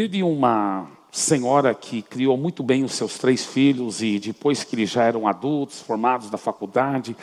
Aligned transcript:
Teve 0.00 0.22
uma 0.22 0.90
senhora 1.12 1.74
que 1.74 2.00
criou 2.00 2.34
muito 2.34 2.62
bem 2.62 2.84
os 2.84 2.92
seus 2.92 3.18
três 3.18 3.44
filhos 3.44 4.00
e 4.00 4.18
depois 4.18 4.64
que 4.64 4.74
eles 4.74 4.88
já 4.88 5.04
eram 5.04 5.28
adultos, 5.28 5.80
formados 5.80 6.30
da 6.30 6.38
faculdade, 6.38 7.14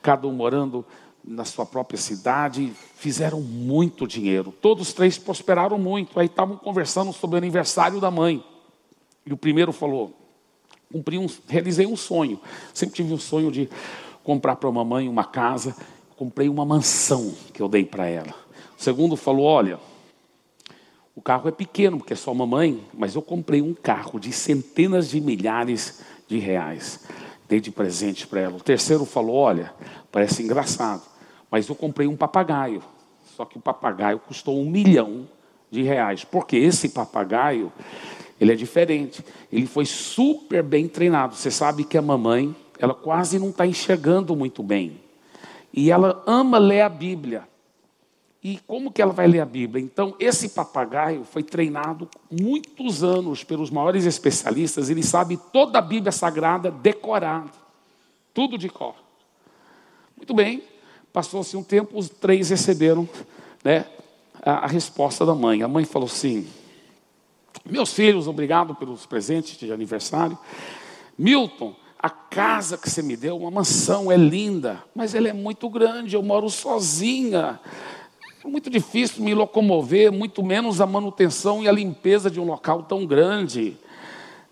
cada 0.00 0.26
um 0.26 0.32
morando 0.32 0.86
na 1.22 1.44
sua 1.44 1.66
própria 1.66 1.98
cidade, 1.98 2.72
fizeram 2.96 3.42
muito 3.42 4.06
dinheiro. 4.06 4.54
Todos 4.62 4.88
os 4.88 4.94
três 4.94 5.18
prosperaram 5.18 5.78
muito. 5.78 6.18
Aí 6.18 6.24
estavam 6.24 6.56
conversando 6.56 7.12
sobre 7.12 7.34
o 7.34 7.36
aniversário 7.36 8.00
da 8.00 8.10
mãe. 8.10 8.42
E 9.26 9.30
o 9.30 9.36
primeiro 9.36 9.70
falou: 9.70 10.10
cumpri 10.90 11.18
um, 11.18 11.26
realizei 11.46 11.84
um 11.84 11.94
sonho. 11.94 12.40
Sempre 12.72 12.96
tive 12.96 13.12
um 13.12 13.18
sonho 13.18 13.52
de 13.52 13.68
comprar 14.22 14.56
para 14.56 14.70
a 14.70 14.72
mamãe 14.72 15.10
uma 15.10 15.24
casa. 15.24 15.76
Comprei 16.16 16.48
uma 16.48 16.64
mansão 16.64 17.34
que 17.52 17.60
eu 17.60 17.68
dei 17.68 17.84
para 17.84 18.06
ela. 18.06 18.34
O 18.78 18.82
segundo 18.82 19.14
falou: 19.14 19.44
olha, 19.44 19.78
o 21.16 21.22
carro 21.22 21.48
é 21.48 21.52
pequeno, 21.52 21.98
porque 21.98 22.12
é 22.12 22.16
só 22.16 22.34
mamãe, 22.34 22.84
mas 22.92 23.14
eu 23.14 23.22
comprei 23.22 23.62
um 23.62 23.72
carro 23.72 24.18
de 24.18 24.32
centenas 24.32 25.08
de 25.08 25.20
milhares 25.20 26.02
de 26.26 26.38
reais. 26.38 27.06
Dei 27.48 27.60
de 27.60 27.70
presente 27.70 28.26
para 28.26 28.40
ela. 28.40 28.56
O 28.56 28.60
terceiro 28.60 29.04
falou: 29.04 29.36
Olha, 29.36 29.72
parece 30.10 30.42
engraçado, 30.42 31.02
mas 31.50 31.68
eu 31.68 31.74
comprei 31.74 32.08
um 32.08 32.16
papagaio. 32.16 32.82
Só 33.36 33.44
que 33.44 33.58
o 33.58 33.60
papagaio 33.60 34.18
custou 34.18 34.60
um 34.60 34.68
milhão 34.68 35.28
de 35.70 35.82
reais. 35.82 36.24
Porque 36.24 36.56
esse 36.56 36.88
papagaio, 36.88 37.72
ele 38.40 38.52
é 38.52 38.56
diferente. 38.56 39.24
Ele 39.52 39.66
foi 39.66 39.84
super 39.84 40.62
bem 40.62 40.88
treinado. 40.88 41.34
Você 41.34 41.50
sabe 41.50 41.84
que 41.84 41.98
a 41.98 42.02
mamãe, 42.02 42.54
ela 42.78 42.94
quase 42.94 43.38
não 43.38 43.50
está 43.50 43.66
enxergando 43.66 44.34
muito 44.34 44.62
bem. 44.62 45.00
E 45.72 45.90
ela 45.90 46.22
ama 46.26 46.58
ler 46.58 46.82
a 46.82 46.88
Bíblia. 46.88 47.42
E 48.44 48.58
como 48.66 48.92
que 48.92 49.00
ela 49.00 49.14
vai 49.14 49.26
ler 49.26 49.40
a 49.40 49.46
Bíblia? 49.46 49.82
Então, 49.82 50.14
esse 50.20 50.50
papagaio 50.50 51.24
foi 51.24 51.42
treinado 51.42 52.06
muitos 52.30 53.02
anos 53.02 53.42
pelos 53.42 53.70
maiores 53.70 54.04
especialistas, 54.04 54.90
ele 54.90 55.02
sabe 55.02 55.38
toda 55.50 55.78
a 55.78 55.82
Bíblia 55.82 56.12
Sagrada 56.12 56.70
decorada, 56.70 57.50
tudo 58.34 58.58
de 58.58 58.68
cor. 58.68 58.96
Muito 60.14 60.34
bem, 60.34 60.62
passou-se 61.10 61.56
um 61.56 61.62
tempo, 61.62 61.98
os 61.98 62.10
três 62.10 62.50
receberam 62.50 63.08
né, 63.64 63.86
a, 64.42 64.64
a 64.64 64.66
resposta 64.66 65.24
da 65.24 65.34
mãe. 65.34 65.62
A 65.62 65.68
mãe 65.68 65.86
falou 65.86 66.06
assim: 66.06 66.46
Meus 67.64 67.94
filhos, 67.94 68.28
obrigado 68.28 68.74
pelos 68.74 69.06
presentes 69.06 69.56
de 69.56 69.72
aniversário. 69.72 70.38
Milton, 71.16 71.74
a 71.98 72.10
casa 72.10 72.76
que 72.76 72.90
você 72.90 73.00
me 73.00 73.16
deu, 73.16 73.38
uma 73.38 73.50
mansão, 73.50 74.12
é 74.12 74.16
linda, 74.18 74.84
mas 74.94 75.14
ela 75.14 75.28
é 75.28 75.32
muito 75.32 75.70
grande, 75.70 76.14
eu 76.14 76.22
moro 76.22 76.50
sozinha. 76.50 77.58
É 78.44 78.48
muito 78.48 78.68
difícil 78.68 79.24
me 79.24 79.34
locomover, 79.34 80.12
muito 80.12 80.42
menos 80.42 80.78
a 80.78 80.86
manutenção 80.86 81.62
e 81.62 81.68
a 81.68 81.72
limpeza 81.72 82.30
de 82.30 82.38
um 82.38 82.44
local 82.44 82.82
tão 82.82 83.06
grande. 83.06 83.74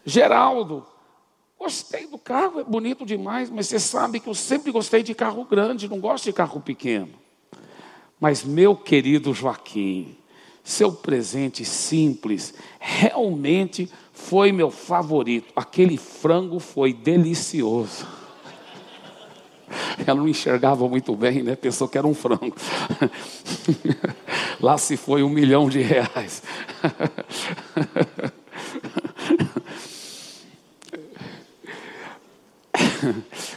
Geraldo, 0.05 0.83
gostei 1.59 2.07
do 2.07 2.17
carro, 2.17 2.61
é 2.61 2.65
bonito 2.65 3.05
demais, 3.05 3.51
mas 3.51 3.67
você 3.67 3.79
sabe 3.79 4.19
que 4.19 4.29
eu 4.29 4.35
sempre 4.35 4.73
gostei 4.73 5.03
de 5.03 5.15
carro 5.15 5.45
grande, 5.45 5.91
não 5.91 6.01
gosto 6.01 6.25
de 6.25 6.33
carro 6.33 6.59
pequeno. 6.59 7.11
Mas, 8.19 8.43
meu 8.43 8.75
querido 8.75 9.35
Joaquim, 9.35 10.17
seu 10.65 10.91
presente 10.91 11.63
simples 11.63 12.55
realmente 12.81 13.91
foi 14.13 14.53
meu 14.53 14.71
favorito. 14.71 15.53
Aquele 15.55 15.99
frango 15.99 16.59
foi 16.59 16.95
delicioso. 16.95 18.22
Ela 20.07 20.19
não 20.19 20.29
enxergava 20.29 20.89
muito 20.89 21.15
bem, 21.17 21.43
né? 21.43 21.57
Pensou 21.57 21.89
que 21.89 21.99
era 21.99 22.07
um 22.07 22.15
frango. 22.15 22.55
Lá 24.61 24.79
se 24.79 24.97
foi 24.97 25.23
um 25.23 25.29
milhão 25.29 25.69
de 25.69 25.81
reais. 25.81 26.43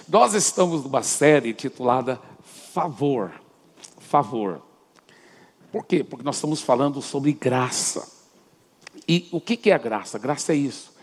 Nós 0.07 0.33
estamos 0.33 0.83
numa 0.83 1.03
série 1.03 1.53
titulada 1.53 2.19
Favor. 2.73 3.31
Favor. 3.99 4.61
Por 5.71 5.85
quê? 5.85 6.03
Porque 6.03 6.23
nós 6.23 6.35
estamos 6.35 6.61
falando 6.61 7.01
sobre 7.01 7.33
graça. 7.33 8.07
E 9.07 9.27
o 9.31 9.39
que 9.39 9.69
é 9.69 9.73
a 9.73 9.77
graça? 9.77 10.17
Graça 10.17 10.53
é 10.53 10.55
isso. 10.55 10.93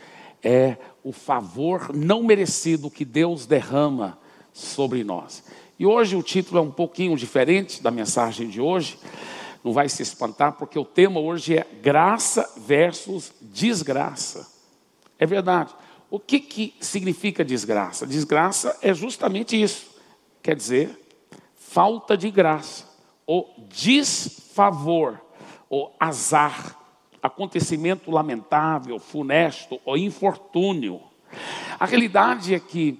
É 0.42 0.76
o 1.04 1.12
favor 1.12 1.94
não 1.94 2.22
merecido 2.22 2.90
que 2.90 3.04
Deus 3.04 3.46
derrama 3.46 4.18
sobre 4.52 5.02
nós. 5.04 5.44
E 5.78 5.86
hoje 5.86 6.16
o 6.16 6.22
título 6.22 6.58
é 6.58 6.62
um 6.62 6.70
pouquinho 6.70 7.16
diferente 7.16 7.82
da 7.82 7.90
mensagem 7.90 8.48
de 8.48 8.60
hoje. 8.60 8.98
Não 9.64 9.72
vai 9.72 9.88
se 9.88 10.02
espantar, 10.02 10.52
porque 10.52 10.78
o 10.78 10.84
tema 10.84 11.20
hoje 11.20 11.56
é 11.56 11.66
graça 11.82 12.48
versus 12.56 13.32
desgraça. 13.40 14.50
É 15.18 15.26
verdade. 15.26 15.74
O 16.10 16.18
que, 16.18 16.40
que 16.40 16.74
significa 16.80 17.44
desgraça? 17.44 18.06
Desgraça 18.06 18.76
é 18.82 18.92
justamente 18.92 19.60
isso. 19.60 19.90
Quer 20.42 20.56
dizer, 20.56 20.90
falta 21.56 22.16
de 22.16 22.30
graça, 22.30 22.84
ou 23.24 23.54
desfavor, 23.68 25.18
ou 25.70 25.94
azar, 25.98 26.76
acontecimento 27.22 28.10
lamentável, 28.10 28.98
funesto 28.98 29.80
ou 29.84 29.96
infortúnio. 29.96 31.00
A 31.78 31.86
realidade 31.86 32.54
é 32.54 32.60
que 32.60 32.98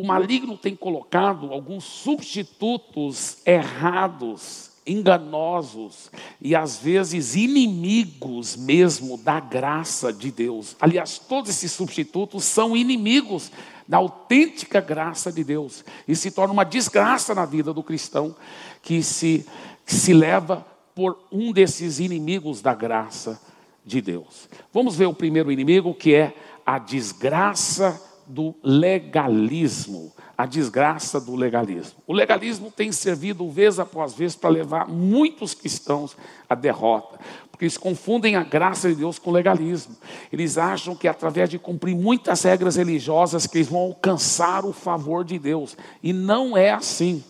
o 0.00 0.06
maligno 0.06 0.56
tem 0.56 0.74
colocado 0.74 1.52
alguns 1.52 1.84
substitutos 1.84 3.36
errados, 3.44 4.70
enganosos 4.86 6.10
e 6.40 6.56
às 6.56 6.78
vezes 6.78 7.36
inimigos 7.36 8.56
mesmo 8.56 9.18
da 9.18 9.38
graça 9.38 10.10
de 10.10 10.30
Deus. 10.30 10.74
Aliás, 10.80 11.18
todos 11.18 11.50
esses 11.50 11.72
substitutos 11.72 12.44
são 12.44 12.74
inimigos 12.74 13.52
da 13.86 13.98
autêntica 13.98 14.80
graça 14.80 15.30
de 15.30 15.44
Deus 15.44 15.84
e 16.08 16.16
se 16.16 16.30
torna 16.30 16.54
uma 16.54 16.64
desgraça 16.64 17.34
na 17.34 17.44
vida 17.44 17.74
do 17.74 17.82
cristão 17.82 18.34
que 18.80 19.02
se, 19.02 19.46
que 19.84 19.92
se 19.92 20.14
leva 20.14 20.66
por 20.94 21.18
um 21.30 21.52
desses 21.52 22.00
inimigos 22.00 22.62
da 22.62 22.72
graça 22.72 23.38
de 23.84 24.00
Deus. 24.00 24.48
Vamos 24.72 24.96
ver 24.96 25.04
o 25.04 25.14
primeiro 25.14 25.52
inimigo 25.52 25.92
que 25.92 26.14
é 26.14 26.34
a 26.64 26.78
desgraça 26.78 28.09
do 28.30 28.54
legalismo, 28.62 30.12
a 30.38 30.46
desgraça 30.46 31.20
do 31.20 31.34
legalismo. 31.34 32.00
O 32.06 32.12
legalismo 32.12 32.70
tem 32.70 32.92
servido 32.92 33.50
vez 33.50 33.78
após 33.78 34.14
vez 34.14 34.34
para 34.34 34.48
levar 34.48 34.88
muitos 34.88 35.52
cristãos 35.52 36.16
à 36.48 36.54
derrota, 36.54 37.18
porque 37.50 37.64
eles 37.64 37.76
confundem 37.76 38.36
a 38.36 38.42
graça 38.42 38.88
de 38.88 38.94
Deus 38.94 39.18
com 39.18 39.30
o 39.30 39.32
legalismo. 39.32 39.96
Eles 40.32 40.56
acham 40.56 40.94
que 40.94 41.08
através 41.08 41.50
de 41.50 41.58
cumprir 41.58 41.94
muitas 41.94 42.42
regras 42.42 42.76
religiosas 42.76 43.46
que 43.46 43.58
eles 43.58 43.68
vão 43.68 43.80
alcançar 43.80 44.64
o 44.64 44.72
favor 44.72 45.24
de 45.24 45.38
Deus, 45.38 45.76
e 46.02 46.12
não 46.12 46.56
é 46.56 46.70
assim. 46.70 47.22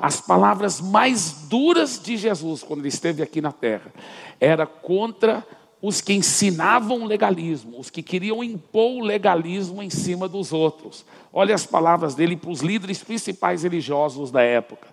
As 0.00 0.20
palavras 0.20 0.80
mais 0.80 1.46
duras 1.48 2.00
de 2.02 2.16
Jesus 2.16 2.62
quando 2.62 2.80
ele 2.80 2.88
esteve 2.88 3.22
aqui 3.22 3.40
na 3.40 3.52
terra 3.52 3.92
era 4.40 4.66
contra 4.66 5.46
os 5.86 6.00
que 6.00 6.14
ensinavam 6.14 7.04
legalismo, 7.04 7.78
os 7.78 7.90
que 7.90 8.02
queriam 8.02 8.42
impor 8.42 8.92
o 8.92 9.04
legalismo 9.04 9.82
em 9.82 9.90
cima 9.90 10.26
dos 10.26 10.50
outros. 10.50 11.04
Olha 11.30 11.54
as 11.54 11.66
palavras 11.66 12.14
dele 12.14 12.38
para 12.38 12.48
os 12.48 12.62
líderes 12.62 13.04
principais 13.04 13.64
religiosos 13.64 14.30
da 14.30 14.40
época. 14.40 14.88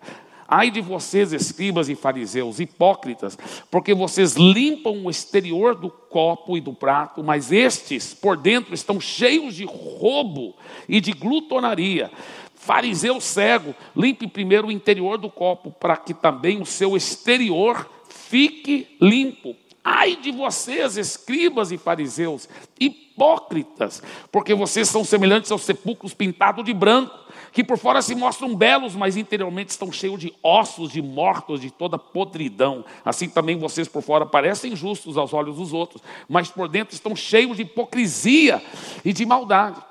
Ai 0.45 0.69
de 0.69 0.81
vocês, 0.81 1.31
escribas 1.31 1.87
e 1.87 1.95
fariseus, 1.95 2.59
hipócritas, 2.59 3.37
porque 3.71 3.93
vocês 3.93 4.33
limpam 4.35 5.05
o 5.05 5.09
exterior 5.09 5.75
do 5.75 5.89
copo 5.89 6.57
e 6.57 6.59
do 6.59 6.73
prato, 6.73 7.23
mas 7.23 7.53
estes 7.53 8.13
por 8.13 8.35
dentro 8.35 8.73
estão 8.73 8.99
cheios 8.99 9.55
de 9.55 9.63
roubo 9.63 10.53
e 10.89 10.99
de 10.99 11.13
glutonaria. 11.13 12.11
Fariseu 12.53 13.21
cego, 13.21 13.73
limpe 13.95 14.27
primeiro 14.27 14.67
o 14.67 14.71
interior 14.73 15.17
do 15.17 15.29
copo, 15.29 15.71
para 15.71 15.95
que 15.95 16.13
também 16.13 16.61
o 16.61 16.65
seu 16.65 16.97
exterior 16.97 17.89
fique 18.09 18.97
limpo. 18.99 19.55
Ai 19.83 20.15
de 20.15 20.31
vocês, 20.31 20.95
escribas 20.95 21.71
e 21.71 21.77
fariseus, 21.77 22.47
hipócritas, 22.79 24.03
porque 24.31 24.53
vocês 24.53 24.87
são 24.87 25.03
semelhantes 25.03 25.51
aos 25.51 25.63
sepulcros 25.63 26.13
pintados 26.13 26.63
de 26.63 26.71
branco, 26.71 27.17
que 27.51 27.63
por 27.63 27.77
fora 27.77 28.01
se 28.01 28.13
mostram 28.13 28.55
belos, 28.55 28.95
mas 28.95 29.17
interiormente 29.17 29.69
estão 29.69 29.91
cheios 29.91 30.19
de 30.19 30.33
ossos 30.43 30.91
de 30.91 31.01
mortos, 31.01 31.59
de 31.59 31.71
toda 31.71 31.97
podridão. 31.97 32.85
Assim 33.03 33.27
também 33.27 33.57
vocês 33.57 33.87
por 33.87 34.03
fora 34.03 34.25
parecem 34.25 34.75
justos 34.75 35.17
aos 35.17 35.33
olhos 35.33 35.55
dos 35.55 35.73
outros, 35.73 36.03
mas 36.29 36.49
por 36.49 36.67
dentro 36.67 36.93
estão 36.93 37.15
cheios 37.15 37.57
de 37.57 37.63
hipocrisia 37.63 38.61
e 39.03 39.11
de 39.11 39.25
maldade. 39.25 39.90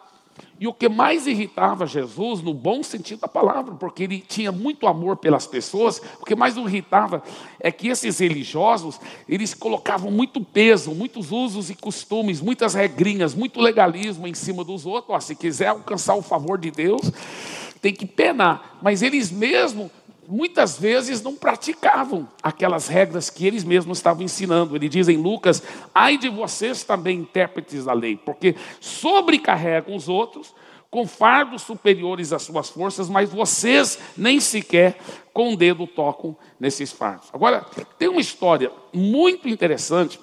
E 0.61 0.69
o 0.69 0.75
que 0.75 0.91
mais 0.91 1.27
irritava 1.27 1.87
Jesus, 1.87 2.43
no 2.43 2.53
bom 2.53 2.83
sentido 2.83 3.21
da 3.21 3.29
palavra, 3.29 3.75
porque 3.77 4.03
ele 4.03 4.21
tinha 4.21 4.53
muito 4.53 4.87
amor 4.87 5.17
pelas 5.17 5.47
pessoas, 5.47 6.03
o 6.21 6.25
que 6.27 6.37
mais 6.37 6.59
o 6.59 6.69
irritava 6.69 7.23
é 7.59 7.73
que 7.73 7.89
esses 7.89 8.19
religiosos, 8.19 9.01
eles 9.27 9.55
colocavam 9.55 10.11
muito 10.11 10.45
peso, 10.45 10.95
muitos 10.95 11.33
usos 11.33 11.71
e 11.71 11.75
costumes, 11.75 12.43
muitas 12.43 12.75
regrinhas, 12.75 13.35
muito 13.35 13.59
legalismo 13.59 14.29
em 14.29 14.35
cima 14.35 14.62
dos 14.62 14.85
outros. 14.85 15.25
se 15.25 15.35
quiser 15.35 15.69
alcançar 15.69 16.15
o 16.15 16.21
favor 16.21 16.59
de 16.59 16.71
Deus, 16.71 17.11
tem 17.81 17.95
que 17.95 18.05
penar. 18.05 18.79
Mas 18.83 19.01
eles 19.01 19.31
mesmos 19.31 19.91
muitas 20.31 20.79
vezes 20.79 21.21
não 21.21 21.35
praticavam 21.35 22.29
aquelas 22.43 22.87
regras 22.87 23.29
que 23.29 23.47
eles 23.47 23.65
mesmos 23.65 23.99
estavam 23.99 24.23
ensinando. 24.23 24.77
Ele 24.77 24.88
diz 24.88 25.09
em 25.09 25.17
Lucas: 25.17 25.62
ai 25.94 26.17
de 26.17 26.29
vocês 26.29 26.85
também, 26.85 27.19
intérpretes 27.19 27.85
da 27.85 27.93
lei, 27.93 28.17
porque 28.17 28.55
sobrecarregam 28.81 29.94
os 29.94 30.09
outros 30.09 30.55
com 30.91 31.06
fardos 31.06 31.62
superiores 31.62 32.32
às 32.32 32.43
suas 32.43 32.69
forças, 32.69 33.09
mas 33.09 33.31
vocês 33.31 33.99
nem 34.17 34.41
sequer 34.41 34.99
com 35.32 35.53
o 35.53 35.56
dedo 35.56 35.87
tocam 35.87 36.37
nesses 36.59 36.91
fardos. 36.91 37.29
Agora, 37.32 37.65
tem 37.99 38.09
uma 38.09 38.21
história 38.21 38.73
muito 38.93 39.49
interessante 39.49 40.19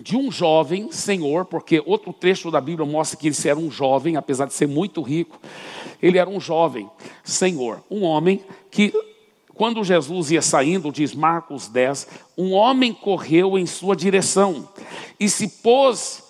de 0.00 0.16
um 0.16 0.32
jovem 0.32 0.90
senhor, 0.90 1.44
porque 1.44 1.80
outro 1.86 2.12
trecho 2.12 2.50
da 2.50 2.60
Bíblia 2.60 2.88
mostra 2.88 3.16
que 3.16 3.28
ele 3.28 3.36
era 3.44 3.58
um 3.58 3.70
jovem, 3.70 4.16
apesar 4.16 4.46
de 4.46 4.54
ser 4.54 4.66
muito 4.66 5.00
rico, 5.02 5.38
ele 6.02 6.18
era 6.18 6.28
um 6.28 6.40
jovem 6.40 6.90
senhor, 7.22 7.84
um 7.88 8.02
homem 8.02 8.42
que, 8.70 8.92
quando 9.54 9.84
Jesus 9.84 10.30
ia 10.30 10.42
saindo, 10.42 10.90
diz 10.90 11.14
Marcos 11.14 11.68
10, 11.68 12.08
um 12.36 12.52
homem 12.52 12.92
correu 12.92 13.58
em 13.58 13.66
sua 13.66 13.94
direção 13.94 14.68
e 15.20 15.28
se 15.28 15.48
pôs 15.48 16.22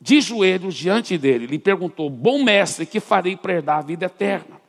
de 0.00 0.20
joelhos 0.20 0.74
diante 0.74 1.16
dele, 1.18 1.46
lhe 1.46 1.58
perguntou: 1.58 2.08
Bom 2.08 2.42
mestre, 2.42 2.86
que 2.86 3.00
farei 3.00 3.36
para 3.36 3.54
herdar 3.54 3.78
a 3.78 3.82
vida 3.82 4.06
eterna? 4.06 4.60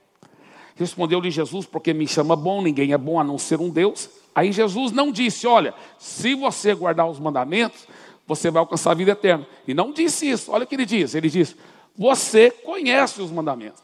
Respondeu-lhe 0.76 1.30
Jesus: 1.30 1.66
Porque 1.66 1.94
me 1.94 2.08
chama 2.08 2.36
bom, 2.36 2.62
ninguém 2.62 2.94
é 2.94 2.98
bom 2.98 3.20
a 3.20 3.24
não 3.24 3.38
ser 3.38 3.60
um 3.60 3.70
Deus. 3.70 4.10
Aí 4.34 4.52
Jesus 4.52 4.92
não 4.92 5.12
disse: 5.12 5.46
Olha, 5.46 5.74
se 5.98 6.34
você 6.36 6.74
guardar 6.74 7.08
os 7.10 7.20
mandamentos, 7.20 7.88
você 8.26 8.50
vai 8.50 8.60
alcançar 8.60 8.92
a 8.92 8.96
vida 8.96 9.12
eterna. 9.12 9.48
E 9.68 9.74
não 9.74 9.92
disse 9.92 10.30
isso, 10.30 10.52
olha 10.52 10.64
o 10.64 10.68
que 10.68 10.76
ele 10.76 10.86
diz: 10.86 11.16
Ele 11.16 11.30
diz: 11.30 11.56
Você 11.98 12.50
conhece 12.50 13.22
os 13.22 13.32
mandamentos. 13.32 13.82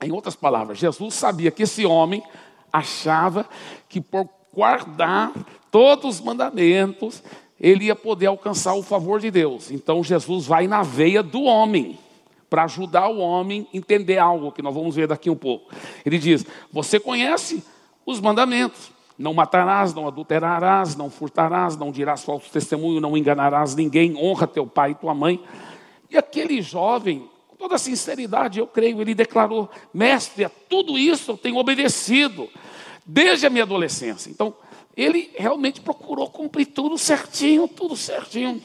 Em 0.00 0.12
outras 0.12 0.36
palavras, 0.36 0.78
Jesus 0.78 1.14
sabia 1.14 1.50
que 1.50 1.62
esse 1.62 1.86
homem 1.86 2.22
achava 2.74 3.48
que 3.88 4.00
por 4.00 4.28
guardar 4.52 5.32
todos 5.70 6.16
os 6.16 6.20
mandamentos, 6.20 7.22
ele 7.60 7.84
ia 7.84 7.94
poder 7.94 8.26
alcançar 8.26 8.74
o 8.74 8.82
favor 8.82 9.20
de 9.20 9.30
Deus. 9.30 9.70
Então 9.70 10.02
Jesus 10.02 10.46
vai 10.46 10.66
na 10.66 10.82
veia 10.82 11.22
do 11.22 11.42
homem, 11.42 11.98
para 12.50 12.64
ajudar 12.64 13.08
o 13.08 13.18
homem 13.18 13.66
a 13.72 13.76
entender 13.76 14.18
algo 14.18 14.52
que 14.52 14.62
nós 14.62 14.74
vamos 14.74 14.94
ver 14.94 15.06
daqui 15.06 15.30
um 15.30 15.36
pouco. 15.36 15.72
Ele 16.04 16.18
diz: 16.18 16.44
Você 16.72 16.98
conhece 16.98 17.64
os 18.04 18.20
mandamentos. 18.20 18.92
Não 19.16 19.32
matarás, 19.32 19.94
não 19.94 20.08
adulterarás, 20.08 20.96
não 20.96 21.08
furtarás, 21.08 21.76
não 21.76 21.92
dirás 21.92 22.24
falso 22.24 22.50
testemunho, 22.50 23.00
não 23.00 23.16
enganarás 23.16 23.76
ninguém, 23.76 24.16
honra 24.16 24.46
teu 24.46 24.66
pai 24.66 24.90
e 24.90 24.94
tua 24.96 25.14
mãe. 25.14 25.40
E 26.10 26.18
aquele 26.18 26.60
jovem, 26.60 27.28
toda 27.64 27.78
sinceridade, 27.78 28.58
eu 28.58 28.66
creio, 28.66 29.00
ele 29.00 29.14
declarou: 29.14 29.70
Mestre, 29.92 30.44
a 30.44 30.50
tudo 30.50 30.98
isso 30.98 31.30
eu 31.30 31.36
tenho 31.36 31.56
obedecido 31.56 32.50
desde 33.06 33.46
a 33.46 33.50
minha 33.50 33.62
adolescência. 33.62 34.28
Então, 34.28 34.54
ele 34.94 35.30
realmente 35.34 35.80
procurou 35.80 36.28
cumprir 36.28 36.66
tudo 36.66 36.98
certinho, 36.98 37.66
tudo 37.66 37.96
certinho. 37.96 38.62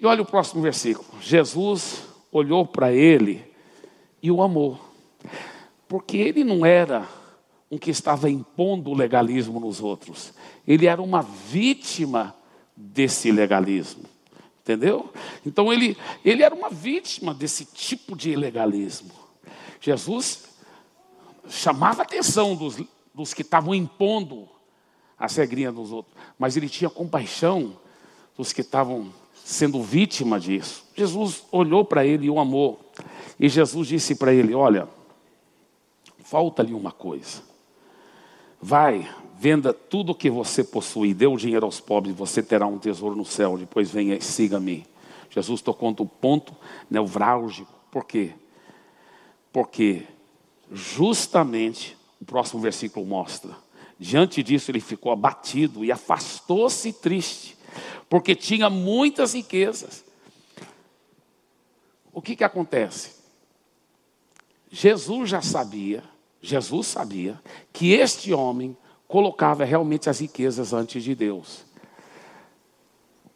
E 0.00 0.06
olha 0.06 0.22
o 0.22 0.26
próximo 0.26 0.62
versículo. 0.62 1.06
Jesus 1.20 2.02
olhou 2.32 2.66
para 2.66 2.92
ele 2.92 3.44
e 4.22 4.30
o 4.30 4.40
amou. 4.40 4.80
Porque 5.86 6.16
ele 6.16 6.42
não 6.42 6.64
era 6.64 7.06
um 7.70 7.76
que 7.76 7.90
estava 7.90 8.30
impondo 8.30 8.90
o 8.90 8.96
legalismo 8.96 9.60
nos 9.60 9.82
outros. 9.82 10.32
Ele 10.66 10.86
era 10.86 11.02
uma 11.02 11.20
vítima 11.20 12.34
desse 12.74 13.30
legalismo. 13.30 14.04
Entendeu? 14.70 15.12
Então 15.44 15.72
ele, 15.72 15.96
ele 16.24 16.44
era 16.44 16.54
uma 16.54 16.70
vítima 16.70 17.34
desse 17.34 17.64
tipo 17.64 18.14
de 18.14 18.36
legalismo. 18.36 19.10
Jesus 19.80 20.44
chamava 21.48 22.02
a 22.02 22.04
atenção 22.04 22.54
dos, 22.54 22.80
dos 23.12 23.34
que 23.34 23.42
estavam 23.42 23.74
impondo 23.74 24.48
a 25.18 25.26
regrinhas 25.26 25.74
dos 25.74 25.90
outros, 25.90 26.14
mas 26.38 26.56
ele 26.56 26.68
tinha 26.68 26.88
compaixão 26.88 27.76
dos 28.36 28.52
que 28.52 28.60
estavam 28.60 29.12
sendo 29.44 29.82
vítima 29.82 30.38
disso. 30.38 30.84
Jesus 30.94 31.42
olhou 31.50 31.84
para 31.84 32.06
ele 32.06 32.26
e 32.26 32.30
o 32.30 32.38
amou. 32.38 32.78
E 33.40 33.48
Jesus 33.48 33.88
disse 33.88 34.14
para 34.14 34.32
ele: 34.32 34.54
Olha, 34.54 34.88
falta-lhe 36.22 36.74
uma 36.74 36.92
coisa. 36.92 37.42
Vai, 38.62 39.10
venda 39.40 39.72
tudo 39.72 40.12
o 40.12 40.14
que 40.14 40.28
você 40.28 40.62
possui, 40.62 41.14
dê 41.14 41.26
o 41.26 41.36
dinheiro 41.36 41.64
aos 41.64 41.80
pobres, 41.80 42.14
você 42.14 42.42
terá 42.42 42.66
um 42.66 42.78
tesouro 42.78 43.16
no 43.16 43.24
céu. 43.24 43.56
Depois 43.56 43.90
venha 43.90 44.14
e 44.14 44.20
siga-me. 44.20 44.86
Jesus 45.30 45.62
tocou 45.62 45.90
no 45.90 46.06
ponto 46.06 46.54
nevrálgico. 46.90 47.72
Por 47.90 48.04
quê? 48.04 48.34
Porque 49.52 50.02
justamente 50.70 51.96
o 52.20 52.24
próximo 52.24 52.60
versículo 52.60 53.06
mostra 53.06 53.56
Diante 54.00 54.42
disso, 54.42 54.70
ele 54.70 54.80
ficou 54.80 55.12
abatido 55.12 55.84
e 55.84 55.92
afastou-se 55.92 56.90
triste, 56.90 57.54
porque 58.08 58.34
tinha 58.34 58.70
muitas 58.70 59.34
riquezas. 59.34 60.02
O 62.10 62.22
que, 62.22 62.34
que 62.34 62.42
acontece? 62.42 63.16
Jesus 64.70 65.28
já 65.28 65.42
sabia, 65.42 66.02
Jesus 66.40 66.86
sabia, 66.86 67.38
que 67.74 67.92
este 67.92 68.32
homem 68.32 68.74
colocava 69.10 69.64
realmente 69.64 70.08
as 70.08 70.20
riquezas 70.20 70.72
antes 70.72 71.02
de 71.02 71.16
Deus. 71.16 71.64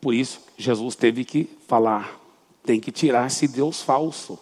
Por 0.00 0.15
isso, 0.15 0.41
Jesus 0.56 0.94
teve 0.94 1.25
que 1.25 1.50
falar: 1.67 2.19
tem 2.65 2.79
que 2.79 2.93
tirar 2.93 3.26
esse 3.26 3.49
Deus 3.49 3.82
falso. 3.82 4.38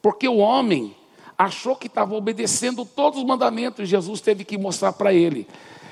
Porque 0.00 0.28
o 0.28 0.36
homem 0.36 0.94
achou 1.36 1.74
que 1.74 1.88
estava 1.88 2.14
obedecendo 2.14 2.84
todos 2.84 3.18
os 3.18 3.24
mandamentos, 3.26 3.88
Jesus 3.88 4.20
teve 4.20 4.44
que 4.44 4.56
mostrar 4.56 4.92
para 4.92 5.12
ele: 5.12 5.48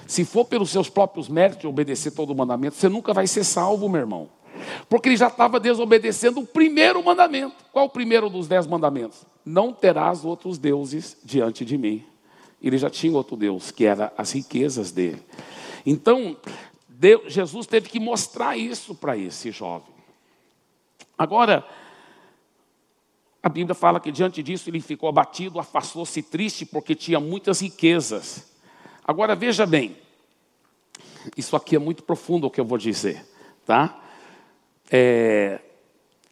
se 0.06 0.24
for 0.24 0.44
pelos 0.44 0.70
seus 0.70 0.88
próprios 0.88 1.28
méritos 1.28 1.64
obedecer 1.64 2.12
todo 2.12 2.30
o 2.30 2.36
mandamento, 2.36 2.76
você 2.76 2.88
nunca 2.88 3.12
vai 3.12 3.26
ser 3.26 3.42
salvo, 3.42 3.88
meu 3.88 4.00
irmão. 4.00 4.28
Porque 4.88 5.08
ele 5.08 5.16
já 5.16 5.26
estava 5.26 5.58
desobedecendo 5.58 6.38
o 6.38 6.46
primeiro 6.46 7.04
mandamento. 7.04 7.56
Qual 7.72 7.86
o 7.86 7.90
primeiro 7.90 8.30
dos 8.30 8.46
dez 8.46 8.64
mandamentos? 8.64 9.26
Não 9.44 9.72
terás 9.72 10.24
outros 10.24 10.56
deuses 10.56 11.16
diante 11.24 11.64
de 11.64 11.76
mim. 11.76 12.13
Ele 12.64 12.78
já 12.78 12.88
tinha 12.88 13.12
outro 13.12 13.36
Deus, 13.36 13.70
que 13.70 13.84
era 13.84 14.10
as 14.16 14.32
riquezas 14.32 14.90
dele. 14.90 15.22
Então, 15.84 16.34
Deus, 16.88 17.30
Jesus 17.30 17.66
teve 17.66 17.90
que 17.90 18.00
mostrar 18.00 18.56
isso 18.56 18.94
para 18.94 19.18
esse 19.18 19.50
jovem. 19.50 19.92
Agora, 21.18 21.62
a 23.42 23.50
Bíblia 23.50 23.74
fala 23.74 24.00
que 24.00 24.10
diante 24.10 24.42
disso 24.42 24.70
ele 24.70 24.80
ficou 24.80 25.10
abatido, 25.10 25.60
afastou-se 25.60 26.22
triste 26.22 26.64
porque 26.64 26.94
tinha 26.94 27.20
muitas 27.20 27.60
riquezas. 27.60 28.50
Agora 29.06 29.36
veja 29.36 29.66
bem, 29.66 29.98
isso 31.36 31.54
aqui 31.54 31.76
é 31.76 31.78
muito 31.78 32.02
profundo 32.02 32.46
o 32.46 32.50
que 32.50 32.62
eu 32.62 32.64
vou 32.64 32.78
dizer, 32.78 33.26
tá? 33.66 34.02
É, 34.90 35.60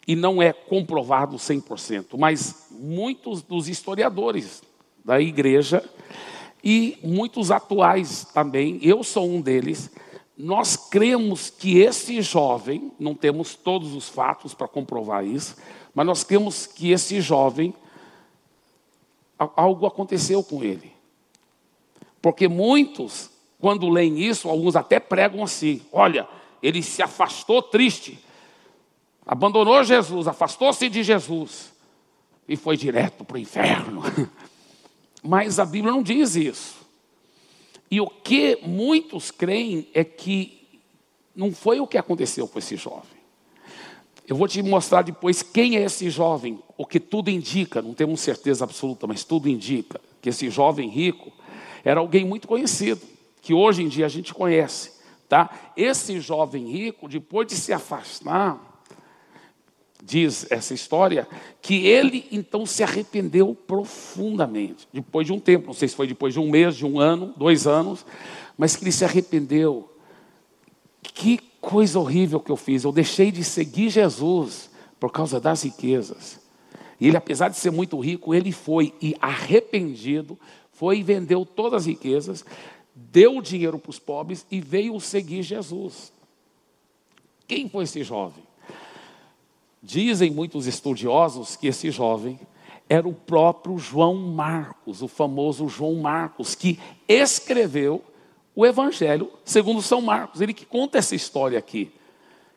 e 0.09 0.17
não 0.17 0.41
é 0.41 0.51
comprovado 0.51 1.37
100%, 1.37 2.17
mas 2.17 2.69
muitos 2.71 3.43
dos 3.43 3.69
historiadores 3.69 4.63
da 5.05 5.21
igreja 5.21 5.85
e 6.63 6.99
muitos 7.03 7.51
atuais 7.51 8.25
também, 8.33 8.79
eu 8.83 9.03
sou 9.03 9.29
um 9.29 9.41
deles, 9.41 9.91
nós 10.37 10.77
cremos 10.77 11.51
que 11.51 11.79
esse 11.79 12.23
jovem, 12.23 12.93
não 12.99 13.15
temos 13.15 13.55
todos 13.55 13.95
os 13.95 14.09
fatos 14.09 14.55
para 14.55 14.69
comprovar 14.69 15.25
isso, 15.25 15.57
mas 15.95 16.07
nós 16.07 16.25
cremos 16.25 16.67
que 16.67 16.91
esse 16.91 17.21
jovem, 17.21 17.75
algo 19.39 19.87
aconteceu 19.87 20.43
com 20.43 20.63
ele. 20.63 20.93
Porque 22.21 22.47
muitos, 22.47 23.31
quando 23.61 23.89
leem 23.89 24.21
isso, 24.21 24.49
alguns 24.49 24.77
até 24.77 25.01
pregam 25.01 25.43
assim: 25.43 25.83
olha, 25.93 26.29
ele 26.63 26.83
se 26.83 27.03
afastou 27.03 27.61
triste, 27.61 28.19
abandonou 29.27 29.83
Jesus, 29.83 30.29
afastou-se 30.29 30.89
de 30.89 31.03
Jesus 31.03 31.73
e 32.49 32.57
foi 32.57 32.77
direto 32.77 33.25
para 33.25 33.37
o 33.37 33.41
inferno. 33.41 34.03
Mas 35.23 35.59
a 35.59 35.65
Bíblia 35.65 35.93
não 35.93 36.03
diz 36.03 36.35
isso. 36.35 36.83
E 37.91 38.01
o 38.01 38.07
que 38.07 38.59
muitos 38.63 39.31
creem 39.31 39.89
é 39.95 40.03
que 40.03 40.81
não 41.35 41.53
foi 41.53 41.79
o 41.79 41.87
que 41.87 41.99
aconteceu 41.99 42.49
com 42.49 42.59
esse 42.59 42.77
jovem. 42.77 43.23
Eu 44.27 44.37
vou 44.37 44.49
te 44.49 44.63
mostrar 44.63 45.03
depois 45.03 45.43
quem 45.43 45.77
é 45.77 45.83
esse 45.83 46.09
jovem, 46.09 46.59
o 46.77 46.87
que 46.87 46.99
tudo 46.99 47.31
indica, 47.31 47.83
não 47.83 47.93
temos 47.93 48.21
certeza 48.21 48.65
absoluta, 48.65 49.07
mas 49.07 49.25
tudo 49.25 49.49
indica 49.49 50.01
que 50.21 50.29
esse 50.29 50.49
jovem 50.49 50.89
rico 50.89 51.33
era 51.85 52.01
alguém 52.01 52.25
muito 52.25 52.49
conhecido, 52.49 53.01
que 53.41 53.53
hoje 53.53 53.83
em 53.83 53.89
dia 53.89 54.07
a 54.07 54.09
gente 54.09 54.33
conhece. 54.33 54.93
Tá? 55.29 55.73
Esse 55.77 56.21
jovem 56.21 56.71
rico, 56.71 57.09
depois 57.09 57.49
de 57.49 57.57
se 57.57 57.73
afastar, 57.73 58.72
diz 60.05 60.47
essa 60.51 60.75
história, 60.75 61.29
que 61.61 61.87
ele 61.87 62.27
então 62.33 62.67
se 62.67 62.83
arrependeu 62.83 63.55
profundamente. 63.55 64.89
Depois 64.93 65.27
de 65.27 65.33
um 65.33 65.39
tempo, 65.39 65.69
não 65.69 65.73
sei 65.73 65.89
se 65.89 65.95
foi 65.95 66.07
depois 66.07 66.35
de 66.35 66.41
um 66.41 66.51
mês, 66.51 66.77
de 66.77 66.85
um 66.85 66.99
ano, 66.99 67.33
dois 67.37 67.67
anos, 67.67 68.05
mas 68.59 68.75
que 68.75 68.85
ele 68.85 68.93
se 68.93 69.05
arrependeu. 69.05 69.89
Que 71.03 71.39
coisa 71.61 71.99
horrível 71.99 72.41
que 72.41 72.51
eu 72.51 72.57
fiz. 72.57 72.85
Eu 72.85 72.93
deixei 72.93 73.31
de 73.31 73.45
seguir 73.45 73.91
Jesus 73.91 74.71
por 74.99 75.13
causa 75.13 75.39
das 75.39 75.63
riquezas. 75.63 76.41
E 77.01 77.09
ele, 77.09 77.17
apesar 77.17 77.49
de 77.49 77.57
ser 77.57 77.71
muito 77.71 77.99
rico, 77.99 78.35
ele 78.35 78.53
foi 78.53 78.93
e 79.01 79.15
arrependido 79.21 80.39
foi 80.83 80.99
e 80.99 81.03
vendeu 81.05 81.47
todas 81.47 81.83
as 81.83 81.87
riquezas, 81.87 82.45
deu 82.93 83.37
o 83.37 83.43
dinheiro 83.43 83.79
para 83.79 83.91
os 83.91 84.01
pobres 84.01 84.45
e 84.51 84.61
veio 84.61 84.99
seguir 84.99 85.45
Jesus. 85.45 86.13
Quem 87.47 87.69
foi 87.69 87.85
esse 87.85 88.03
jovem? 88.03 88.43
Dizem 89.83 90.31
muitos 90.31 90.67
estudiosos 90.69 91.57
que 91.57 91.67
esse 91.67 91.91
jovem 91.91 92.39
era 92.89 93.09
o 93.09 93.13
próprio 93.13 93.79
João 93.79 94.15
Marcos, 94.15 95.03
o 95.03 95.09
famoso 95.09 95.69
João 95.69 95.97
Marcos, 95.97 96.55
que 96.55 96.79
escreveu 97.09 98.01
o 98.55 98.65
Evangelho 98.65 99.31
segundo 99.45 99.83
São 99.83 100.01
Marcos. 100.01 100.41
Ele 100.41 100.53
que 100.53 100.65
conta 100.65 100.99
essa 100.99 101.17
história 101.17 101.59
aqui, 101.59 101.91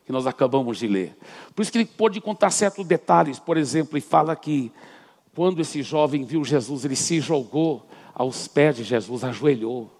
que 0.04 0.12
nós 0.12 0.26
acabamos 0.26 0.78
de 0.78 0.86
ler. 0.86 1.16
Por 1.54 1.62
isso 1.62 1.72
que 1.72 1.78
ele 1.78 1.86
pode 1.86 2.20
contar 2.20 2.50
certos 2.50 2.86
detalhes, 2.86 3.40
por 3.40 3.56
exemplo, 3.56 3.98
e 3.98 4.00
fala 4.00 4.36
que 4.36 4.70
quando 5.34 5.60
esse 5.60 5.82
jovem 5.82 6.24
viu 6.24 6.44
Jesus, 6.44 6.84
ele 6.84 6.96
se 6.96 7.20
jogou 7.20 7.84
aos 8.14 8.46
pés 8.46 8.76
de 8.76 8.84
Jesus, 8.84 9.24
ajoelhou. 9.24 9.90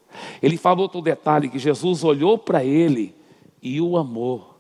Ele 0.40 0.56
falou 0.56 0.85
outro 0.85 1.02
detalhe, 1.02 1.49
que 1.49 1.59
Jesus 1.59 2.04
olhou 2.04 2.38
para 2.38 2.64
ele 2.64 3.14
e 3.61 3.80
o 3.80 3.97
amou 3.97 4.55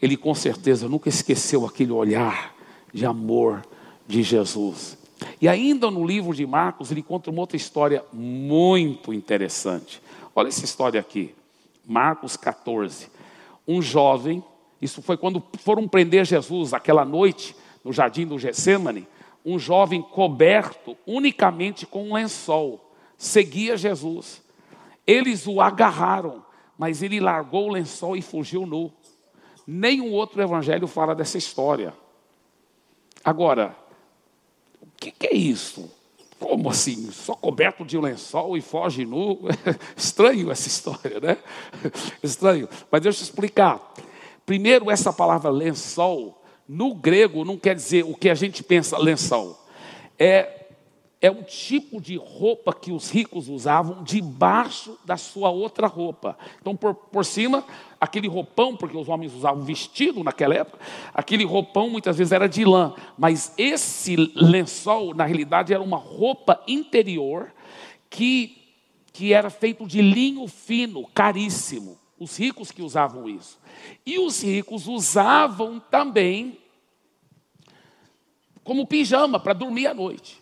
ele 0.00 0.16
com 0.16 0.34
certeza 0.34 0.88
nunca 0.88 1.08
esqueceu 1.08 1.66
aquele 1.66 1.92
olhar 1.92 2.54
de 2.92 3.04
amor 3.04 3.62
de 4.06 4.22
Jesus. 4.22 4.98
E 5.40 5.48
ainda 5.48 5.90
no 5.90 6.06
livro 6.06 6.34
de 6.34 6.46
Marcos, 6.46 6.90
ele 6.90 7.02
conta 7.02 7.30
uma 7.30 7.40
outra 7.40 7.56
história 7.56 8.04
muito 8.12 9.12
interessante. 9.12 10.02
Olha 10.34 10.48
essa 10.48 10.64
história 10.64 11.00
aqui, 11.00 11.34
Marcos 11.86 12.36
14. 12.36 13.08
Um 13.66 13.82
jovem, 13.82 14.42
isso 14.80 15.02
foi 15.02 15.16
quando 15.16 15.42
foram 15.58 15.86
prender 15.86 16.24
Jesus 16.24 16.72
aquela 16.72 17.04
noite 17.04 17.54
no 17.84 17.92
jardim 17.92 18.26
do 18.26 18.38
Getsemane, 18.38 19.06
um 19.44 19.58
jovem 19.58 20.02
coberto 20.02 20.96
unicamente 21.06 21.86
com 21.86 22.08
um 22.08 22.14
lençol, 22.14 22.92
seguia 23.16 23.76
Jesus. 23.76 24.42
Eles 25.06 25.46
o 25.46 25.60
agarraram, 25.60 26.44
mas 26.78 27.02
ele 27.02 27.20
largou 27.20 27.68
o 27.68 27.72
lençol 27.72 28.16
e 28.16 28.22
fugiu 28.22 28.66
nu. 28.66 28.92
Nenhum 29.72 30.10
outro 30.10 30.42
evangelho 30.42 30.88
fala 30.88 31.14
dessa 31.14 31.38
história. 31.38 31.94
Agora, 33.22 33.76
o 34.82 34.88
que, 34.96 35.12
que 35.12 35.28
é 35.28 35.32
isso? 35.32 35.88
Como 36.40 36.68
assim? 36.68 37.08
Só 37.12 37.36
coberto 37.36 37.84
de 37.84 37.96
lençol 37.96 38.56
e 38.56 38.60
foge 38.60 39.06
nu? 39.06 39.38
Estranho 39.96 40.50
essa 40.50 40.66
história, 40.66 41.20
né? 41.20 41.36
Estranho. 42.20 42.68
Mas 42.90 43.00
deixa 43.00 43.20
eu 43.20 43.22
explicar. 43.22 43.94
Primeiro, 44.44 44.90
essa 44.90 45.12
palavra 45.12 45.52
lençol, 45.52 46.42
no 46.66 46.92
grego, 46.92 47.44
não 47.44 47.56
quer 47.56 47.76
dizer 47.76 48.04
o 48.04 48.16
que 48.16 48.28
a 48.28 48.34
gente 48.34 48.64
pensa 48.64 48.98
lençol. 48.98 49.56
É 50.18 50.59
é 51.22 51.30
um 51.30 51.42
tipo 51.42 52.00
de 52.00 52.16
roupa 52.16 52.72
que 52.72 52.90
os 52.90 53.10
ricos 53.10 53.48
usavam 53.48 54.02
debaixo 54.02 54.98
da 55.04 55.18
sua 55.18 55.50
outra 55.50 55.86
roupa. 55.86 56.36
Então, 56.60 56.74
por, 56.74 56.94
por 56.94 57.24
cima, 57.26 57.62
aquele 58.00 58.26
roupão, 58.26 58.74
porque 58.74 58.96
os 58.96 59.08
homens 59.08 59.34
usavam 59.34 59.62
vestido 59.62 60.24
naquela 60.24 60.54
época, 60.54 60.78
aquele 61.12 61.44
roupão 61.44 61.90
muitas 61.90 62.16
vezes 62.16 62.32
era 62.32 62.48
de 62.48 62.64
lã, 62.64 62.94
mas 63.18 63.52
esse 63.58 64.16
lençol, 64.34 65.14
na 65.14 65.26
realidade, 65.26 65.74
era 65.74 65.82
uma 65.82 65.98
roupa 65.98 66.62
interior 66.66 67.52
que, 68.08 68.56
que 69.12 69.34
era 69.34 69.50
feito 69.50 69.86
de 69.86 70.00
linho 70.00 70.48
fino, 70.48 71.06
caríssimo. 71.08 71.98
Os 72.18 72.36
ricos 72.38 72.70
que 72.70 72.82
usavam 72.82 73.28
isso. 73.28 73.58
E 74.04 74.18
os 74.18 74.42
ricos 74.42 74.86
usavam 74.86 75.80
também 75.90 76.58
como 78.64 78.86
pijama 78.86 79.38
para 79.40 79.52
dormir 79.52 79.86
à 79.86 79.94
noite. 79.94 80.40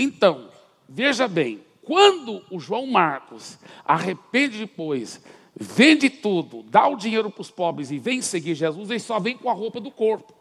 Então, 0.00 0.48
veja 0.88 1.28
bem, 1.28 1.60
quando 1.82 2.42
o 2.50 2.58
João 2.58 2.86
Marcos 2.86 3.58
arrepende 3.84 4.58
depois, 4.60 5.22
vende 5.54 6.08
tudo, 6.08 6.62
dá 6.62 6.88
o 6.88 6.96
dinheiro 6.96 7.30
para 7.30 7.42
os 7.42 7.50
pobres 7.50 7.90
e 7.90 7.98
vem 7.98 8.22
seguir 8.22 8.54
Jesus, 8.54 8.88
ele 8.88 8.98
só 8.98 9.20
vem 9.20 9.36
com 9.36 9.50
a 9.50 9.52
roupa 9.52 9.78
do 9.78 9.90
corpo. 9.90 10.32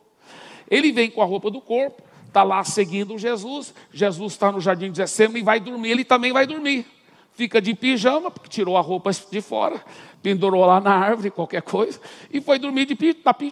Ele 0.72 0.94
vem 0.94 1.12
com 1.12 1.22
a 1.22 1.26
roupa 1.26 1.52
do 1.52 1.60
corpo, 1.60 2.02
está 2.26 2.42
lá 2.42 2.64
seguindo 2.64 3.18
Jesus, 3.18 3.74
Jesus 3.92 4.32
está 4.32 4.50
no 4.50 4.62
jardim 4.62 4.92
de 4.92 4.98
Gessema 5.00 5.38
e 5.38 5.44
vai 5.44 5.60
dormir, 5.60 5.90
ele 5.90 6.06
também 6.06 6.32
vai 6.32 6.48
dormir. 6.48 6.86
Fica 7.40 7.62
de 7.62 7.74
pijama, 7.74 8.30
porque 8.30 8.50
tirou 8.50 8.76
a 8.76 8.82
roupa 8.82 9.12
de 9.14 9.40
fora, 9.40 9.82
pendurou 10.22 10.66
lá 10.66 10.82
na 10.82 10.94
árvore, 10.94 11.32
qualquer 11.32 11.62
coisa, 11.62 11.98
e 12.30 12.42
foi 12.42 12.60
dormir 12.60 12.86
de, 12.86 12.98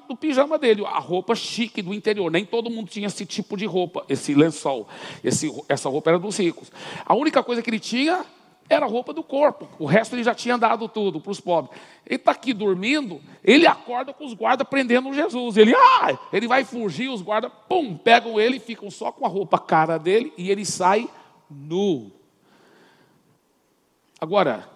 no 0.10 0.18
pijama 0.18 0.58
dele, 0.58 0.86
a 0.86 1.00
roupa 1.00 1.34
chique 1.34 1.82
do 1.82 1.94
interior. 1.94 2.30
Nem 2.30 2.44
todo 2.44 2.70
mundo 2.70 2.90
tinha 2.90 3.08
esse 3.08 3.26
tipo 3.26 3.56
de 3.56 3.66
roupa, 3.66 4.04
esse 4.10 4.34
lençol. 4.34 4.90
Esse, 5.24 5.50
essa 5.70 5.88
roupa 5.88 6.10
era 6.10 6.20
dos 6.20 6.38
ricos. 6.38 6.70
A 7.06 7.16
única 7.16 7.42
coisa 7.42 7.62
que 7.62 7.70
ele 7.70 7.80
tinha 7.80 8.26
era 8.70 8.86
a 8.86 8.90
roupa 8.90 9.14
do 9.14 9.24
corpo. 9.24 9.70
O 9.80 9.86
resto 9.86 10.18
ele 10.18 10.24
já 10.26 10.36
tinha 10.36 10.58
dado 10.58 10.90
tudo 10.90 11.22
para 11.22 11.32
os 11.32 11.40
pobres. 11.40 11.80
Ele 12.06 12.18
está 12.18 12.32
aqui 12.32 12.52
dormindo, 12.52 13.22
ele 13.42 13.66
acorda 13.66 14.12
com 14.12 14.26
os 14.26 14.34
guardas 14.34 14.68
prendendo 14.68 15.14
Jesus. 15.14 15.56
Ele, 15.56 15.74
ah, 15.74 16.20
ele 16.34 16.46
vai 16.46 16.66
fugir, 16.66 17.08
os 17.08 17.22
guardas, 17.22 17.54
pum, 17.70 17.96
pegam 17.96 18.38
ele, 18.38 18.60
ficam 18.60 18.92
só 18.92 19.14
com 19.14 19.26
a 19.26 19.30
roupa 19.30 19.58
cara 19.58 19.98
dele 19.98 20.34
e 20.38 20.52
ele 20.52 20.66
sai 20.66 21.08
nu. 21.50 22.17
Agora, 24.20 24.68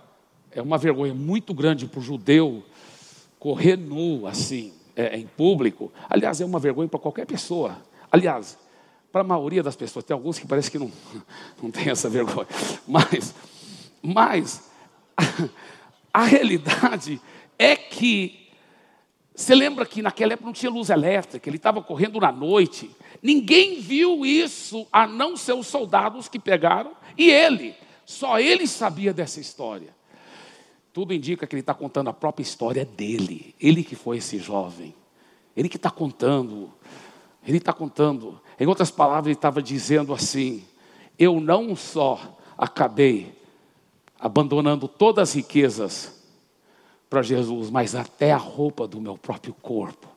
é 0.51 0.61
uma 0.61 0.77
vergonha 0.77 1.13
muito 1.13 1.53
grande 1.53 1.87
para 1.87 1.99
o 1.99 2.03
judeu 2.03 2.63
correr 3.39 3.75
nu 3.75 4.27
assim, 4.27 4.71
é, 4.95 5.17
em 5.17 5.25
público. 5.25 5.91
Aliás, 6.07 6.39
é 6.39 6.45
uma 6.45 6.59
vergonha 6.59 6.87
para 6.87 6.99
qualquer 6.99 7.25
pessoa. 7.25 7.77
Aliás, 8.11 8.57
para 9.11 9.21
a 9.21 9.23
maioria 9.23 9.63
das 9.63 9.75
pessoas, 9.75 10.05
tem 10.05 10.13
alguns 10.13 10.37
que 10.37 10.45
parece 10.45 10.69
que 10.69 10.77
não, 10.77 10.91
não 11.61 11.71
tem 11.71 11.89
essa 11.89 12.07
vergonha. 12.07 12.47
Mas, 12.87 13.33
mas 14.01 14.69
a, 15.17 15.23
a 16.21 16.23
realidade 16.23 17.19
é 17.57 17.75
que 17.75 18.41
você 19.33 19.55
lembra 19.55 19.87
que 19.87 20.03
naquela 20.03 20.33
época 20.33 20.45
não 20.45 20.53
tinha 20.53 20.71
luz 20.71 20.91
elétrica, 20.91 21.49
ele 21.49 21.57
estava 21.57 21.81
correndo 21.81 22.19
na 22.19 22.31
noite. 22.31 22.91
Ninguém 23.23 23.81
viu 23.81 24.23
isso 24.23 24.85
a 24.91 25.07
não 25.07 25.35
ser 25.35 25.53
os 25.53 25.65
soldados 25.65 26.27
que 26.27 26.37
pegaram 26.37 26.91
e 27.17 27.31
ele. 27.31 27.73
Só 28.11 28.37
ele 28.39 28.67
sabia 28.67 29.13
dessa 29.13 29.39
história. 29.39 29.95
Tudo 30.91 31.13
indica 31.13 31.47
que 31.47 31.55
ele 31.55 31.61
está 31.61 31.73
contando 31.73 32.09
a 32.09 32.13
própria 32.13 32.43
história 32.43 32.83
dele. 32.83 33.55
Ele 33.57 33.85
que 33.85 33.95
foi 33.95 34.17
esse 34.17 34.37
jovem. 34.37 34.93
Ele 35.55 35.69
que 35.69 35.77
está 35.77 35.89
contando. 35.89 36.69
Ele 37.47 37.57
está 37.57 37.71
contando. 37.71 38.39
Em 38.59 38.67
outras 38.67 38.91
palavras, 38.91 39.27
ele 39.27 39.35
estava 39.35 39.61
dizendo 39.61 40.13
assim: 40.13 40.61
Eu 41.17 41.39
não 41.39 41.73
só 41.73 42.37
acabei 42.57 43.33
abandonando 44.19 44.89
todas 44.89 45.29
as 45.29 45.35
riquezas 45.35 46.21
para 47.09 47.21
Jesus, 47.21 47.69
mas 47.69 47.95
até 47.95 48.33
a 48.33 48.37
roupa 48.37 48.85
do 48.85 48.99
meu 48.99 49.17
próprio 49.17 49.53
corpo 49.53 50.07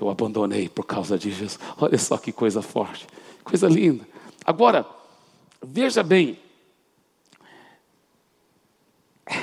eu 0.00 0.10
abandonei 0.10 0.68
por 0.68 0.84
causa 0.84 1.18
de 1.18 1.30
Jesus. 1.30 1.58
Olha 1.78 1.98
só 1.98 2.18
que 2.18 2.32
coisa 2.32 2.60
forte, 2.60 3.06
coisa 3.42 3.66
linda. 3.66 4.06
Agora, 4.44 4.86
veja 5.62 6.02
bem, 6.02 6.38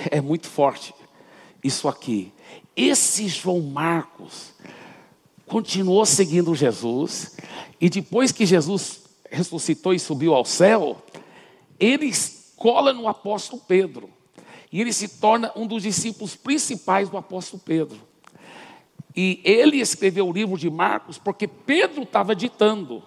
é 0.09 0.21
muito 0.21 0.47
forte 0.47 0.93
isso 1.63 1.87
aqui. 1.87 2.31
Esse 2.75 3.27
João 3.27 3.61
Marcos 3.61 4.53
continuou 5.45 6.05
seguindo 6.05 6.55
Jesus, 6.55 7.37
e 7.79 7.89
depois 7.89 8.31
que 8.31 8.45
Jesus 8.45 9.03
ressuscitou 9.29 9.93
e 9.93 9.99
subiu 9.99 10.33
ao 10.33 10.45
céu, 10.45 11.03
ele 11.79 12.11
cola 12.55 12.93
no 12.93 13.07
apóstolo 13.07 13.61
Pedro, 13.67 14.09
e 14.71 14.79
ele 14.79 14.93
se 14.93 15.07
torna 15.07 15.51
um 15.55 15.67
dos 15.67 15.83
discípulos 15.83 16.35
principais 16.35 17.09
do 17.09 17.17
apóstolo 17.17 17.61
Pedro. 17.63 17.99
E 19.13 19.41
ele 19.43 19.81
escreveu 19.81 20.27
o 20.27 20.31
livro 20.31 20.57
de 20.57 20.69
Marcos 20.69 21.17
porque 21.17 21.45
Pedro 21.45 22.03
estava 22.03 22.33
ditando 22.33 23.03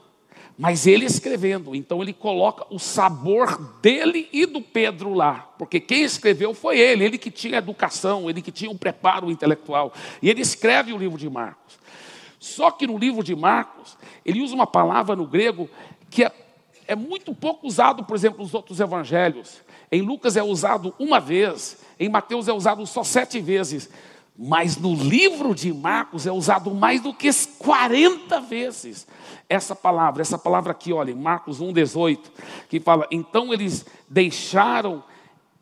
mas 0.57 0.87
ele 0.87 1.05
escrevendo, 1.05 1.75
então 1.75 2.01
ele 2.01 2.13
coloca 2.13 2.65
o 2.71 2.79
sabor 2.79 3.59
dele 3.81 4.29
e 4.33 4.47
do 4.47 4.61
Pedro 4.61 5.13
lá, 5.13 5.53
porque 5.59 5.81
quem 5.81 6.03
escreveu 6.03 6.55
foi 6.55 6.79
ele, 6.79 7.05
ele 7.05 7.19
que 7.19 7.31
tinha 7.31 7.59
educação, 7.59 8.31
ele 8.31 8.41
que 8.41 8.53
tinha 8.53 8.71
um 8.71 8.77
preparo 8.77 9.31
intelectual, 9.31 9.93
e 10.23 10.31
ele 10.31 10.41
escreve 10.41 10.93
o 10.93 10.99
livro 10.99 11.19
de 11.19 11.29
Marcos. 11.29 11.79
Só 12.39 12.71
que 12.71 12.87
no 12.87 12.99
livro 12.99 13.25
de 13.25 13.35
Marcos, 13.35 13.97
ele 14.25 14.43
usa 14.43 14.55
uma 14.55 14.67
palavra 14.67 15.17
no 15.17 15.27
grego 15.27 15.69
que 16.11 16.23
é, 16.23 16.31
é 16.87 16.95
muito 16.95 17.35
pouco 17.35 17.67
usado, 17.67 18.05
por 18.05 18.15
exemplo, 18.15 18.43
nos 18.43 18.55
outros 18.55 18.79
evangelhos. 18.79 19.63
Em 19.91 20.03
Lucas 20.03 20.37
é 20.37 20.43
usado 20.43 20.95
uma 20.99 21.19
vez, 21.19 21.79
em 21.99 22.09
Mateus 22.09 22.47
é 22.47 22.53
usado 22.53 22.87
só 22.87 23.03
sete 23.03 23.41
vezes. 23.41 23.89
Mas 24.37 24.77
no 24.77 24.95
livro 24.95 25.55
de 25.55 25.73
Marcos 25.73 26.27
é 26.27 26.33
usado 26.33 26.75
mais 26.75 27.01
do 27.01 27.15
que 27.15 27.31
40 27.59 28.41
vezes 28.41 29.07
essa 29.49 29.77
palavra, 29.77 30.23
essa 30.23 30.39
palavra 30.39 30.73
aqui, 30.73 30.93
olha, 30.93 31.15
Marcos 31.15 31.61
1,18, 31.61 32.19
que 32.69 32.81
fala: 32.81 33.07
Então 33.11 33.53
eles 33.53 33.87
deixaram 34.09 35.05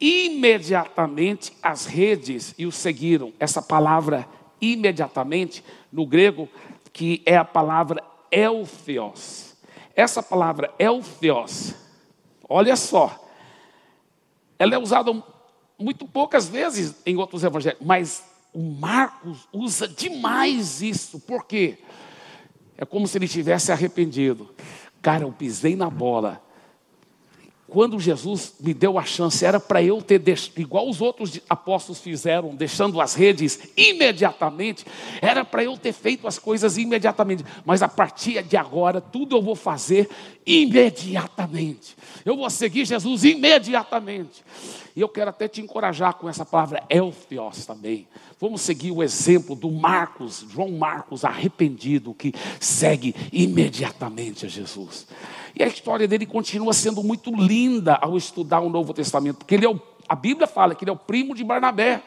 imediatamente 0.01 1.53
as 1.63 1.87
redes 1.87 2.55
e 2.57 2.65
o 2.65 2.73
seguiram. 2.73 3.33
Essa 3.39 3.61
palavra 3.61 4.27
imediatamente, 4.61 5.63
no 5.93 6.07
grego, 6.07 6.49
que 6.93 7.23
é 7.27 7.37
a 7.37 7.45
palavra 7.45 8.03
elfeos. 8.31 9.55
Essa 9.95 10.23
palavra 10.23 10.73
elfeos, 10.79 11.75
olha 12.49 12.77
só, 12.77 13.19
ela 14.59 14.75
é 14.75 14.79
usada 14.79 15.13
muito 15.79 16.07
poucas 16.07 16.49
vezes 16.49 16.95
em 17.05 17.17
outros 17.17 17.45
evangelhos, 17.45 17.81
mas 17.85 18.32
o 18.53 18.63
Marcos 18.63 19.49
usa 19.53 19.89
demais 19.89 20.83
isso. 20.83 21.19
Por 21.21 21.47
quê? 21.47 21.79
É 22.77 22.85
como 22.85 23.07
se 23.07 23.19
ele 23.19 23.29
tivesse 23.29 23.73
arrependido. 23.73 24.51
Cara, 25.01 25.25
eu 25.25 25.33
pisei 25.33 25.75
na 25.75 25.89
bola 25.89 26.43
quando 27.73 27.99
Jesus 27.99 28.53
me 28.61 28.75
deu 28.75 28.99
a 28.99 29.05
chance, 29.05 29.43
era 29.47 29.59
para 29.59 29.83
eu 29.83 30.03
ter, 30.03 30.23
igual 30.59 30.87
os 30.87 31.01
outros 31.01 31.41
apóstolos 31.49 32.03
fizeram, 32.03 32.55
deixando 32.55 33.01
as 33.01 33.15
redes 33.15 33.59
imediatamente, 33.75 34.85
era 35.23 35.43
para 35.43 35.65
eu 35.65 35.75
ter 35.79 35.95
feito 35.95 36.29
as 36.29 36.39
coisas 36.39 36.77
imediatamente, 36.77 37.43
mas 37.65 37.81
a 37.81 37.89
partir 37.89 38.43
de 38.43 38.59
agora, 38.59 39.01
tudo 39.01 39.37
eu 39.37 39.41
vou 39.41 39.57
fazer 39.57 40.07
imediatamente. 40.45 41.97
Eu 42.27 42.37
vou 42.37 42.51
seguir 42.51 42.85
Jesus 42.85 43.25
imediatamente. 43.25 44.45
E 44.95 45.01
eu 45.01 45.09
quero 45.09 45.31
até 45.31 45.49
te 45.49 45.61
encorajar 45.61 46.15
com 46.15 46.29
essa 46.29 46.45
palavra 46.45 46.83
elfios 46.89 47.65
também. 47.65 48.07
Vamos 48.39 48.61
seguir 48.61 48.91
o 48.91 49.03
exemplo 49.03 49.55
do 49.55 49.71
Marcos, 49.71 50.45
João 50.51 50.73
Marcos, 50.73 51.25
arrependido, 51.25 52.13
que 52.13 52.35
segue 52.61 53.15
imediatamente 53.33 54.45
a 54.45 54.49
Jesus. 54.49 55.07
E 55.55 55.63
a 55.63 55.67
história 55.67 56.07
dele 56.07 56.27
continua 56.27 56.73
sendo 56.73 57.03
muito 57.03 57.35
linda 57.35 57.95
ao 57.95 58.17
estudar 58.17 58.61
o 58.61 58.69
Novo 58.69 58.93
Testamento, 58.93 59.39
porque 59.39 59.55
ele 59.55 59.65
é 59.65 59.71
o, 59.71 59.81
a 60.09 60.15
Bíblia 60.15 60.47
fala 60.47 60.75
que 60.75 60.85
ele 60.85 60.91
é 60.91 60.95
o 60.95 60.97
primo 60.97 61.35
de 61.35 61.45
Barnabé. 61.45 62.03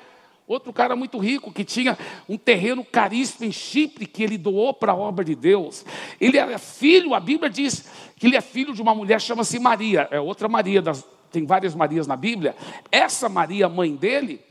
Outro 0.47 0.71
cara 0.71 0.95
muito 0.95 1.17
rico 1.17 1.51
que 1.51 1.63
tinha 1.63 1.97
um 2.29 2.37
terreno 2.37 2.85
caríssimo 2.85 3.47
em 3.47 3.51
Chipre 3.51 4.05
que 4.05 4.21
ele 4.21 4.37
doou 4.37 4.75
para 4.75 4.91
a 4.91 4.95
obra 4.95 5.25
de 5.25 5.33
Deus. 5.33 5.83
Ele 6.21 6.37
era 6.37 6.59
filho, 6.59 7.15
a 7.15 7.19
Bíblia 7.19 7.49
diz 7.49 7.85
que 8.15 8.27
ele 8.27 8.37
é 8.37 8.41
filho 8.41 8.71
de 8.71 8.81
uma 8.81 8.93
mulher 8.93 9.19
chama-se 9.19 9.57
Maria, 9.57 10.07
é 10.11 10.19
outra 10.19 10.47
Maria, 10.47 10.83
das, 10.83 11.03
tem 11.31 11.45
várias 11.45 11.75
Marias 11.75 12.07
na 12.07 12.15
Bíblia. 12.15 12.55
Essa 12.91 13.27
Maria, 13.27 13.67
mãe 13.69 13.95
dele, 13.95 14.41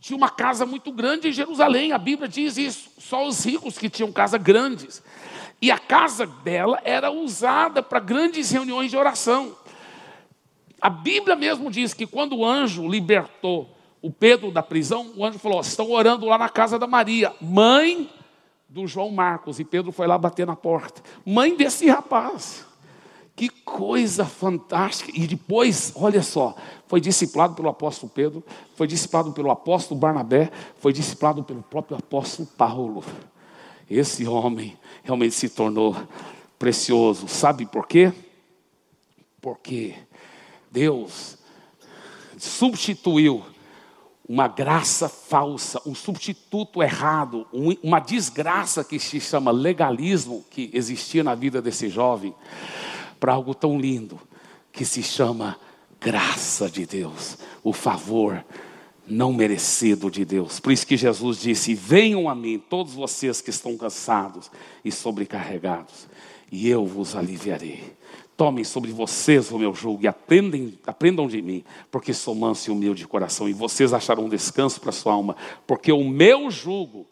tinha 0.00 0.16
uma 0.16 0.28
casa 0.28 0.66
muito 0.66 0.92
grande 0.92 1.28
em 1.28 1.32
Jerusalém, 1.32 1.92
a 1.92 1.98
Bíblia 1.98 2.28
diz 2.28 2.58
isso. 2.58 2.90
Só 2.98 3.26
os 3.26 3.44
ricos 3.44 3.78
que 3.78 3.88
tinham 3.88 4.12
casas 4.12 4.42
grandes. 4.42 5.02
E 5.62 5.70
a 5.70 5.78
casa 5.78 6.26
dela 6.26 6.78
era 6.84 7.10
usada 7.10 7.82
para 7.82 8.00
grandes 8.00 8.50
reuniões 8.50 8.90
de 8.90 8.96
oração. 8.98 9.56
A 10.78 10.90
Bíblia 10.90 11.34
mesmo 11.34 11.70
diz 11.70 11.94
que 11.94 12.06
quando 12.06 12.36
o 12.36 12.44
anjo 12.44 12.86
libertou 12.86 13.74
o 14.02 14.10
Pedro 14.10 14.50
da 14.50 14.62
prisão, 14.62 15.10
o 15.16 15.24
anjo 15.24 15.38
falou: 15.38 15.62
estão 15.62 15.90
orando 15.90 16.26
lá 16.26 16.36
na 16.36 16.50
casa 16.50 16.78
da 16.78 16.86
Maria, 16.86 17.32
mãe 17.40 18.10
do 18.68 18.86
João 18.86 19.10
Marcos. 19.10 19.58
E 19.58 19.64
Pedro 19.64 19.90
foi 19.90 20.06
lá 20.06 20.18
bater 20.18 20.46
na 20.46 20.54
porta, 20.54 21.00
mãe 21.24 21.56
desse 21.56 21.88
rapaz. 21.88 22.66
Que 23.36 23.48
coisa 23.48 24.24
fantástica. 24.24 25.10
E 25.14 25.26
depois, 25.26 25.92
olha 25.96 26.22
só, 26.22 26.54
foi 26.86 27.00
discipulado 27.00 27.54
pelo 27.54 27.68
apóstolo 27.68 28.10
Pedro, 28.14 28.44
foi 28.76 28.86
discipulado 28.86 29.32
pelo 29.32 29.50
apóstolo 29.50 29.98
Barnabé, 29.98 30.52
foi 30.78 30.92
discipulado 30.92 31.42
pelo 31.42 31.62
próprio 31.62 31.96
apóstolo 31.96 32.48
Paulo. 32.56 33.04
Esse 33.90 34.26
homem 34.26 34.76
realmente 35.02 35.34
se 35.34 35.48
tornou 35.48 35.96
precioso. 36.58 37.26
Sabe 37.26 37.66
por 37.66 37.86
quê? 37.86 38.12
Porque 39.40 39.94
Deus 40.70 41.36
substituiu 42.38 43.44
uma 44.26 44.48
graça 44.48 45.08
falsa, 45.08 45.80
um 45.84 45.94
substituto 45.94 46.82
errado, 46.82 47.46
uma 47.82 48.00
desgraça 48.00 48.82
que 48.82 48.98
se 48.98 49.20
chama 49.20 49.50
legalismo, 49.50 50.44
que 50.50 50.70
existia 50.72 51.22
na 51.22 51.34
vida 51.34 51.60
desse 51.60 51.90
jovem, 51.90 52.34
para 53.24 53.32
algo 53.32 53.54
tão 53.54 53.80
lindo, 53.80 54.20
que 54.70 54.84
se 54.84 55.02
chama 55.02 55.58
graça 55.98 56.68
de 56.68 56.84
Deus, 56.84 57.38
o 57.62 57.72
favor 57.72 58.44
não 59.06 59.32
merecido 59.32 60.10
de 60.10 60.26
Deus. 60.26 60.60
Por 60.60 60.70
isso 60.70 60.86
que 60.86 60.94
Jesus 60.94 61.38
disse: 61.38 61.74
Venham 61.74 62.28
a 62.28 62.34
mim, 62.34 62.58
todos 62.58 62.92
vocês 62.92 63.40
que 63.40 63.48
estão 63.48 63.78
cansados 63.78 64.50
e 64.84 64.92
sobrecarregados, 64.92 66.06
e 66.52 66.68
eu 66.68 66.84
vos 66.84 67.16
aliviarei. 67.16 67.94
Tomem 68.36 68.62
sobre 68.62 68.92
vocês 68.92 69.50
o 69.50 69.58
meu 69.58 69.74
jugo 69.74 70.04
e 70.04 70.06
aprendem, 70.06 70.78
aprendam 70.86 71.26
de 71.26 71.40
mim, 71.40 71.64
porque 71.90 72.12
sou 72.12 72.34
manso 72.34 72.68
e 72.68 72.72
humilde 72.74 73.00
de 73.00 73.08
coração, 73.08 73.48
e 73.48 73.54
vocês 73.54 73.94
acharão 73.94 74.28
descanso 74.28 74.78
para 74.82 74.92
sua 74.92 75.14
alma, 75.14 75.34
porque 75.66 75.90
o 75.90 76.04
meu 76.04 76.50
jugo, 76.50 77.06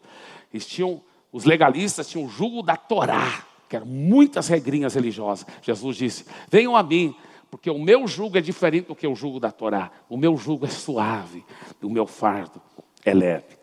tinham, 0.59 1.01
os 1.31 1.43
legalistas 1.43 2.07
tinham 2.07 2.27
o 2.27 2.29
jugo 2.29 2.61
da 2.61 2.77
Torá, 2.77 3.47
que 3.73 3.77
eram 3.77 3.87
muitas 3.87 4.47
regrinhas 4.47 4.93
religiosas. 4.93 5.47
Jesus 5.63 5.97
disse: 5.97 6.25
Venham 6.47 6.77
a 6.77 6.83
mim, 6.83 7.15
porque 7.49 7.71
o 7.71 7.79
meu 7.79 8.07
jugo 8.07 8.37
é 8.37 8.41
diferente 8.41 8.85
do 8.85 8.95
que 8.95 9.07
o 9.07 9.15
jugo 9.15 9.39
da 9.39 9.51
Torá. 9.51 9.89
O 10.07 10.15
meu 10.15 10.37
jugo 10.37 10.67
é 10.67 10.69
suave, 10.69 11.43
o 11.81 11.89
meu 11.89 12.05
fardo 12.05 12.61
é 13.03 13.15
leve. 13.15 13.57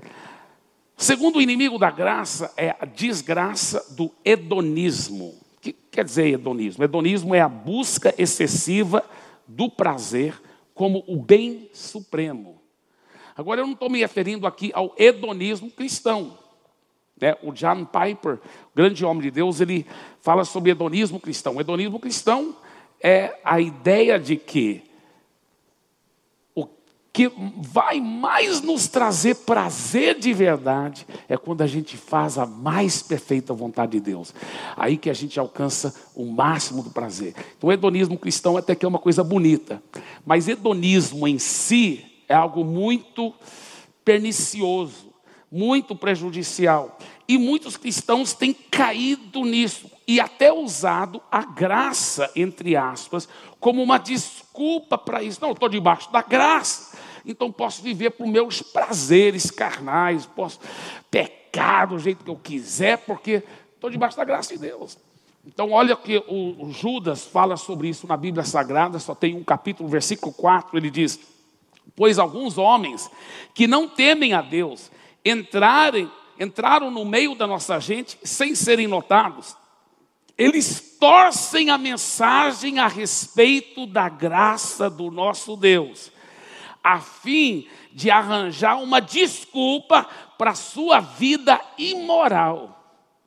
Segundo 0.96 1.40
inimigo 1.40 1.78
da 1.78 1.92
graça 1.92 2.52
é 2.56 2.74
a 2.80 2.84
desgraça 2.84 3.94
do 3.94 4.10
hedonismo. 4.24 5.26
O 5.56 5.60
que 5.60 5.72
quer 5.72 6.04
dizer 6.04 6.26
hedonismo? 6.26 6.82
Hedonismo 6.82 7.32
é 7.32 7.40
a 7.40 7.48
busca 7.48 8.12
excessiva 8.18 9.04
do 9.46 9.70
prazer 9.70 10.34
como 10.74 11.04
o 11.06 11.22
bem 11.22 11.70
supremo. 11.72 12.60
Agora, 13.36 13.60
eu 13.60 13.66
não 13.66 13.74
estou 13.74 13.88
me 13.88 14.00
referindo 14.00 14.44
aqui 14.44 14.72
ao 14.74 14.92
hedonismo 14.98 15.70
cristão. 15.70 16.36
Né? 17.20 17.36
O 17.42 17.52
John 17.52 17.84
Piper, 17.84 18.38
grande 18.74 19.04
homem 19.04 19.22
de 19.22 19.30
Deus, 19.30 19.60
ele 19.60 19.86
fala 20.20 20.44
sobre 20.44 20.70
hedonismo 20.70 21.20
cristão. 21.20 21.56
O 21.56 21.60
hedonismo 21.60 22.00
cristão 22.00 22.56
é 23.02 23.38
a 23.44 23.60
ideia 23.60 24.18
de 24.18 24.36
que 24.36 24.82
o 26.54 26.66
que 27.12 27.30
vai 27.56 28.00
mais 28.00 28.60
nos 28.62 28.88
trazer 28.88 29.34
prazer 29.36 30.18
de 30.18 30.32
verdade 30.32 31.06
é 31.28 31.36
quando 31.36 31.62
a 31.62 31.66
gente 31.66 31.96
faz 31.96 32.38
a 32.38 32.46
mais 32.46 33.02
perfeita 33.02 33.52
vontade 33.52 33.92
de 33.92 34.00
Deus. 34.00 34.34
Aí 34.76 34.96
que 34.96 35.10
a 35.10 35.14
gente 35.14 35.38
alcança 35.38 35.94
o 36.14 36.24
máximo 36.26 36.82
do 36.82 36.90
prazer. 36.90 37.34
Então, 37.56 37.68
o 37.68 37.72
hedonismo 37.72 38.18
cristão 38.18 38.56
até 38.56 38.74
que 38.74 38.84
é 38.84 38.88
uma 38.88 38.98
coisa 38.98 39.22
bonita, 39.24 39.82
mas 40.24 40.48
hedonismo 40.48 41.26
em 41.26 41.38
si 41.38 42.04
é 42.28 42.34
algo 42.34 42.64
muito 42.64 43.34
pernicioso, 44.04 45.09
muito 45.50 45.96
prejudicial. 45.96 46.98
E 47.26 47.36
muitos 47.36 47.76
cristãos 47.76 48.32
têm 48.32 48.52
caído 48.52 49.44
nisso 49.44 49.90
e 50.06 50.20
até 50.20 50.52
usado 50.52 51.22
a 51.30 51.44
graça, 51.44 52.30
entre 52.34 52.76
aspas, 52.76 53.28
como 53.58 53.82
uma 53.82 53.98
desculpa 53.98 54.98
para 54.98 55.22
isso. 55.22 55.40
Não, 55.40 55.52
estou 55.52 55.68
debaixo 55.68 56.10
da 56.12 56.22
graça, 56.22 56.96
então 57.24 57.50
posso 57.50 57.82
viver 57.82 58.10
por 58.10 58.26
meus 58.26 58.62
prazeres 58.62 59.50
carnais, 59.50 60.26
posso 60.26 60.60
pecar 61.10 61.88
do 61.88 61.98
jeito 61.98 62.24
que 62.24 62.30
eu 62.30 62.36
quiser, 62.36 62.98
porque 62.98 63.42
estou 63.74 63.90
debaixo 63.90 64.16
da 64.16 64.24
graça 64.24 64.54
de 64.54 64.60
Deus. 64.60 64.98
Então, 65.46 65.70
olha 65.70 65.96
que 65.96 66.22
o 66.28 66.70
Judas 66.70 67.24
fala 67.24 67.56
sobre 67.56 67.88
isso 67.88 68.06
na 68.06 68.16
Bíblia 68.16 68.44
Sagrada, 68.44 68.98
só 68.98 69.14
tem 69.14 69.34
um 69.34 69.42
capítulo, 69.42 69.88
versículo 69.88 70.32
4, 70.32 70.76
ele 70.76 70.90
diz: 70.90 71.18
Pois 71.96 72.18
alguns 72.18 72.58
homens 72.58 73.10
que 73.54 73.66
não 73.66 73.88
temem 73.88 74.34
a 74.34 74.42
Deus 74.42 74.90
entrarem 75.24 76.10
entraram 76.40 76.90
no 76.90 77.04
meio 77.04 77.34
da 77.34 77.46
nossa 77.46 77.78
gente 77.78 78.18
sem 78.24 78.54
serem 78.54 78.88
notados. 78.88 79.54
Eles 80.38 80.96
torcem 80.98 81.68
a 81.68 81.76
mensagem 81.76 82.78
a 82.78 82.88
respeito 82.88 83.86
da 83.86 84.08
graça 84.08 84.88
do 84.88 85.10
nosso 85.10 85.54
Deus, 85.54 86.10
a 86.82 86.98
fim 86.98 87.68
de 87.92 88.10
arranjar 88.10 88.80
uma 88.80 89.00
desculpa 89.00 90.06
para 90.38 90.52
a 90.52 90.54
sua 90.54 91.00
vida 91.00 91.60
imoral. 91.76 92.78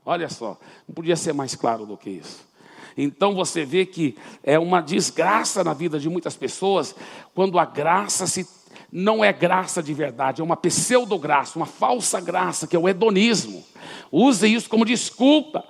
Olha 0.04 0.28
só, 0.28 0.58
não 0.88 0.96
podia 0.96 1.16
ser 1.16 1.34
mais 1.34 1.54
claro 1.54 1.86
do 1.86 1.96
que 1.96 2.10
isso. 2.10 2.52
Então 2.98 3.36
você 3.36 3.64
vê 3.64 3.86
que 3.86 4.18
é 4.44 4.58
uma 4.58 4.82
desgraça 4.82 5.64
na 5.64 5.74
vida 5.74 6.00
de 6.00 6.10
muitas 6.10 6.36
pessoas 6.36 6.96
quando 7.34 7.60
a 7.60 7.66
graça 7.66 8.26
se 8.26 8.44
não 8.92 9.24
é 9.24 9.34
graça 9.34 9.82
de 9.82 9.94
verdade, 9.94 10.42
é 10.42 10.44
uma 10.44 10.58
pseudograça, 10.58 11.58
uma 11.58 11.66
falsa 11.66 12.20
graça, 12.20 12.68
que 12.68 12.76
é 12.76 12.80
o 12.80 12.88
hedonismo. 12.88 13.64
Use 14.12 14.54
isso 14.54 14.70
como 14.70 14.86
desculpa. 14.86 15.64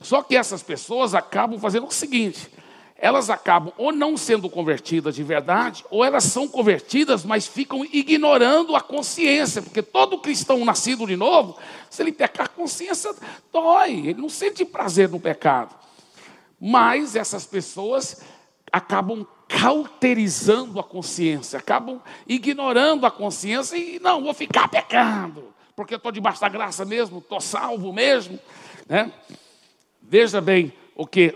Só 0.00 0.22
que 0.22 0.36
essas 0.36 0.62
pessoas 0.62 1.14
acabam 1.14 1.58
fazendo 1.58 1.86
o 1.86 1.90
seguinte: 1.90 2.50
elas 2.96 3.28
acabam 3.28 3.72
ou 3.76 3.92
não 3.92 4.16
sendo 4.16 4.48
convertidas 4.48 5.14
de 5.14 5.22
verdade, 5.22 5.84
ou 5.90 6.04
elas 6.04 6.24
são 6.24 6.46
convertidas, 6.46 7.24
mas 7.24 7.46
ficam 7.46 7.84
ignorando 7.84 8.76
a 8.76 8.80
consciência, 8.80 9.60
porque 9.60 9.82
todo 9.82 10.20
cristão 10.20 10.64
nascido 10.64 11.06
de 11.06 11.16
novo, 11.16 11.58
se 11.90 12.02
ele 12.02 12.12
pecar, 12.12 12.46
a 12.46 12.48
consciência 12.48 13.14
dói, 13.52 13.92
ele 13.92 14.20
não 14.20 14.28
sente 14.28 14.64
prazer 14.64 15.08
no 15.08 15.18
pecado. 15.18 15.74
Mas 16.60 17.16
essas 17.16 17.44
pessoas 17.44 18.22
acabam 18.72 19.26
cauterizando 19.48 20.80
a 20.80 20.84
consciência, 20.84 21.58
acabam 21.58 22.00
ignorando 22.26 23.06
a 23.06 23.10
consciência 23.10 23.76
e 23.76 23.98
não, 24.00 24.22
vou 24.22 24.34
ficar 24.34 24.68
pecando, 24.68 25.52
porque 25.76 25.94
estou 25.94 26.12
debaixo 26.12 26.40
da 26.40 26.48
graça 26.48 26.84
mesmo, 26.84 27.18
estou 27.18 27.40
salvo 27.40 27.92
mesmo. 27.92 28.38
Né? 28.88 29.12
Veja 30.02 30.40
bem 30.40 30.72
o 30.94 31.06
que 31.06 31.34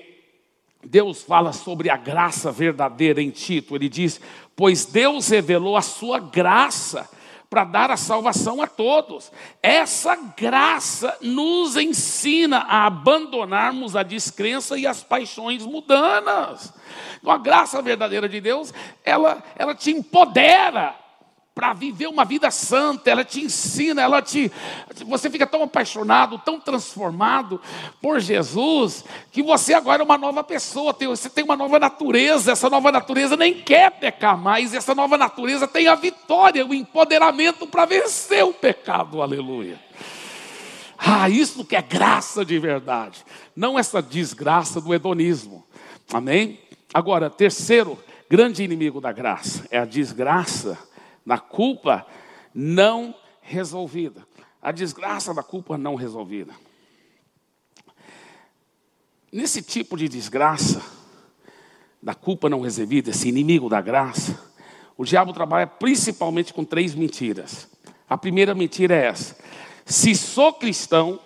Deus 0.85 1.23
fala 1.23 1.53
sobre 1.53 1.91
a 1.91 1.97
graça 1.97 2.53
verdadeira 2.53 3.21
em 3.21 3.31
Tito. 3.31 3.75
Ele 3.75 3.89
diz: 3.89 4.21
pois 4.55 4.85
Deus 4.85 5.29
revelou 5.29 5.77
a 5.77 5.83
sua 5.83 6.19
graça 6.19 7.09
para 7.51 7.65
dar 7.65 7.91
a 7.91 7.97
salvação 7.97 8.61
a 8.61 8.67
todos. 8.67 9.33
Essa 9.63 10.15
graça 10.17 11.17
nos 11.21 11.77
ensina 11.77 12.59
a 12.59 12.87
abandonarmos 12.87 13.97
a 13.97 14.03
descrença 14.03 14.79
e 14.79 14.87
as 14.87 15.03
paixões 15.03 15.65
mudanas. 15.65 16.73
Então, 17.19 17.33
a 17.33 17.39
graça 17.39 17.81
verdadeira 17.81 18.29
de 18.29 18.41
Deus, 18.41 18.73
ela, 19.05 19.43
ela 19.57 19.75
te 19.75 19.91
empodera 19.91 20.95
para 21.59 21.73
viver 21.73 22.07
uma 22.07 22.25
vida 22.25 22.53
santa, 22.53 23.11
ela 23.11 23.25
te 23.25 23.41
ensina, 23.41 24.01
ela 24.01 24.23
te. 24.23 24.49
Você 25.05 25.29
fica 25.29 25.45
tão 25.45 25.65
apaixonado, 25.65 26.39
tão 26.39 26.61
transformado 26.61 27.61
por 28.01 28.21
Jesus, 28.21 29.05
que 29.33 29.43
você 29.43 29.75
agora 29.75 30.01
é 30.01 30.05
uma 30.05 30.17
nova 30.17 30.45
pessoa, 30.45 30.93
você 30.97 31.29
tem 31.29 31.43
uma 31.43 31.57
nova 31.57 31.81
natureza, 31.81 32.53
essa 32.53 32.71
nova 32.71 32.93
natureza 32.93 33.37
nem 33.37 33.55
quer 33.55 33.91
pecar 33.91 34.39
mais, 34.39 34.73
essa 34.73 34.95
nova 34.95 35.19
natureza 35.19 35.67
tem 35.67 35.89
a 35.89 35.97
vitória, 35.97 36.65
o 36.65 36.73
empoderamento 36.73 37.67
para 37.67 37.87
vencer 37.87 38.45
o 38.45 38.55
pecado, 38.55 39.21
aleluia. 39.21 39.81
Ah, 40.97 41.29
isso 41.29 41.65
que 41.65 41.75
é 41.75 41.83
graça 41.83 42.45
de 42.45 42.57
verdade, 42.57 43.25
não 43.57 43.77
essa 43.77 44.01
desgraça 44.01 44.81
do 44.81 44.95
hedonismo, 44.95 45.67
amém? 46.13 46.61
Agora, 46.95 47.29
terceiro 47.29 47.99
grande 48.31 48.63
inimigo 48.63 49.01
da 49.01 49.11
graça 49.11 49.67
é 49.73 49.79
a 49.81 49.85
desgraça 49.85 50.79
na 51.29 51.39
culpa 51.39 52.07
não 52.55 53.15
resolvida. 53.43 54.27
A 54.63 54.73
desgraça 54.73 55.35
da 55.35 55.43
culpa 55.43 55.77
não 55.77 55.95
resolvida. 55.95 56.55
Nesse 59.31 59.61
tipo 59.61 59.95
de 59.95 60.09
desgraça, 60.09 60.83
da 62.03 62.15
culpa 62.15 62.49
não 62.49 62.63
resolvida, 62.63 63.11
esse 63.11 63.29
inimigo 63.29 63.69
da 63.69 63.79
graça, 63.79 64.43
o 64.97 65.05
diabo 65.05 65.35
trabalha 65.35 65.67
principalmente 65.67 66.55
com 66.55 66.65
três 66.65 66.95
mentiras. 66.95 67.69
A 68.09 68.17
primeira 68.17 68.55
mentira 68.55 68.95
é 68.95 69.05
essa: 69.09 69.37
se 69.85 70.15
sou 70.15 70.55
cristão, 70.55 71.21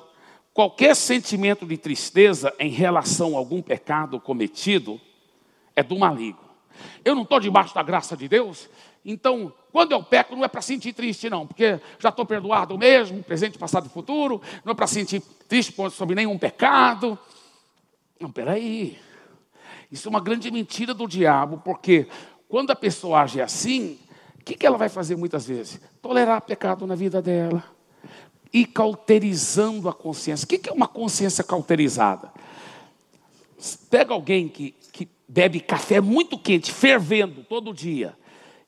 qualquer 0.52 0.96
sentimento 0.96 1.64
de 1.64 1.76
tristeza 1.76 2.52
em 2.58 2.70
relação 2.70 3.36
a 3.36 3.38
algum 3.38 3.62
pecado 3.62 4.18
cometido 4.18 5.00
é 5.76 5.82
do 5.82 5.96
maligno. 5.96 6.50
Eu 7.04 7.14
não 7.14 7.22
estou 7.22 7.38
debaixo 7.38 7.72
da 7.72 7.84
graça 7.84 8.16
de 8.16 8.26
Deus, 8.26 8.68
então, 9.04 9.52
quando 9.72 9.92
eu 9.92 10.02
peco, 10.02 10.36
não 10.36 10.44
é 10.44 10.48
para 10.48 10.62
sentir 10.62 10.92
triste, 10.92 11.28
não, 11.28 11.46
porque 11.46 11.80
já 11.98 12.10
estou 12.10 12.24
perdoado 12.24 12.78
mesmo, 12.78 13.22
presente, 13.22 13.58
passado 13.58 13.86
e 13.86 13.88
futuro, 13.88 14.40
não 14.64 14.72
é 14.72 14.74
para 14.74 14.86
sentir 14.86 15.20
triste 15.48 15.74
sobre 15.90 16.14
nenhum 16.14 16.38
pecado. 16.38 17.18
Não, 18.20 18.30
peraí. 18.30 18.98
Isso 19.90 20.08
é 20.08 20.10
uma 20.10 20.20
grande 20.20 20.50
mentira 20.50 20.94
do 20.94 21.08
diabo, 21.08 21.60
porque 21.64 22.06
quando 22.48 22.70
a 22.70 22.76
pessoa 22.76 23.22
age 23.22 23.40
assim, 23.40 23.98
o 24.38 24.44
que, 24.44 24.54
que 24.54 24.66
ela 24.66 24.78
vai 24.78 24.88
fazer 24.88 25.16
muitas 25.16 25.46
vezes? 25.46 25.80
Tolerar 26.00 26.40
pecado 26.42 26.86
na 26.86 26.94
vida 26.94 27.20
dela. 27.20 27.64
E 28.52 28.66
cauterizando 28.66 29.88
a 29.88 29.94
consciência. 29.94 30.44
O 30.44 30.48
que, 30.48 30.58
que 30.58 30.68
é 30.68 30.72
uma 30.72 30.86
consciência 30.86 31.42
cauterizada? 31.42 32.30
Pega 33.90 34.12
alguém 34.12 34.48
que, 34.48 34.72
que 34.92 35.08
bebe 35.26 35.58
café 35.58 36.00
muito 36.00 36.38
quente, 36.38 36.70
fervendo 36.70 37.42
todo 37.44 37.72
dia 37.72 38.14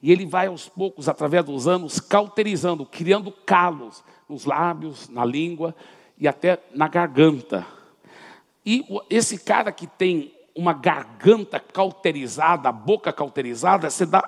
e 0.04 0.12
ele 0.12 0.26
vai 0.26 0.48
aos 0.48 0.68
poucos, 0.68 1.08
através 1.08 1.42
dos 1.46 1.66
anos, 1.66 1.98
cauterizando, 1.98 2.84
criando 2.84 3.32
calos 3.32 4.04
nos 4.28 4.44
lábios, 4.44 5.08
na 5.08 5.24
língua 5.24 5.74
e 6.18 6.28
até 6.28 6.62
na 6.74 6.86
garganta. 6.88 7.66
E 8.66 8.84
esse 9.08 9.38
cara 9.38 9.72
que 9.72 9.86
tem 9.86 10.30
uma 10.54 10.74
garganta 10.74 11.58
cauterizada, 11.58 12.68
a 12.68 12.72
boca 12.72 13.14
cauterizada, 13.14 13.88
você 13.88 14.04
dá 14.04 14.20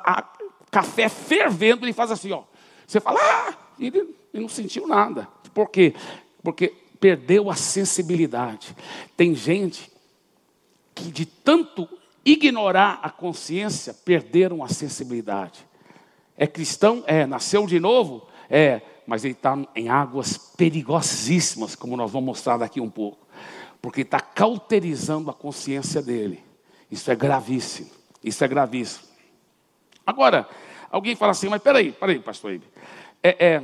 café 0.70 1.10
fervendo, 1.10 1.84
ele 1.84 1.92
faz 1.92 2.10
assim, 2.10 2.32
ó. 2.32 2.44
Você 2.86 2.98
fala, 2.98 3.20
ah, 3.20 3.54
ele, 3.78 3.98
ele 4.32 4.42
não 4.42 4.48
sentiu 4.48 4.86
nada. 4.86 5.28
Por 5.52 5.68
quê? 5.68 5.94
Porque 6.42 6.68
perdeu 6.98 7.50
a 7.50 7.54
sensibilidade. 7.54 8.74
Tem 9.14 9.34
gente 9.34 9.92
que 10.94 11.10
de 11.10 11.26
tanto 11.26 11.86
ignorar 12.24 12.98
a 13.02 13.10
consciência, 13.10 13.92
perderam 13.92 14.64
a 14.64 14.68
sensibilidade. 14.68 15.65
É 16.36 16.46
cristão? 16.46 17.02
É. 17.06 17.26
Nasceu 17.26 17.66
de 17.66 17.80
novo? 17.80 18.26
É. 18.48 18.80
Mas 19.06 19.24
ele 19.24 19.34
está 19.34 19.56
em 19.74 19.88
águas 19.88 20.36
perigosíssimas, 20.36 21.74
como 21.76 21.96
nós 21.96 22.10
vamos 22.10 22.26
mostrar 22.26 22.56
daqui 22.56 22.80
um 22.80 22.90
pouco. 22.90 23.26
Porque 23.80 24.00
está 24.00 24.20
cauterizando 24.20 25.30
a 25.30 25.34
consciência 25.34 26.02
dele. 26.02 26.42
Isso 26.90 27.10
é 27.10 27.14
gravíssimo. 27.14 27.90
Isso 28.22 28.42
é 28.42 28.48
gravíssimo. 28.48 29.06
Agora, 30.04 30.48
alguém 30.90 31.14
fala 31.14 31.32
assim, 31.32 31.48
mas 31.48 31.62
peraí, 31.62 31.92
peraí, 31.92 32.18
pastor 32.18 32.52
Ibe. 32.52 32.66
É, 33.22 33.46
é, 33.46 33.62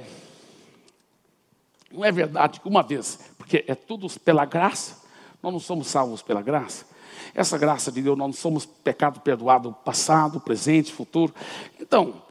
não 1.92 2.04
é 2.04 2.11
verdade 2.11 2.61
que 2.61 2.68
uma 2.68 2.82
vez, 2.82 3.18
porque 3.37 3.64
é 3.68 3.74
tudo 3.74 4.08
pela 4.20 4.44
graça, 4.44 5.02
nós 5.42 5.52
não 5.52 5.61
somos 5.61 5.87
salvos 5.88 6.22
pela 6.22 6.42
graça. 6.42 6.87
Essa 7.35 7.56
graça 7.56 7.92
de 7.92 8.02
Deus, 8.02 8.16
nós 8.16 8.26
não 8.26 8.32
somos 8.32 8.66
pecado 8.66 9.20
perdoado 9.20 9.72
passado, 9.85 10.40
presente, 10.40 10.92
futuro. 10.92 11.35
Então, 11.80 12.22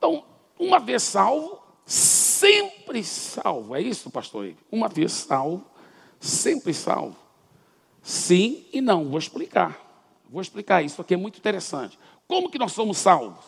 então, 0.00 0.24
uma 0.58 0.80
vez 0.80 1.02
salvo, 1.02 1.60
sempre 1.84 3.04
salvo. 3.04 3.76
É 3.76 3.82
isso, 3.82 4.10
pastor? 4.10 4.54
Uma 4.72 4.88
vez 4.88 5.12
salvo, 5.12 5.62
sempre 6.18 6.72
salvo. 6.72 7.14
Sim 8.02 8.64
e 8.72 8.80
não. 8.80 9.10
Vou 9.10 9.18
explicar. 9.18 9.78
Vou 10.30 10.40
explicar. 10.40 10.82
Isso 10.82 11.02
aqui 11.02 11.12
é 11.12 11.18
muito 11.18 11.36
interessante. 11.36 11.98
Como 12.26 12.48
que 12.48 12.58
nós 12.58 12.72
somos 12.72 12.96
salvos? 12.96 13.44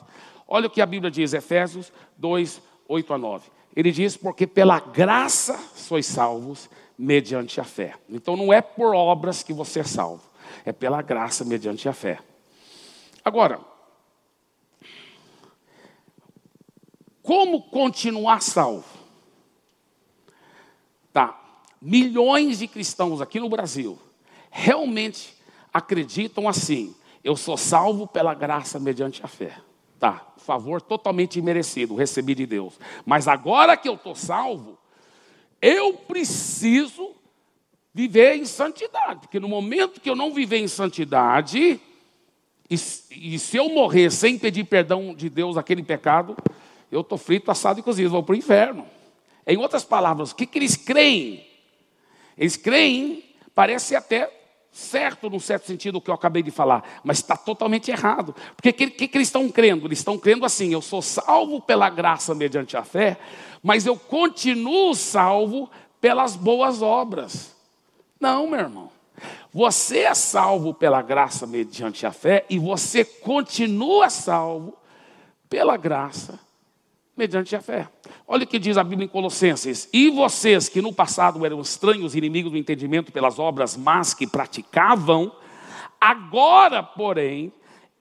Olha 0.47 0.67
o 0.67 0.71
que 0.71 0.83
a 0.83 0.87
Bíblia 0.87 1.11
diz, 1.11 1.33
Efésios 1.33 1.91
2, 2.19 2.61
8 2.87 3.15
a 3.15 3.17
9. 3.17 3.51
Ele 3.75 3.91
diz, 3.91 4.15
porque 4.15 4.47
pela 4.47 4.79
graça 4.79 5.59
sois 5.75 6.05
salvos 6.05 6.69
mediante 6.99 7.59
a 7.59 7.65
fé. 7.65 7.95
Então 8.11 8.37
não 8.37 8.53
é 8.53 8.61
por 8.61 8.95
obras 8.95 9.43
que 9.43 9.55
você 9.55 9.81
é 9.81 9.85
salvo 9.85 10.33
é 10.65 10.73
pela 10.73 11.03
graça 11.03 11.45
mediante 11.45 11.89
a 11.89 11.93
fé. 11.93 12.19
Agora, 13.25 13.61
como 17.33 17.63
continuar 17.63 18.43
salvo? 18.43 18.85
Tá, 21.15 21.41
milhões 21.81 22.59
de 22.59 22.69
cristãos 22.69 23.23
aqui 23.23 23.41
no 23.41 23.49
Brasil 23.49 23.99
realmente 24.51 25.35
acreditam 25.73 26.47
assim: 26.47 26.95
eu 27.25 27.35
sou 27.35 27.57
salvo 27.57 28.07
pela 28.07 28.35
graça 28.35 28.79
mediante 28.79 29.25
a 29.25 29.29
fé. 29.29 29.57
Tá, 29.99 30.27
favor 30.37 30.83
totalmente 30.83 31.39
imerecido, 31.39 31.95
recebi 31.95 32.35
de 32.35 32.45
Deus. 32.45 32.79
Mas 33.07 33.27
agora 33.27 33.79
que 33.79 33.89
eu 33.89 33.95
estou 33.95 34.15
salvo, 34.15 34.77
eu 35.63 35.95
preciso 35.95 37.15
viver 37.95 38.37
em 38.37 38.45
santidade, 38.45 39.21
porque 39.21 39.41
no 39.41 39.49
momento 39.49 40.03
que 40.03 40.11
eu 40.11 40.17
não 40.17 40.35
viver 40.35 40.59
em 40.59 40.69
santidade, 40.69 41.81
e, 42.69 42.75
e 42.75 43.39
se 43.39 43.57
eu 43.57 43.71
morrer 43.71 44.11
sem 44.11 44.39
pedir 44.39 44.65
perdão 44.65 45.15
de 45.15 45.31
Deus 45.31 45.57
aquele 45.57 45.83
pecado, 45.83 46.37
eu 46.93 47.01
estou 47.01 47.17
frito, 47.17 47.51
assado 47.51 47.81
e 47.81 47.83
cozido, 47.83 48.11
vou 48.11 48.23
para 48.23 48.35
o 48.35 48.37
inferno. 48.37 48.87
Em 49.47 49.57
outras 49.57 49.83
palavras, 49.83 50.31
o 50.31 50.37
que, 50.37 50.45
que 50.45 50.59
eles 50.59 50.77
creem? 50.77 51.45
Eles 52.37 52.55
creem, 52.55 53.25
parece 53.55 53.97
até 53.97 54.31
certo, 54.71 55.31
num 55.31 55.41
certo 55.41 55.67
sentido, 55.67 55.97
o 55.97 56.01
que 56.03 56.11
eu 56.11 56.15
acabei 56.15 56.43
de 56.43 56.51
falar, 56.51 57.01
mas 57.03 57.19
está 57.19 57.35
totalmente 57.35 57.91
errado. 57.91 58.35
Porque 58.55 58.69
o 58.69 58.75
que, 58.75 58.91
que, 58.91 59.09
que, 59.09 59.17
eles 59.17 59.29
estão 59.29 59.49
crendo? 59.51 59.87
Eles 59.87 60.01
estão 60.01 60.19
crendo 60.19 60.45
assim: 60.45 60.71
eu 60.71 60.83
sou 60.83 61.01
salvo 61.01 61.63
pela 61.63 61.89
graça 61.89 62.35
mediante 62.35 62.77
a 62.77 62.85
fé, 62.85 63.19
mas 63.63 63.87
eu 63.87 63.97
continuo 63.97 64.95
salvo 64.95 65.71
pelas 65.99 66.37
boas 66.37 66.83
obras. 66.83 67.57
Não, 68.21 68.47
meu 68.47 68.61
irmão. 68.61 68.93
Você 69.53 70.01
é 70.01 70.15
salvo 70.15 70.75
pela 70.75 71.01
graça 71.01 71.47
mediante 71.47 72.05
a 72.05 72.13
fé 72.13 72.45
e 72.51 72.59
você 72.59 73.05
continua 73.05 74.11
salvo 74.11 74.77
pela 75.49 75.77
graça 75.77 76.39
mediante 77.23 77.55
a 77.55 77.61
fé. 77.61 77.89
Olha 78.27 78.43
o 78.43 78.47
que 78.47 78.59
diz 78.59 78.77
a 78.77 78.83
Bíblia 78.83 79.07
em 79.07 79.09
Colossenses: 79.09 79.89
E 79.93 80.11
vocês 80.11 80.69
que 80.69 80.83
no 80.83 80.93
passado 80.93 81.47
eram 81.47 81.61
estranhos, 81.61 82.17
inimigos 82.17 82.51
do 82.51 82.59
entendimento 82.59 83.13
pelas 83.13 83.39
obras 83.39 83.77
más 83.77 84.13
que 84.13 84.27
praticavam, 84.27 85.31
agora, 86.01 86.83
porém, 86.83 87.53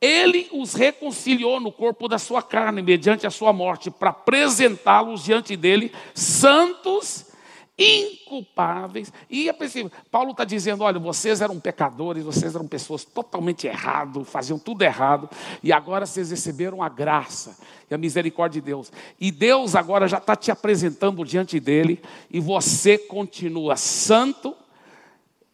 ele 0.02 0.50
os 0.52 0.74
reconciliou 0.74 1.60
no 1.60 1.72
corpo 1.72 2.08
da 2.08 2.18
sua 2.18 2.42
carne, 2.42 2.82
mediante 2.82 3.28
a 3.28 3.30
sua 3.30 3.54
morte, 3.54 3.92
para 3.92 4.10
apresentá-los 4.10 5.24
diante 5.24 5.56
dele 5.56 5.92
santos 6.16 7.31
inculpáveis. 7.78 9.12
E 9.30 9.50
é 9.50 9.54
preciso. 9.54 9.92
Paulo 10.10 10.32
está 10.32 10.44
dizendo: 10.44 10.84
olha, 10.84 11.00
vocês 11.00 11.42
eram 11.42 11.60
pecadores, 11.60 12.24
vocês 12.24 12.56
eram 12.56 12.68
pessoas 12.68 13.04
totalmente 13.04 13.68
errado, 13.68 14.24
faziam 14.24 14.60
tudo 14.60 14.84
errado, 14.84 15.30
e 15.64 15.72
agora 15.72 16.06
vocês 16.06 16.32
receberam 16.32 16.84
a 16.84 16.90
graça 16.90 17.58
e 17.90 17.94
a 17.94 17.98
misericórdia 17.98 18.62
de 18.62 18.66
Deus. 18.66 18.92
E 19.20 19.32
Deus 19.32 19.76
agora 19.76 20.08
já 20.08 20.18
está 20.18 20.36
te 20.36 20.52
apresentando 20.52 21.24
diante 21.24 21.60
dele, 21.60 22.02
e 22.30 22.40
você 22.40 22.98
continua 22.98 23.76
santo, 23.76 24.56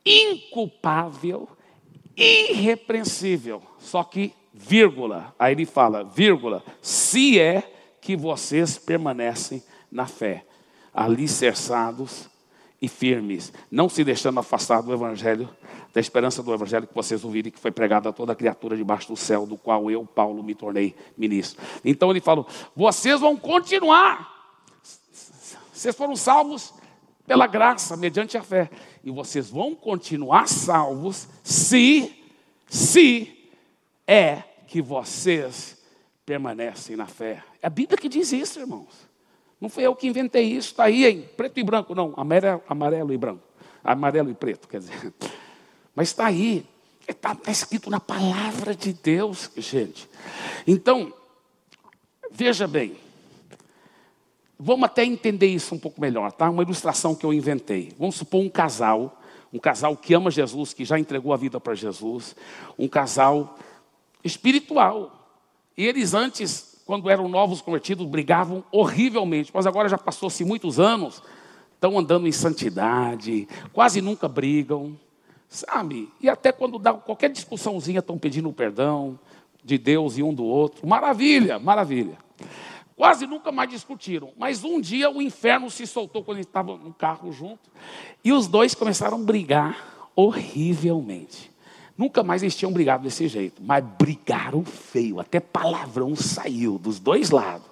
inculpável, 0.05 1.47
irrepreensível. 2.15 3.61
Só 3.79 4.03
que 4.03 4.33
vírgula, 4.53 5.35
aí 5.37 5.53
ele 5.53 5.65
fala, 5.65 6.03
vírgula, 6.03 6.63
se 6.81 7.39
é 7.39 7.71
que 8.01 8.15
vocês 8.15 8.77
permanecem 8.77 9.61
na 9.91 10.07
fé, 10.07 10.46
alicerçados 10.97 12.27
e 12.81 12.87
firmes, 12.87 13.53
não 13.69 13.87
se 13.87 14.03
deixando 14.03 14.39
afastar 14.39 14.81
do 14.81 14.91
evangelho, 14.91 15.47
da 15.93 16.01
esperança 16.01 16.41
do 16.41 16.51
evangelho 16.51 16.87
que 16.87 16.93
vocês 16.93 17.23
ouviram 17.23 17.51
que 17.51 17.59
foi 17.59 17.71
pregado 17.71 18.09
a 18.09 18.11
toda 18.11 18.35
criatura 18.35 18.75
debaixo 18.75 19.07
do 19.07 19.15
céu, 19.15 19.45
do 19.45 19.55
qual 19.57 19.91
eu, 19.91 20.03
Paulo, 20.05 20.41
me 20.41 20.55
tornei 20.55 20.95
ministro. 21.15 21.63
Então 21.85 22.09
ele 22.09 22.19
falou: 22.19 22.47
vocês 22.75 23.19
vão 23.19 23.37
continuar. 23.37 24.35
Vocês 25.71 25.95
foram 25.95 26.15
salvos 26.15 26.73
pela 27.27 27.45
graça, 27.45 27.95
mediante 27.95 28.35
a 28.35 28.41
fé. 28.41 28.67
E 29.03 29.11
vocês 29.11 29.49
vão 29.51 29.75
continuar 29.75 30.47
salvos 30.47 31.27
se, 31.43 32.11
se 32.67 33.51
é 34.07 34.41
que 34.65 34.81
vocês 34.81 35.77
permanecem 36.25 36.95
na 36.95 37.05
fé. 37.05 37.43
É 37.61 37.67
a 37.67 37.69
Bíblia 37.69 37.97
que 37.97 38.09
diz 38.09 38.31
isso, 38.31 38.59
irmãos. 38.59 39.06
Não 39.59 39.69
fui 39.69 39.83
eu 39.83 39.95
que 39.95 40.07
inventei 40.07 40.43
isso, 40.43 40.69
está 40.69 40.83
aí 40.85 41.05
em 41.05 41.21
preto 41.21 41.59
e 41.59 41.63
branco, 41.63 41.95
não, 41.95 42.13
amarelo, 42.15 42.61
amarelo 42.67 43.13
e 43.13 43.17
branco. 43.17 43.43
Amarelo 43.83 44.29
e 44.29 44.33
preto, 44.33 44.67
quer 44.67 44.79
dizer. 44.79 45.13
Mas 45.95 46.09
está 46.09 46.27
aí, 46.27 46.65
está 47.07 47.33
tá 47.33 47.51
escrito 47.51 47.89
na 47.89 47.99
palavra 47.99 48.75
de 48.75 48.93
Deus, 48.93 49.49
gente. 49.57 50.07
Então, 50.67 51.11
veja 52.29 52.67
bem, 52.67 52.95
vamos 54.59 54.85
até 54.85 55.03
entender 55.03 55.47
isso 55.47 55.73
um 55.73 55.79
pouco 55.79 55.99
melhor, 55.99 56.31
tá? 56.31 56.49
Uma 56.49 56.61
ilustração 56.61 57.15
que 57.15 57.25
eu 57.25 57.33
inventei. 57.33 57.91
Vamos 57.97 58.15
supor 58.15 58.41
um 58.41 58.49
casal, 58.49 59.19
um 59.51 59.57
casal 59.57 59.97
que 59.97 60.13
ama 60.13 60.29
Jesus, 60.29 60.71
que 60.71 60.85
já 60.85 60.99
entregou 60.99 61.33
a 61.33 61.37
vida 61.37 61.59
para 61.59 61.73
Jesus, 61.73 62.35
um 62.77 62.87
casal 62.87 63.57
espiritual. 64.23 65.31
E 65.75 65.83
eles 65.83 66.13
antes 66.13 66.76
quando 66.87 67.09
eram 67.09 67.27
novos 67.27 67.61
convertidos, 67.61 68.07
brigavam 68.07 68.63
horrivelmente, 68.71 69.51
mas 69.53 69.67
agora 69.67 69.89
já 69.89 69.97
passou-se 69.97 70.45
muitos 70.45 70.79
anos, 70.79 71.21
estão 71.75 71.99
andando 71.99 72.25
em 72.25 72.31
santidade, 72.31 73.45
quase 73.73 74.01
nunca 74.01 74.25
brigam, 74.29 74.97
sabe? 75.49 76.09
E 76.21 76.29
até 76.29 76.49
quando 76.53 76.79
dá 76.79 76.93
qualquer 76.93 77.29
discussãozinha, 77.29 77.99
estão 77.99 78.17
pedindo 78.17 78.51
perdão 78.53 79.19
de 79.61 79.77
Deus 79.77 80.17
e 80.17 80.23
um 80.23 80.33
do 80.33 80.45
outro. 80.45 80.87
Maravilha, 80.87 81.59
maravilha. 81.59 82.17
Quase 82.95 83.27
nunca 83.27 83.51
mais 83.51 83.69
discutiram, 83.69 84.31
mas 84.37 84.63
um 84.63 84.79
dia 84.79 85.11
o 85.11 85.21
inferno 85.21 85.69
se 85.69 85.85
soltou 85.85 86.23
quando 86.23 86.37
eles 86.37 86.47
estavam 86.47 86.77
no 86.77 86.93
carro 86.93 87.33
junto, 87.33 87.69
e 88.23 88.31
os 88.31 88.47
dois 88.47 88.73
começaram 88.73 89.17
a 89.17 89.23
brigar 89.23 90.09
horrivelmente. 90.15 91.51
Nunca 91.97 92.21
mais 92.21 92.43
eles 92.43 92.55
tinham 92.55 92.71
brigado 92.71 93.03
desse 93.03 93.27
jeito, 93.27 93.61
mas 93.63 93.83
brigaram 93.97 94.63
feio, 94.63 95.19
até 95.19 95.39
palavrão 95.39 96.15
saiu 96.15 96.77
dos 96.77 96.99
dois 96.99 97.31
lados. 97.31 97.65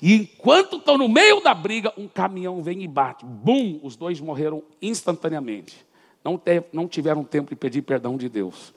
E 0.00 0.14
enquanto 0.14 0.76
estão 0.76 0.96
no 0.96 1.08
meio 1.08 1.40
da 1.40 1.52
briga, 1.52 1.92
um 1.96 2.06
caminhão 2.06 2.62
vem 2.62 2.82
e 2.82 2.88
bate. 2.88 3.24
Bum! 3.24 3.80
Os 3.82 3.96
dois 3.96 4.20
morreram 4.20 4.62
instantaneamente. 4.80 5.84
Não, 6.22 6.38
te, 6.38 6.62
não 6.72 6.86
tiveram 6.86 7.24
tempo 7.24 7.50
de 7.50 7.56
pedir 7.56 7.82
perdão 7.82 8.16
de 8.16 8.28
Deus. 8.28 8.72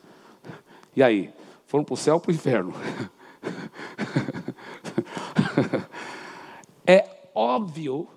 E 0.96 1.04
aí? 1.04 1.30
Foram 1.68 1.84
para 1.84 1.94
o 1.94 1.98
céu 1.98 2.16
ou 2.16 2.20
para 2.20 2.32
o 2.32 2.34
inferno? 2.34 2.74
é 6.88 7.08
óbvio, 7.34 8.08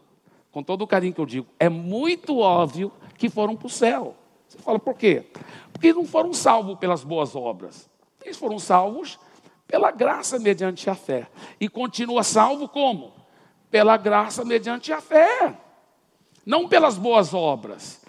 com 0.53 0.63
todo 0.63 0.83
o 0.83 0.87
carinho 0.87 1.13
que 1.13 1.21
eu 1.21 1.27
digo, 1.27 1.47
é 1.59 1.69
muito 1.69 2.39
óbvio 2.39 2.93
que 3.17 3.29
foram 3.29 3.57
para 3.57 3.67
o 3.67 3.71
céu. 3.71 4.15
Você 4.59 4.65
fala, 4.65 4.79
por 4.79 4.95
quê? 4.95 5.25
Porque 5.73 5.93
não 5.93 6.05
foram 6.05 6.35
salvos 6.35 6.79
pelas 6.79 7.05
boas 7.05 7.35
obras. 7.37 7.89
Eles 8.23 8.37
foram 8.37 8.59
salvos 8.59 9.19
pela 9.67 9.91
graça 9.91 10.39
mediante 10.39 10.91
a 10.91 10.95
fé. 10.95 11.29
E 11.61 11.69
continua 11.69 12.23
salvo 12.23 12.69
como? 12.69 13.13
Pela 13.71 13.97
graça 13.97 14.45
mediante 14.45 14.93
a 14.93 15.01
fé. 15.01 15.55
Não 16.45 16.69
pelas 16.69 16.97
boas 16.97 17.33
obras. 17.33 18.01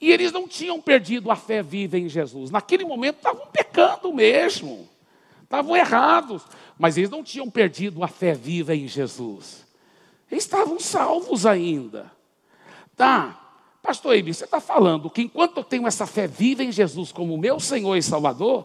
E 0.00 0.10
eles 0.10 0.32
não 0.32 0.48
tinham 0.48 0.80
perdido 0.80 1.30
a 1.30 1.36
fé 1.36 1.62
viva 1.62 1.96
em 1.96 2.08
Jesus. 2.08 2.50
Naquele 2.50 2.84
momento 2.84 3.16
estavam 3.16 3.46
pecando 3.46 4.12
mesmo. 4.12 4.88
Estavam 5.44 5.76
errados. 5.76 6.42
Mas 6.76 6.98
eles 6.98 7.10
não 7.10 7.22
tinham 7.22 7.48
perdido 7.48 8.02
a 8.02 8.08
fé 8.08 8.34
viva 8.34 8.74
em 8.74 8.88
Jesus. 8.88 9.64
Eles 10.30 10.44
estavam 10.44 10.80
salvos 10.80 11.46
ainda. 11.46 12.10
Tá. 12.96 13.41
Pastor 13.82 14.14
Eibe, 14.14 14.32
você 14.32 14.44
está 14.44 14.60
falando 14.60 15.10
que 15.10 15.22
enquanto 15.22 15.56
eu 15.56 15.64
tenho 15.64 15.88
essa 15.88 16.06
fé 16.06 16.28
viva 16.28 16.62
em 16.62 16.70
Jesus 16.70 17.10
como 17.10 17.36
meu 17.36 17.58
Senhor 17.58 17.96
e 17.96 18.02
Salvador, 18.02 18.64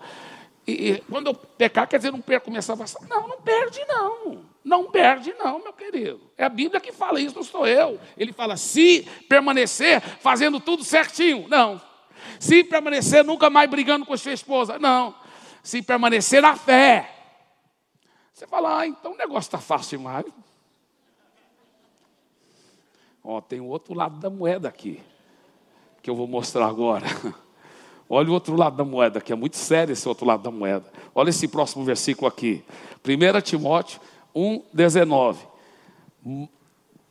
e, 0.67 0.91
e 0.91 1.01
quando 1.09 1.27
eu 1.27 1.33
pecar, 1.33 1.87
quer 1.87 1.97
dizer, 1.97 2.11
não 2.11 2.21
perco 2.21 2.51
minha 2.51 2.61
salvação. 2.61 3.01
Não, 3.09 3.27
não 3.27 3.41
perde 3.41 3.83
não. 3.87 4.45
Não 4.63 4.91
perde 4.91 5.33
não, 5.39 5.63
meu 5.63 5.73
querido. 5.73 6.29
É 6.37 6.43
a 6.43 6.49
Bíblia 6.49 6.79
que 6.79 6.91
fala 6.91 7.19
isso, 7.19 7.35
não 7.35 7.43
sou 7.43 7.65
eu. 7.65 7.99
Ele 8.17 8.33
fala, 8.33 8.57
se 8.57 9.07
permanecer 9.27 10.01
fazendo 10.01 10.59
tudo 10.59 10.83
certinho. 10.83 11.47
Não. 11.47 11.81
Se 12.39 12.63
permanecer 12.63 13.23
nunca 13.23 13.49
mais 13.49 13.69
brigando 13.69 14.05
com 14.05 14.13
a 14.13 14.17
sua 14.17 14.33
esposa. 14.33 14.77
Não. 14.77 15.15
Se 15.63 15.81
permanecer 15.81 16.41
na 16.41 16.55
fé. 16.55 17.09
Você 18.33 18.45
fala, 18.45 18.81
ah, 18.81 18.87
então 18.87 19.13
o 19.13 19.17
negócio 19.17 19.47
está 19.47 19.57
fácil 19.57 19.97
demais. 19.97 20.25
Ó, 23.29 23.41
tem 23.41 23.59
o 23.59 23.65
outro 23.65 23.93
lado 23.93 24.17
da 24.21 24.29
moeda 24.29 24.69
aqui, 24.69 25.01
que 26.01 26.09
eu 26.09 26.15
vou 26.15 26.25
mostrar 26.25 26.65
agora. 26.65 27.05
Olha 28.09 28.29
o 28.29 28.31
outro 28.31 28.55
lado 28.55 28.77
da 28.77 28.85
moeda, 28.85 29.19
que 29.19 29.33
é 29.33 29.35
muito 29.35 29.57
sério 29.57 29.91
esse 29.91 30.07
outro 30.07 30.25
lado 30.25 30.43
da 30.43 30.49
moeda. 30.49 30.89
Olha 31.13 31.29
esse 31.29 31.45
próximo 31.45 31.83
versículo 31.83 32.25
aqui. 32.25 32.63
1 33.05 33.41
Timóteo 33.41 33.99
1, 34.33 34.63
19. 34.73 35.45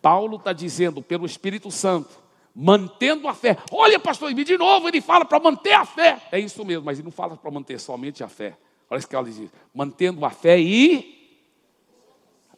Paulo 0.00 0.37
está 0.37 0.55
dizendo 0.55 1.02
pelo 1.02 1.26
Espírito 1.26 1.70
Santo, 1.70 2.09
mantendo 2.55 3.29
a 3.29 3.35
fé. 3.35 3.59
Olha, 3.70 4.00
pastor, 4.00 4.33
de 4.33 4.57
novo 4.57 4.88
ele 4.88 5.02
fala 5.02 5.26
para 5.26 5.38
manter 5.38 5.74
a 5.74 5.85
fé. 5.85 6.18
É 6.33 6.40
isso 6.40 6.64
mesmo, 6.64 6.87
mas 6.87 6.98
ele 6.98 7.05
não 7.05 7.12
fala 7.12 7.37
para 7.37 7.50
manter 7.50 7.79
somente 7.79 8.24
a 8.24 8.29
fé. 8.29 8.57
Olha 8.88 8.98
isso 8.98 9.07
que 9.07 9.14
ela 9.14 9.26
diz: 9.26 9.52
mantendo 9.74 10.24
a 10.24 10.31
fé 10.31 10.59
e 10.59 11.38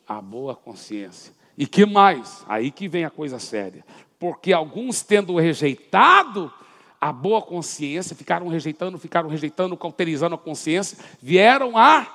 a 0.07 0.21
boa 0.23 0.55
consciência. 0.55 1.37
E 1.59 1.67
que 1.67 1.85
mais? 1.85 2.45
Aí 2.49 2.71
que 2.71 2.87
vem 2.87 3.05
a 3.05 3.11
coisa 3.11 3.41
séria. 3.41 3.85
Porque 4.17 4.53
alguns 4.53 5.03
tendo 5.03 5.37
rejeitado 5.37 6.53
a 7.01 7.13
boa 7.13 7.43
consciência, 7.43 8.15
ficaram 8.15 8.47
rejeitando, 8.47 8.97
ficaram 8.97 9.29
rejeitando, 9.29 9.77
cauterizando 9.77 10.37
a 10.37 10.39
consciência, 10.39 10.97
vieram 11.21 11.77
a 11.77 12.07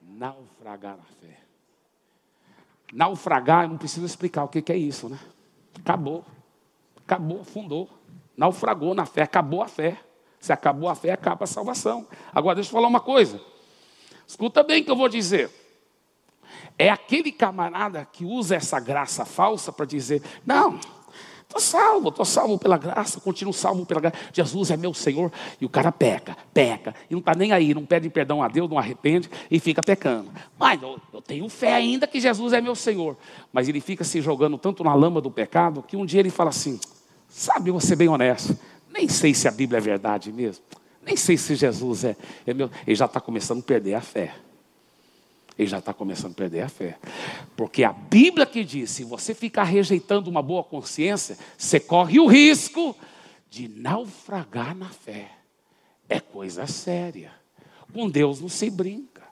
naufragar 0.00 0.94
a 0.94 1.26
fé. 1.26 1.40
Naufragar, 2.90 3.64
eu 3.64 3.68
não 3.68 3.76
preciso 3.76 4.06
explicar 4.06 4.44
o 4.44 4.48
que 4.48 4.72
é 4.72 4.76
isso, 4.76 5.10
né? 5.10 5.18
Acabou. 5.78 6.24
Acabou, 7.04 7.42
afundou. 7.42 7.90
Naufragou 8.34 8.94
na 8.94 9.04
fé, 9.04 9.22
acabou 9.22 9.62
a 9.62 9.68
fé. 9.68 9.98
Se 10.40 10.54
acabou 10.54 10.88
a 10.88 10.94
fé, 10.94 11.12
acaba 11.12 11.44
a 11.44 11.46
salvação. 11.46 12.06
Agora, 12.34 12.54
deixa 12.54 12.70
eu 12.70 12.72
falar 12.72 12.88
uma 12.88 13.00
coisa. 13.00 13.38
Escuta 14.26 14.62
bem 14.62 14.80
o 14.80 14.84
que 14.86 14.90
eu 14.90 14.96
vou 14.96 15.08
dizer. 15.08 15.50
É 16.82 16.88
aquele 16.88 17.30
camarada 17.30 18.04
que 18.12 18.24
usa 18.24 18.56
essa 18.56 18.80
graça 18.80 19.24
falsa 19.24 19.72
para 19.72 19.86
dizer: 19.86 20.20
não, 20.44 20.80
estou 21.42 21.60
salvo, 21.60 22.08
estou 22.08 22.24
salvo 22.24 22.58
pela 22.58 22.76
graça, 22.76 23.20
continuo 23.20 23.52
salvo 23.52 23.86
pela 23.86 24.00
graça. 24.00 24.16
Jesus 24.32 24.68
é 24.72 24.76
meu 24.76 24.92
Senhor. 24.92 25.30
E 25.60 25.64
o 25.64 25.68
cara 25.68 25.92
peca, 25.92 26.36
peca, 26.52 26.92
e 27.08 27.12
não 27.12 27.20
está 27.20 27.36
nem 27.36 27.52
aí, 27.52 27.72
não 27.72 27.86
pede 27.86 28.10
perdão 28.10 28.42
a 28.42 28.48
Deus, 28.48 28.68
não 28.68 28.80
arrepende 28.80 29.30
e 29.48 29.60
fica 29.60 29.80
pecando. 29.80 30.28
Mas 30.58 30.82
eu, 30.82 30.98
eu 31.14 31.22
tenho 31.22 31.48
fé 31.48 31.72
ainda 31.72 32.04
que 32.04 32.18
Jesus 32.20 32.52
é 32.52 32.60
meu 32.60 32.74
Senhor. 32.74 33.16
Mas 33.52 33.68
ele 33.68 33.80
fica 33.80 34.02
se 34.02 34.20
jogando 34.20 34.58
tanto 34.58 34.82
na 34.82 34.92
lama 34.92 35.20
do 35.20 35.30
pecado 35.30 35.84
que 35.84 35.96
um 35.96 36.04
dia 36.04 36.18
ele 36.18 36.30
fala 36.30 36.50
assim: 36.50 36.80
sabe, 37.28 37.70
eu 37.70 37.74
vou 37.74 37.80
ser 37.80 37.94
bem 37.94 38.08
honesto, 38.08 38.58
nem 38.92 39.08
sei 39.08 39.32
se 39.34 39.46
a 39.46 39.52
Bíblia 39.52 39.78
é 39.78 39.80
verdade 39.80 40.32
mesmo. 40.32 40.64
Nem 41.06 41.16
sei 41.16 41.36
se 41.36 41.54
Jesus 41.54 42.02
é, 42.02 42.16
é 42.44 42.52
meu. 42.52 42.68
Ele 42.84 42.96
já 42.96 43.04
está 43.04 43.20
começando 43.20 43.60
a 43.60 43.62
perder 43.62 43.94
a 43.94 44.00
fé 44.00 44.34
ele 45.62 45.70
já 45.70 45.78
está 45.78 45.94
começando 45.94 46.32
a 46.32 46.36
perder 46.36 46.62
a 46.62 46.68
fé. 46.68 46.98
Porque 47.56 47.84
a 47.84 47.92
Bíblia 47.92 48.44
que 48.44 48.64
diz: 48.64 48.90
se 48.90 49.04
você 49.04 49.34
ficar 49.34 49.64
rejeitando 49.64 50.28
uma 50.28 50.42
boa 50.42 50.62
consciência, 50.62 51.38
você 51.56 51.80
corre 51.80 52.20
o 52.20 52.26
risco 52.26 52.96
de 53.48 53.68
naufragar 53.68 54.74
na 54.74 54.88
fé. 54.88 55.30
É 56.08 56.20
coisa 56.20 56.66
séria. 56.66 57.32
Com 57.92 58.08
Deus 58.08 58.40
não 58.40 58.48
se 58.48 58.70
brinca. 58.70 59.22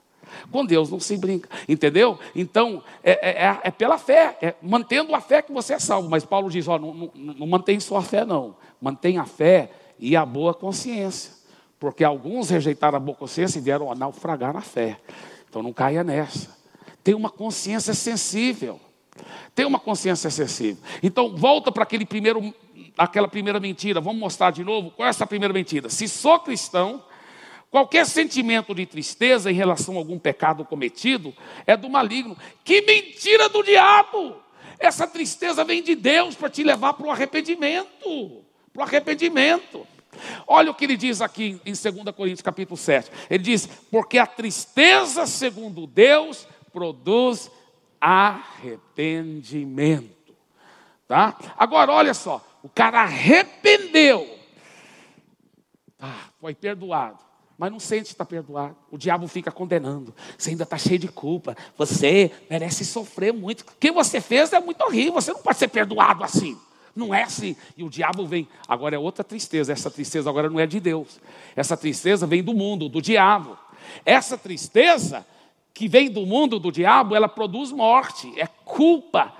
Com 0.51 0.65
Deus 0.65 0.89
não 0.89 0.99
se 0.99 1.17
brinca. 1.17 1.49
Entendeu? 1.67 2.17
Então, 2.35 2.83
é, 3.03 3.11
é, 3.11 3.45
é, 3.45 3.59
é 3.63 3.71
pela 3.71 3.97
fé, 3.97 4.37
é 4.41 4.55
mantendo 4.61 5.13
a 5.13 5.19
fé 5.19 5.41
que 5.41 5.51
você 5.51 5.73
é 5.73 5.79
salvo. 5.79 6.09
Mas 6.09 6.23
Paulo 6.23 6.49
diz: 6.49 6.67
ó, 6.67 6.79
não, 6.79 6.93
não, 6.93 7.11
não 7.13 7.47
mantém 7.47 7.79
só 7.79 7.97
a 7.97 8.01
fé, 8.01 8.25
não. 8.25 8.55
Mantém 8.79 9.17
a 9.17 9.25
fé 9.25 9.71
e 9.99 10.15
a 10.15 10.25
boa 10.25 10.53
consciência. 10.53 11.33
Porque 11.79 12.03
alguns 12.03 12.49
rejeitaram 12.51 12.97
a 12.97 12.99
boa 12.99 13.17
consciência 13.17 13.57
e 13.57 13.61
vieram 13.61 13.91
a 13.91 13.95
naufragar 13.95 14.53
na 14.53 14.61
fé. 14.61 14.99
Então 15.51 15.61
não 15.61 15.73
caia 15.73 16.01
nessa. 16.01 16.57
Tenha 17.03 17.17
uma 17.17 17.29
consciência 17.29 17.93
sensível. 17.93 18.79
Tenha 19.53 19.67
uma 19.67 19.79
consciência 19.79 20.29
sensível. 20.29 20.81
Então 21.03 21.35
volta 21.35 21.73
para 21.73 21.83
aquele 21.83 22.05
primeiro, 22.05 22.53
aquela 22.97 23.27
primeira 23.27 23.59
mentira. 23.59 23.99
Vamos 23.99 24.17
mostrar 24.17 24.51
de 24.51 24.63
novo 24.63 24.91
qual 24.91 25.05
é 25.05 25.09
essa 25.09 25.27
primeira 25.27 25.53
mentira. 25.53 25.89
Se 25.89 26.07
sou 26.07 26.39
cristão, 26.39 27.03
Qualquer 27.69 28.05
sentimento 28.05 28.75
de 28.75 28.85
tristeza 28.85 29.49
em 29.49 29.53
relação 29.53 29.95
a 29.95 29.99
algum 29.99 30.19
pecado 30.19 30.65
cometido 30.65 31.33
é 31.65 31.77
do 31.77 31.89
maligno. 31.89 32.37
Que 32.65 32.81
mentira 32.81 33.47
do 33.47 33.63
diabo! 33.63 34.35
Essa 34.77 35.07
tristeza 35.07 35.63
vem 35.63 35.81
de 35.81 35.95
Deus 35.95 36.35
para 36.35 36.49
te 36.49 36.65
levar 36.65 36.91
para 36.91 37.07
o 37.07 37.11
arrependimento. 37.11 38.43
Para 38.73 38.81
o 38.81 38.83
arrependimento. 38.83 39.87
Olha 40.47 40.71
o 40.71 40.73
que 40.73 40.85
ele 40.85 40.97
diz 40.97 41.21
aqui 41.21 41.61
em 41.65 41.73
2 41.73 41.85
Coríntios 42.15 42.41
capítulo 42.41 42.77
7. 42.77 43.11
Ele 43.29 43.43
diz: 43.43 43.67
Porque 43.89 44.17
a 44.17 44.25
tristeza, 44.25 45.25
segundo 45.25 45.85
Deus, 45.87 46.47
produz 46.71 47.51
arrependimento. 47.99 50.33
Tá? 51.07 51.37
Agora, 51.57 51.91
olha 51.91 52.13
só, 52.13 52.41
o 52.63 52.69
cara 52.69 53.01
arrependeu. 53.01 54.39
Ah, 55.99 56.29
foi 56.39 56.55
perdoado 56.55 57.19
mas 57.61 57.71
não 57.71 57.79
sente 57.79 58.09
estar 58.09 58.25
perdoado. 58.25 58.75
O 58.89 58.97
diabo 58.97 59.27
fica 59.27 59.51
condenando. 59.51 60.15
Você 60.35 60.49
ainda 60.49 60.63
está 60.63 60.79
cheio 60.79 60.97
de 60.97 61.07
culpa. 61.07 61.55
Você 61.77 62.31
merece 62.49 62.83
sofrer 62.83 63.31
muito. 63.31 63.61
O 63.61 63.65
que 63.79 63.91
você 63.91 64.19
fez 64.19 64.51
é 64.51 64.59
muito 64.59 64.81
horrível. 64.81 65.13
Você 65.13 65.31
não 65.31 65.43
pode 65.43 65.59
ser 65.59 65.67
perdoado 65.67 66.23
assim. 66.23 66.57
Não 66.95 67.13
é 67.13 67.23
assim. 67.23 67.55
E 67.77 67.83
o 67.83 67.89
diabo 67.89 68.25
vem. 68.25 68.47
Agora 68.67 68.95
é 68.95 68.99
outra 68.99 69.23
tristeza. 69.23 69.71
Essa 69.71 69.89
tristeza 69.89 70.29
agora 70.29 70.49
não 70.49 70.59
é 70.59 70.67
de 70.67 70.79
Deus. 70.79 71.19
Essa 71.55 71.77
tristeza 71.77 72.27
vem 72.27 72.43
do 72.43 72.53
mundo, 72.53 72.89
do 72.89 73.01
diabo. 73.01 73.57
Essa 74.05 74.37
tristeza 74.37 75.25
que 75.73 75.87
vem 75.87 76.09
do 76.09 76.25
mundo 76.25 76.59
do 76.59 76.71
diabo, 76.71 77.15
ela 77.15 77.29
produz 77.29 77.71
morte, 77.71 78.31
é 78.39 78.45
culpa, 78.65 79.33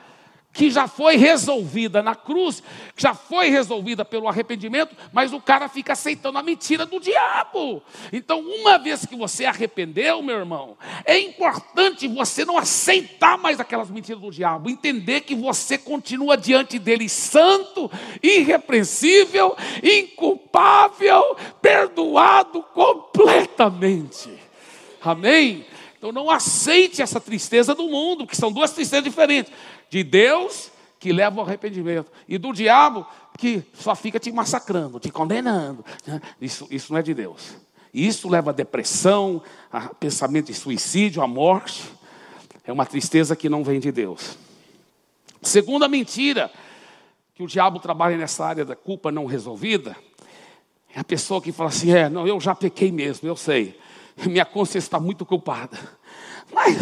que 0.54 0.70
já 0.70 0.88
foi 0.88 1.16
resolvida 1.16 2.04
na 2.04 2.14
cruz, 2.14 2.62
já 2.98 3.14
foi 3.14 3.50
resolvida 3.50 4.04
pelo 4.04 4.28
arrependimento, 4.28 4.96
mas 5.14 5.32
o 5.32 5.40
cara 5.40 5.70
fica 5.70 5.94
aceitando 5.94 6.38
a 6.38 6.44
mentira 6.44 6.86
do 6.86 7.00
diabo. 7.00 7.82
Então, 8.12 8.42
uma 8.42 8.78
vez 8.78 9.06
que 9.06 9.16
você 9.16 9.46
arrependeu, 9.46 10.22
meu 10.22 10.38
irmão, 10.38 10.78
é 11.06 11.18
importante 11.20 12.08
você 12.08 12.44
não 12.44 12.58
aceitar 12.58 13.38
mais 13.38 13.60
aquelas 13.60 13.90
mentiras 13.90 14.22
do 14.22 14.32
diabo, 14.32 14.70
entender 14.70 15.22
que 15.22 15.36
você 15.36 15.78
continua 15.78 16.36
diante 16.36 16.78
dele 16.78 17.08
santo, 17.08 17.90
irrepreensível, 18.22 19.56
inculpável, 19.82 21.38
perdoado 21.62 22.62
completamente. 22.74 24.30
Amém? 25.02 25.66
Então 26.02 26.12
não 26.12 26.32
aceite 26.32 27.00
essa 27.00 27.22
tristeza 27.22 27.76
do 27.76 27.88
mundo, 27.88 28.26
que 28.26 28.36
são 28.36 28.52
duas 28.52 28.72
tristezas 28.72 29.04
diferentes 29.04 29.54
de 29.88 30.04
Deus, 30.04 30.72
que 31.00 31.14
leva 31.14 31.40
ao 31.40 31.46
arrependimento, 31.46 32.12
e 32.28 32.40
do 32.40 32.52
diabo, 32.52 33.06
que 33.38 33.62
só 33.76 33.94
fica 33.94 34.20
te 34.20 34.32
massacrando, 34.32 35.00
te 35.00 35.12
condenando. 35.12 35.86
Isso, 36.42 36.68
isso 36.72 36.92
não 36.92 37.00
é 37.00 37.04
de 37.04 37.14
Deus. 37.14 37.56
Isso 37.94 38.28
leva 38.28 38.50
a 38.50 38.54
depressão, 38.54 39.44
a 39.72 39.94
pensamento 39.94 40.48
de 40.48 40.56
suicídio, 40.56 41.22
a 41.22 41.28
morte. 41.28 41.84
É 42.66 42.74
uma 42.74 42.88
tristeza 42.88 43.36
que 43.36 43.48
não 43.48 43.64
vem 43.64 43.80
de 43.80 43.92
Deus. 43.92 44.40
Segunda 45.40 45.88
mentira 45.88 46.52
que 47.36 47.44
o 47.44 47.48
diabo 47.48 47.80
trabalha 47.80 48.18
nessa 48.18 48.44
área 48.44 48.66
da 48.66 48.76
culpa 48.76 49.12
não 49.12 49.28
resolvida 49.28 49.96
é 50.96 51.00
a 51.00 51.04
pessoa 51.04 51.40
que 51.40 51.52
fala 51.52 51.70
assim: 51.70 51.92
é, 51.92 52.10
não, 52.10 52.28
eu 52.28 52.40
já 52.40 52.56
pequei 52.56 52.92
mesmo, 52.92 53.28
eu 53.28 53.36
sei. 53.36 53.80
Minha 54.26 54.46
consciência 54.46 54.88
está 54.88 55.00
muito 55.00 55.26
culpada. 55.26 55.78
Mas 56.54 56.78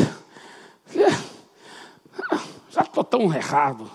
já 2.69 2.81
estou 2.81 3.03
tão 3.03 3.33
errado. 3.33 3.89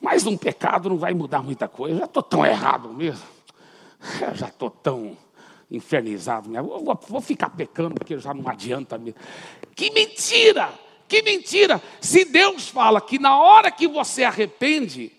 Mais 0.00 0.26
um 0.26 0.36
pecado 0.36 0.88
não 0.88 0.98
vai 0.98 1.14
mudar 1.14 1.42
muita 1.42 1.68
coisa. 1.68 1.98
Já 1.98 2.04
estou 2.04 2.22
tão 2.22 2.44
errado 2.44 2.88
mesmo. 2.88 3.24
Eu 4.20 4.34
já 4.34 4.48
estou 4.48 4.70
tão 4.70 5.16
infernizado. 5.70 6.50
Vou, 6.50 7.00
vou, 7.08 7.20
ficar 7.20 7.50
pecando 7.50 7.94
porque 7.94 8.18
já 8.18 8.34
não 8.34 8.48
adianta 8.48 8.98
mesmo. 8.98 9.20
Que 9.74 9.90
mentira! 9.90 10.72
Que 11.08 11.22
mentira! 11.22 11.80
Se 12.00 12.24
Deus 12.24 12.68
fala 12.68 13.00
que 13.00 13.18
na 13.18 13.38
hora 13.38 13.70
que 13.70 13.86
você 13.86 14.24
arrepende, 14.24 15.12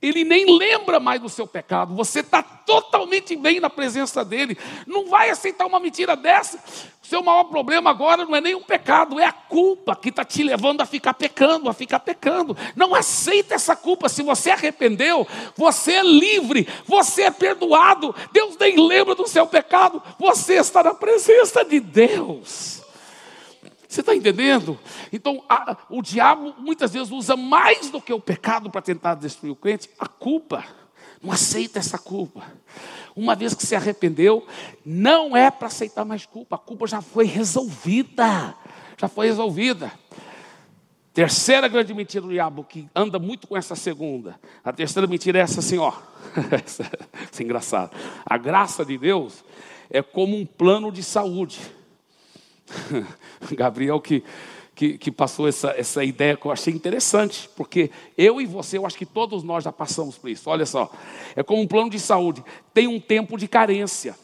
ele 0.00 0.24
nem 0.24 0.58
lembra 0.58 1.00
mais 1.00 1.20
do 1.20 1.28
seu 1.28 1.46
pecado. 1.46 1.94
Você 1.94 2.20
está 2.20 2.42
totalmente 2.42 3.34
bem 3.34 3.58
na 3.58 3.68
presença 3.68 4.24
dele. 4.24 4.56
Não 4.86 5.08
vai 5.08 5.30
aceitar 5.30 5.66
uma 5.66 5.80
mentira 5.80 6.14
dessa. 6.16 6.58
O 7.02 7.06
seu 7.06 7.22
maior 7.22 7.44
problema 7.44 7.90
agora 7.90 8.24
não 8.24 8.36
é 8.36 8.40
nem 8.40 8.54
o 8.54 8.60
pecado, 8.60 9.18
é 9.18 9.24
a 9.24 9.32
culpa 9.32 9.96
que 9.96 10.10
está 10.10 10.24
te 10.24 10.42
levando 10.42 10.82
a 10.82 10.86
ficar 10.86 11.14
pecando, 11.14 11.68
a 11.68 11.72
ficar 11.72 12.00
pecando. 12.00 12.56
Não 12.76 12.94
aceita 12.94 13.54
essa 13.54 13.74
culpa. 13.74 14.08
Se 14.08 14.22
você 14.22 14.50
arrependeu, 14.50 15.26
você 15.56 15.94
é 15.94 16.02
livre, 16.02 16.68
você 16.86 17.22
é 17.22 17.30
perdoado. 17.30 18.14
Deus 18.30 18.56
nem 18.56 18.76
lembra 18.76 19.14
do 19.14 19.26
seu 19.26 19.46
pecado. 19.46 20.00
Você 20.18 20.54
está 20.54 20.82
na 20.82 20.94
presença 20.94 21.64
de 21.64 21.80
Deus. 21.80 22.87
Você 23.88 24.00
está 24.00 24.14
entendendo? 24.14 24.78
Então, 25.10 25.42
a, 25.48 25.74
o 25.88 26.02
diabo 26.02 26.54
muitas 26.58 26.92
vezes 26.92 27.10
usa 27.10 27.34
mais 27.36 27.88
do 27.88 28.02
que 28.02 28.12
o 28.12 28.20
pecado 28.20 28.70
para 28.70 28.82
tentar 28.82 29.14
destruir 29.14 29.50
o 29.50 29.56
crente, 29.56 29.88
a 29.98 30.06
culpa. 30.06 30.62
Não 31.22 31.32
aceita 31.32 31.78
essa 31.78 31.96
culpa. 31.98 32.44
Uma 33.16 33.34
vez 33.34 33.54
que 33.54 33.66
se 33.66 33.74
arrependeu, 33.74 34.46
não 34.84 35.34
é 35.34 35.50
para 35.50 35.68
aceitar 35.68 36.04
mais 36.04 36.26
culpa. 36.26 36.56
A 36.56 36.58
culpa 36.58 36.86
já 36.86 37.00
foi 37.00 37.24
resolvida. 37.24 38.54
Já 38.98 39.08
foi 39.08 39.26
resolvida. 39.26 39.90
Terceira 41.14 41.66
grande 41.66 41.94
mentira 41.94 42.26
do 42.26 42.30
diabo, 42.30 42.62
que 42.62 42.86
anda 42.94 43.18
muito 43.18 43.48
com 43.48 43.56
essa 43.56 43.74
segunda. 43.74 44.38
A 44.62 44.70
terceira 44.70 45.06
mentira 45.06 45.38
é 45.38 45.42
essa 45.42 45.60
assim, 45.60 45.78
ó. 45.78 45.92
essa 46.52 46.82
é 46.84 47.42
engraçado. 47.42 47.96
A 48.24 48.36
graça 48.36 48.84
de 48.84 48.98
Deus 48.98 49.42
é 49.88 50.02
como 50.02 50.36
um 50.36 50.44
plano 50.44 50.92
de 50.92 51.02
saúde. 51.02 51.77
Gabriel 53.52 54.00
que, 54.00 54.22
que, 54.74 54.98
que, 54.98 55.10
passou 55.10 55.48
essa, 55.48 55.70
essa 55.76 56.04
ideia 56.04 56.36
que 56.36 56.46
eu 56.46 56.50
achei 56.50 56.72
interessante, 56.72 57.48
porque 57.56 57.90
eu 58.16 58.40
e 58.40 58.46
você, 58.46 58.78
eu 58.78 58.86
acho 58.86 58.96
que 58.96 59.06
todos 59.06 59.42
nós 59.42 59.64
já 59.64 59.72
passamos 59.72 60.16
por 60.16 60.30
isso. 60.30 60.48
Olha 60.48 60.66
só, 60.66 60.90
é 61.34 61.42
como 61.42 61.62
um 61.62 61.66
plano 61.66 61.90
de 61.90 61.98
saúde, 61.98 62.44
tem 62.72 62.86
um 62.86 63.00
tempo 63.00 63.36
de 63.36 63.48
carência. 63.48 64.16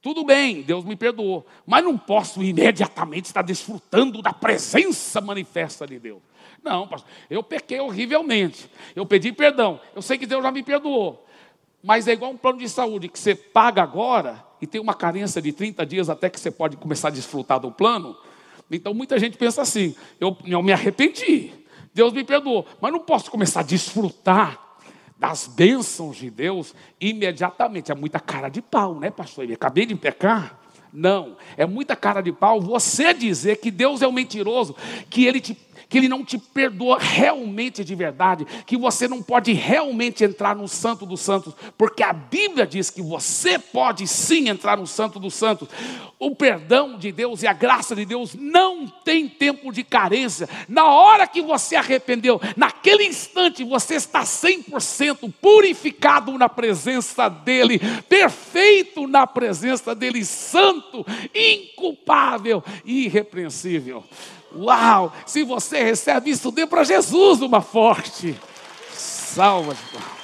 Tudo 0.00 0.24
bem, 0.24 0.62
Deus 0.62 0.84
me 0.84 0.96
perdoou, 0.96 1.46
mas 1.64 1.84
não 1.84 1.96
posso 1.96 2.42
imediatamente 2.42 3.26
estar 3.26 3.42
desfrutando 3.42 4.20
da 4.20 4.32
presença 4.32 5.20
manifesta 5.20 5.86
de 5.86 5.98
Deus. 5.98 6.20
Não, 6.62 6.88
pastor, 6.88 7.08
eu 7.30 7.42
pequei 7.42 7.78
horrivelmente, 7.78 8.68
eu 8.96 9.06
pedi 9.06 9.32
perdão, 9.32 9.80
eu 9.94 10.02
sei 10.02 10.18
que 10.18 10.26
Deus 10.26 10.42
já 10.42 10.50
me 10.50 10.62
perdoou, 10.62 11.24
mas 11.82 12.08
é 12.08 12.12
igual 12.12 12.32
um 12.32 12.36
plano 12.36 12.58
de 12.58 12.68
saúde 12.68 13.08
que 13.08 13.18
você 13.18 13.34
paga 13.34 13.82
agora 13.82 14.44
e 14.62 14.66
tem 14.66 14.80
uma 14.80 14.94
carência 14.94 15.42
de 15.42 15.52
30 15.52 15.84
dias 15.84 16.08
até 16.08 16.30
que 16.30 16.38
você 16.38 16.48
pode 16.48 16.76
começar 16.76 17.08
a 17.08 17.10
desfrutar 17.10 17.58
do 17.58 17.72
plano. 17.72 18.16
Então 18.70 18.94
muita 18.94 19.18
gente 19.18 19.36
pensa 19.36 19.60
assim: 19.60 19.96
eu, 20.20 20.36
eu 20.46 20.62
me 20.62 20.72
arrependi, 20.72 21.52
Deus 21.92 22.12
me 22.12 22.22
perdoou, 22.22 22.64
mas 22.80 22.92
não 22.92 23.00
posso 23.00 23.28
começar 23.28 23.60
a 23.60 23.64
desfrutar 23.64 24.62
das 25.18 25.48
bênçãos 25.48 26.16
de 26.16 26.30
Deus 26.30 26.74
imediatamente. 27.00 27.90
É 27.90 27.94
muita 27.94 28.20
cara 28.20 28.48
de 28.48 28.62
pau, 28.62 28.98
né, 28.98 29.10
pastor? 29.10 29.44
Eu 29.44 29.54
acabei 29.54 29.84
de 29.84 29.96
pecar. 29.96 30.60
Não, 30.92 31.36
é 31.56 31.66
muita 31.66 31.96
cara 31.96 32.20
de 32.20 32.30
pau 32.32 32.60
você 32.60 33.14
dizer 33.14 33.56
que 33.56 33.70
Deus 33.70 34.02
é 34.02 34.06
um 34.06 34.12
mentiroso, 34.12 34.76
que 35.08 35.24
Ele 35.24 35.40
te 35.40 35.54
que 35.92 35.98
Ele 35.98 36.08
não 36.08 36.24
te 36.24 36.38
perdoa 36.38 36.96
realmente 36.98 37.84
de 37.84 37.94
verdade, 37.94 38.46
que 38.64 38.78
você 38.78 39.06
não 39.06 39.22
pode 39.22 39.52
realmente 39.52 40.24
entrar 40.24 40.56
no 40.56 40.66
Santo 40.66 41.04
dos 41.04 41.20
Santos, 41.20 41.52
porque 41.76 42.02
a 42.02 42.14
Bíblia 42.14 42.66
diz 42.66 42.88
que 42.88 43.02
você 43.02 43.58
pode 43.58 44.06
sim 44.06 44.48
entrar 44.48 44.78
no 44.78 44.86
Santo 44.86 45.20
dos 45.20 45.34
Santos. 45.34 45.68
O 46.18 46.34
perdão 46.34 46.96
de 46.96 47.12
Deus 47.12 47.42
e 47.42 47.46
a 47.46 47.52
graça 47.52 47.94
de 47.94 48.06
Deus 48.06 48.34
não 48.34 48.86
tem 48.86 49.28
tempo 49.28 49.70
de 49.70 49.84
carência. 49.84 50.48
Na 50.66 50.86
hora 50.86 51.26
que 51.26 51.42
você 51.42 51.76
arrependeu, 51.76 52.40
naquele 52.56 53.04
instante 53.04 53.62
você 53.62 53.96
está 53.96 54.22
100% 54.22 55.30
purificado 55.42 56.38
na 56.38 56.48
presença 56.48 57.28
dEle, 57.28 57.78
perfeito 58.08 59.06
na 59.06 59.26
presença 59.26 59.94
dEle, 59.94 60.24
santo, 60.24 61.04
inculpável 61.34 62.64
e 62.82 63.04
irrepreensível. 63.04 64.02
Uau! 64.56 65.12
Se 65.26 65.42
você 65.44 65.82
recebe 65.82 66.30
isso, 66.30 66.50
dê 66.50 66.66
para 66.66 66.84
Jesus 66.84 67.40
uma 67.40 67.60
forte 67.60 68.38
salva 68.92 69.74
de 69.74 69.82
palmas. 69.84 70.22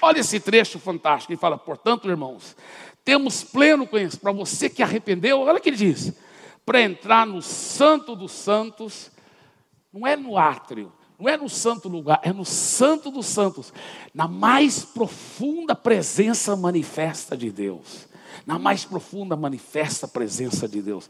Olha 0.00 0.20
esse 0.20 0.38
trecho 0.40 0.78
fantástico. 0.78 1.32
Ele 1.32 1.40
fala, 1.40 1.58
portanto, 1.58 2.08
irmãos, 2.08 2.56
temos 3.04 3.42
pleno 3.42 3.86
conhecimento. 3.86 4.20
Para 4.20 4.32
você 4.32 4.68
que 4.68 4.82
arrependeu, 4.82 5.40
olha 5.40 5.58
o 5.58 5.60
que 5.60 5.70
ele 5.70 5.76
diz: 5.76 6.12
para 6.64 6.80
entrar 6.80 7.26
no 7.26 7.42
Santo 7.42 8.14
dos 8.14 8.32
Santos, 8.32 9.10
não 9.92 10.06
é 10.06 10.16
no 10.16 10.36
átrio, 10.36 10.92
não 11.18 11.28
é 11.28 11.36
no 11.36 11.48
santo 11.48 11.88
lugar, 11.88 12.20
é 12.22 12.32
no 12.32 12.44
Santo 12.44 13.10
dos 13.10 13.26
Santos, 13.26 13.72
na 14.14 14.28
mais 14.28 14.84
profunda 14.84 15.74
presença 15.74 16.54
manifesta 16.54 17.36
de 17.36 17.50
Deus. 17.50 18.07
Na 18.46 18.58
mais 18.58 18.84
profunda 18.84 19.36
manifesta 19.36 20.06
a 20.06 20.08
presença 20.08 20.68
de 20.68 20.80
Deus. 20.82 21.08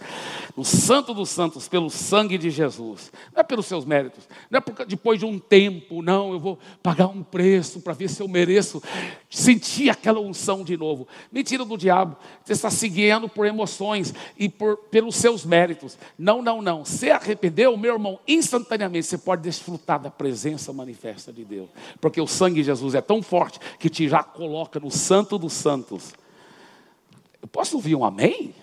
No 0.57 0.65
Santo 0.65 1.15
dos 1.15 1.29
Santos, 1.29 1.69
pelo 1.69 1.91
sangue 1.91 2.39
de 2.39 2.51
Jesus. 2.51 3.13
Não 3.35 3.41
é 3.41 3.43
pelos 3.43 3.67
seus 3.67 3.85
méritos, 3.85 4.29
não 4.51 4.59
é 4.59 4.61
porque 4.61 4.85
depois 4.85 5.19
de 5.19 5.25
um 5.25 5.39
tempo, 5.39 6.03
não, 6.03 6.33
eu 6.33 6.41
vou 6.41 6.59
pagar 6.83 7.07
um 7.07 7.23
preço 7.23 7.81
para 7.81 7.93
ver 7.93 8.09
se 8.09 8.23
eu 8.23 8.29
mereço 8.29 8.83
sentir 9.31 9.91
aquela 9.91 10.21
unção 10.21 10.65
de 10.65 10.77
novo. 10.77 11.07
Mentira 11.31 11.65
do 11.65 11.77
diabo. 11.77 12.17
Você 12.45 12.53
está 12.53 12.71
seguindo 12.71 13.29
por 13.29 13.47
emoções 13.47 14.15
e 14.39 14.49
por, 14.49 14.77
pelos 14.91 15.17
seus 15.17 15.45
méritos. 15.45 15.99
Não, 16.19 16.43
não, 16.43 16.61
não. 16.61 16.85
Se 16.85 17.11
arrependeu, 17.11 17.77
meu 17.77 17.95
irmão, 17.95 18.19
instantaneamente 18.27 19.07
você 19.07 19.19
pode 19.19 19.43
desfrutar 19.43 20.01
da 20.01 20.11
presença 20.11 20.73
manifesta 20.73 21.33
de 21.33 21.45
Deus. 21.45 21.69
Porque 22.01 22.21
o 22.21 22.27
sangue 22.27 22.61
de 22.61 22.65
Jesus 22.65 22.95
é 22.95 23.01
tão 23.01 23.23
forte 23.23 23.59
que 23.79 23.89
te 23.89 24.09
já 24.09 24.23
coloca 24.23 24.81
no 24.81 24.91
santo 24.91 25.39
dos 25.39 25.53
santos. 25.53 26.13
Eu 27.41 27.49
posso 27.49 27.77
ouvir 27.77 27.95
um 27.95 28.05
amém? 28.05 28.55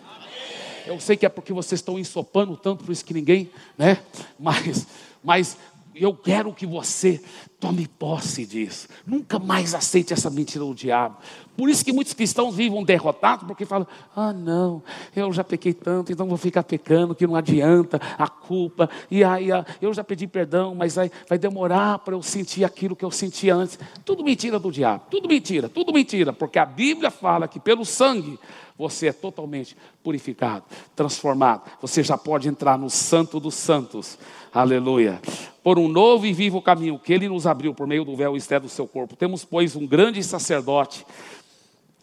Eu 0.86 1.00
sei 1.00 1.18
que 1.18 1.26
é 1.26 1.30
porque 1.30 1.52
vocês 1.52 1.80
estão 1.80 1.98
ensopando 1.98 2.56
tanto, 2.56 2.84
por 2.84 2.92
isso 2.92 3.04
que 3.04 3.14
ninguém, 3.14 3.50
né? 3.78 4.04
Mas, 4.38 4.88
mas 5.24 5.58
eu 5.96 6.14
quero 6.14 6.54
que 6.54 6.66
você 6.66 7.24
tome 7.60 7.88
posse 7.88 8.46
disso. 8.46 8.88
Nunca 9.06 9.40
mais 9.40 9.74
aceite 9.74 10.14
essa 10.14 10.30
mentira 10.30 10.64
do 10.64 10.74
diabo. 10.74 11.18
Por 11.56 11.70
isso 11.70 11.86
que 11.86 11.94
muitos 11.94 12.14
cristãos 12.14 12.54
vivem 12.54 12.84
derrotados, 12.84 13.48
porque 13.48 13.66
falam: 13.66 13.88
ah, 14.16 14.34
não, 14.34 14.84
eu 15.16 15.32
já 15.32 15.44
pequei 15.44 15.74
tanto, 15.74 16.12
então 16.12 16.28
vou 16.28 16.38
ficar 16.38 16.64
pecando, 16.64 17.16
que 17.16 17.26
não 17.26 17.36
adianta 17.36 18.00
a 18.18 18.28
culpa. 18.28 18.90
E 19.10 19.24
aí, 19.24 19.52
ah, 19.52 19.66
eu 19.82 19.94
já 19.94 20.04
pedi 20.04 20.28
perdão, 20.28 20.76
mas 20.76 20.96
vai, 20.96 21.10
vai 21.28 21.38
demorar 21.38 22.00
para 22.00 22.14
eu 22.14 22.22
sentir 22.22 22.64
aquilo 22.64 22.96
que 22.96 23.06
eu 23.06 23.12
sentia 23.12 23.56
antes. 23.56 23.80
Tudo 24.04 24.24
mentira 24.24 24.60
do 24.60 24.72
diabo, 24.72 25.04
tudo 25.10 25.28
mentira, 25.28 25.70
tudo 25.70 25.94
mentira, 25.94 26.34
porque 26.34 26.60
a 26.60 26.66
Bíblia 26.66 27.10
fala 27.10 27.48
que 27.48 27.60
pelo 27.60 27.86
sangue 27.86 28.38
você 28.78 29.08
é 29.08 29.14
totalmente 29.14 29.78
purificado, 30.04 30.66
transformado. 30.96 31.64
Você 31.82 32.04
já 32.04 32.18
pode 32.18 32.50
entrar 32.50 32.78
no 32.78 32.90
Santo 32.90 33.40
dos 33.40 33.56
Santos. 33.56 34.18
Aleluia. 34.54 35.22
Por 35.64 35.80
um 35.80 35.88
novo 35.88 36.26
e 36.26 36.34
vivo 36.34 36.62
caminho 36.62 37.00
que 37.00 37.14
ele 37.14 37.30
nos 37.30 37.45
abriu 37.46 37.74
por 37.74 37.88
meio 37.88 38.06
do 38.06 38.16
véu 38.16 38.36
externo 38.36 38.68
do 38.68 38.72
seu 38.72 38.88
corpo. 38.88 39.16
Temos, 39.16 39.44
pois, 39.46 39.76
um 39.76 39.86
grande 39.86 40.24
sacerdote 40.24 41.06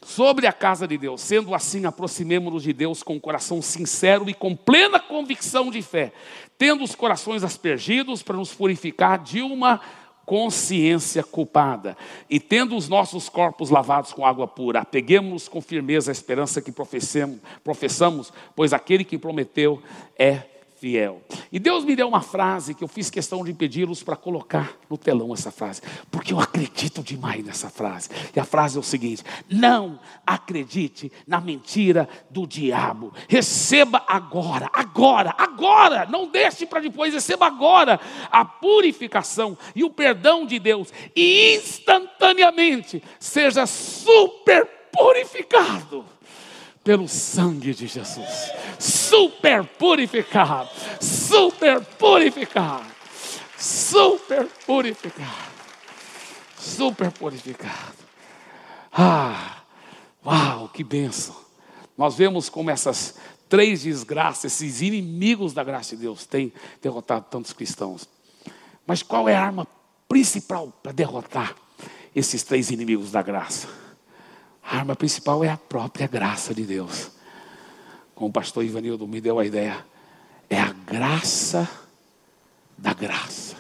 sobre 0.05 0.47
a 0.47 0.53
casa 0.53 0.87
de 0.87 0.99
Deus. 0.99 1.21
Sendo 1.21 1.55
assim, 1.55 1.85
aproximemo-nos 1.87 2.63
de 2.63 2.73
Deus 2.73 3.03
com 3.03 3.15
um 3.15 3.21
coração 3.21 3.63
sincero 3.63 4.29
e 4.29 4.35
com 4.35 4.55
plena 4.57 4.99
convicção 4.99 5.71
de 5.71 5.81
fé, 5.83 6.13
tendo 6.59 6.85
os 6.85 6.95
corações 6.95 7.45
aspergidos 7.45 8.23
para 8.23 8.37
nos 8.37 8.53
purificar 8.53 9.19
de 9.19 9.41
uma 9.41 9.81
consciência 10.25 11.23
culpada, 11.23 11.97
e 12.31 12.39
tendo 12.39 12.77
os 12.77 12.89
nossos 12.89 13.29
corpos 13.29 13.71
lavados 13.71 14.13
com 14.13 14.25
água 14.25 14.47
pura, 14.47 14.81
apeguemos-nos 14.81 15.49
com 15.49 15.61
firmeza 15.61 16.11
à 16.11 16.13
esperança 16.13 16.63
que 16.63 16.73
professamos, 16.73 18.33
pois 18.55 18.73
aquele 18.73 19.05
que 19.05 19.19
prometeu 19.19 19.83
é 20.17 20.45
fiel. 20.83 21.23
E 21.53 21.61
Deus 21.61 21.85
me 21.85 21.95
deu 21.95 22.09
uma 22.09 22.21
frase 22.21 22.75
que 22.75 22.83
eu 22.83 22.89
fiz 22.89 23.09
questão 23.09 23.45
de 23.45 23.55
pedi-los 23.55 24.03
para 24.03 24.17
colocar 24.17 24.77
no 24.91 24.99
telão 24.99 25.33
essa 25.33 25.53
frase, 25.53 25.81
porque 26.11 26.33
eu 26.33 26.41
acredito 26.41 27.05
demais 27.05 27.45
nessa 27.45 27.71
frase. 27.71 28.09
E 28.35 28.41
a 28.41 28.45
frase 28.45 28.77
é 28.77 28.81
o 28.81 28.83
seguinte: 28.83 29.23
não 29.49 30.01
acredite 30.27 31.13
na 31.25 31.41
mentira 31.41 32.09
do 32.29 32.49
diabo. 32.49 33.15
Receba 33.29 34.05
agora, 34.09 34.69
agora, 34.73 35.33
agora, 35.39 36.05
não 36.07 36.29
deixe 36.29 36.67
para 36.67 36.81
depois, 36.81 37.15
receba 37.15 37.47
agora 37.47 38.01
a 38.29 38.45
purificação 38.45 39.57
e 39.77 39.85
o 39.85 39.91
perdão 39.91 40.45
de 40.45 40.59
Deus 40.59 40.93
e 41.15 41.55
instantaneamente 41.55 43.01
seja 43.21 43.67
super 43.67 44.69
purificado 44.93 46.05
pelo 46.85 47.09
sangue 47.09 47.75
de 47.75 47.87
Jesus. 47.87 48.53
Super 48.79 49.65
purificado, 49.65 50.69
super 51.01 51.85
purificado, 51.85 52.87
super 53.57 54.47
purificado, 54.67 55.53
super 56.59 57.11
purificado. 57.13 58.03
Ah, 58.93 59.63
uau, 60.25 60.69
que 60.69 60.83
benção. 60.83 61.37
Nós 61.97 62.17
vemos 62.17 62.49
como 62.49 62.71
essas 62.71 63.17
três 63.49 63.83
desgraças, 63.83 64.53
esses 64.53 64.81
inimigos 64.81 65.53
da 65.53 65.63
graça 65.63 65.95
de 65.95 66.03
Deus 66.03 66.27
têm 66.27 66.53
derrotado 66.81 67.27
tantos 67.31 67.53
cristãos. 67.53 68.09
Mas 68.87 69.03
qual 69.03 69.29
é 69.29 69.35
a 69.35 69.45
arma 69.45 69.67
principal 70.09 70.73
para 70.83 70.91
derrotar 70.91 71.55
esses 72.15 72.43
três 72.43 72.71
inimigos 72.71 73.13
da 73.13 73.23
graça? 73.23 73.69
A 74.63 74.77
arma 74.77 74.95
principal 74.95 75.43
é 75.43 75.49
a 75.49 75.57
própria 75.57 76.07
graça 76.07 76.55
de 76.55 76.63
Deus. 76.63 77.11
Como 78.15 78.31
o 78.31 78.33
pastor 78.33 78.65
Ivanildo 78.65 79.07
me 79.09 79.21
deu 79.21 79.39
a 79.39 79.45
ideia, 79.45 79.85
é 80.49 80.61
a 80.61 80.73
graça 80.73 81.69
da 82.79 82.95
graça. 82.95 83.57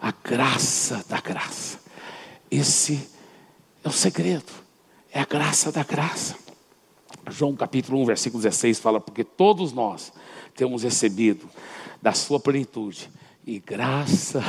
A 0.00 0.10
graça 0.10 1.04
da 1.08 1.20
graça. 1.20 1.78
Esse 2.50 3.08
é 3.84 3.88
o 3.88 3.92
segredo. 3.92 4.52
É 5.12 5.20
a 5.20 5.26
graça 5.26 5.70
da 5.70 5.84
graça. 5.84 6.36
João 7.30 7.54
capítulo 7.54 8.00
1, 8.02 8.06
versículo 8.06 8.42
16 8.42 8.80
fala: 8.80 9.00
Porque 9.00 9.22
todos 9.22 9.72
nós 9.72 10.12
temos 10.56 10.82
recebido 10.82 11.48
da 12.00 12.12
sua 12.12 12.40
plenitude 12.40 13.10
e 13.46 13.58
graça 13.58 14.42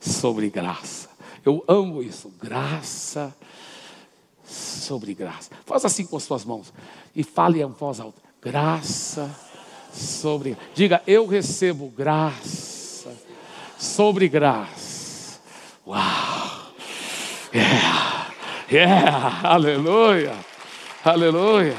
sobre 0.00 0.50
graça. 0.50 1.08
Eu 1.44 1.64
amo 1.68 2.02
isso, 2.02 2.28
graça 2.40 3.34
sobre 3.34 3.67
graça. 5.14 5.50
Faz 5.66 5.84
assim 5.84 6.04
com 6.06 6.16
as 6.16 6.22
suas 6.22 6.44
mãos 6.44 6.72
e 7.14 7.22
fale 7.22 7.62
em 7.62 7.66
voz 7.66 8.00
alta: 8.00 8.20
graça 8.40 9.30
sobre. 9.92 10.56
Diga, 10.74 11.02
eu 11.06 11.26
recebo 11.26 11.88
graça 11.88 13.12
sobre 13.78 14.28
graça. 14.28 15.40
Uau! 15.86 16.72
Yeah! 17.54 18.34
Yeah! 18.70 19.48
Aleluia! 19.48 20.34
Aleluia! 21.04 21.76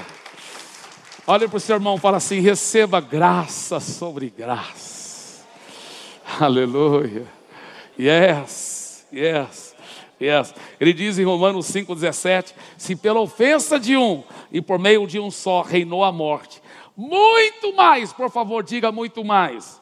Olha 1.28 1.48
para 1.48 1.58
o 1.58 1.60
seu 1.60 1.76
irmão 1.76 1.96
e 1.96 2.00
fala 2.00 2.18
assim: 2.18 2.40
receba 2.40 3.00
graça 3.00 3.80
sobre 3.80 4.30
graça. 4.36 5.46
Aleluia! 6.40 7.26
Yes! 8.00 9.06
Yes! 9.14 9.69
Yes. 10.22 10.54
Ele 10.80 10.94
diz 10.94 11.18
em 11.18 11.24
Romanos 11.24 11.68
5,17: 11.68 12.54
Se 12.78 12.96
pela 12.96 13.20
ofensa 13.20 13.80
de 13.80 13.96
um 13.96 14.24
e 14.52 14.62
por 14.62 14.78
meio 14.78 15.08
de 15.08 15.20
um 15.20 15.32
só 15.32 15.62
reinou 15.62 16.04
a 16.04 16.12
morte, 16.12 16.62
muito 16.96 17.74
mais, 17.74 18.12
por 18.12 18.30
favor, 18.30 18.62
diga 18.62 18.92
muito 18.92 19.24
mais. 19.24 19.80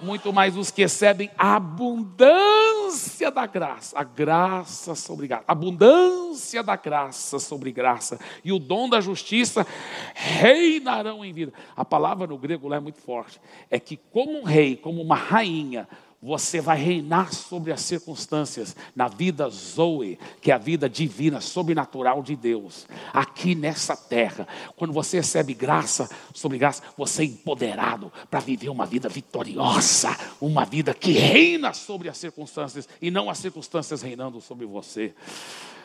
Muito 0.00 0.32
mais 0.32 0.56
os 0.56 0.70
que 0.70 0.82
recebem 0.82 1.30
a 1.38 1.56
abundância 1.56 3.30
da 3.30 3.46
graça, 3.46 3.98
a 3.98 4.02
graça 4.02 4.94
sobre 4.94 5.28
graça, 5.28 5.44
abundância 5.46 6.62
da 6.62 6.76
graça 6.76 7.38
sobre 7.38 7.70
graça 7.70 8.18
e 8.44 8.52
o 8.52 8.58
dom 8.58 8.88
da 8.88 9.00
justiça 9.00 9.66
reinarão 10.14 11.24
em 11.24 11.32
vida. 11.32 11.52
A 11.76 11.84
palavra 11.84 12.26
no 12.26 12.36
grego 12.36 12.66
lá 12.66 12.76
é 12.76 12.80
muito 12.80 12.98
forte, 12.98 13.40
é 13.70 13.78
que 13.78 13.96
como 14.10 14.40
um 14.40 14.42
rei, 14.42 14.76
como 14.76 15.00
uma 15.00 15.16
rainha, 15.16 15.88
você 16.24 16.58
vai 16.58 16.78
reinar 16.78 17.34
sobre 17.34 17.70
as 17.70 17.82
circunstâncias 17.82 18.74
na 18.96 19.08
vida 19.08 19.46
Zoe, 19.50 20.18
que 20.40 20.50
é 20.50 20.54
a 20.54 20.58
vida 20.58 20.88
divina, 20.88 21.38
sobrenatural 21.38 22.22
de 22.22 22.34
Deus, 22.34 22.86
aqui 23.12 23.54
nessa 23.54 23.94
terra. 23.94 24.48
Quando 24.74 24.94
você 24.94 25.18
recebe 25.18 25.52
graça 25.52 26.08
sobre 26.32 26.56
graça, 26.56 26.82
você 26.96 27.20
é 27.20 27.24
empoderado 27.26 28.10
para 28.30 28.40
viver 28.40 28.70
uma 28.70 28.86
vida 28.86 29.06
vitoriosa, 29.06 30.16
uma 30.40 30.64
vida 30.64 30.94
que 30.94 31.12
reina 31.12 31.74
sobre 31.74 32.08
as 32.08 32.16
circunstâncias 32.16 32.88
e 33.02 33.10
não 33.10 33.28
as 33.28 33.36
circunstâncias 33.36 34.00
reinando 34.00 34.40
sobre 34.40 34.64
você. 34.64 35.12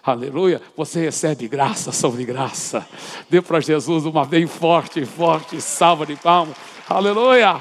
Aleluia. 0.02 0.62
Você 0.78 1.02
recebe 1.02 1.50
graça 1.50 1.92
sobre 1.92 2.24
graça. 2.24 2.88
Dê 3.30 3.42
para 3.42 3.60
Jesus 3.60 4.06
uma 4.06 4.24
bem 4.24 4.48
forte, 4.48 5.06
forte 5.06 5.60
salva 5.60 6.06
de 6.06 6.16
palmas. 6.16 6.56
Aleluia. 6.88 7.60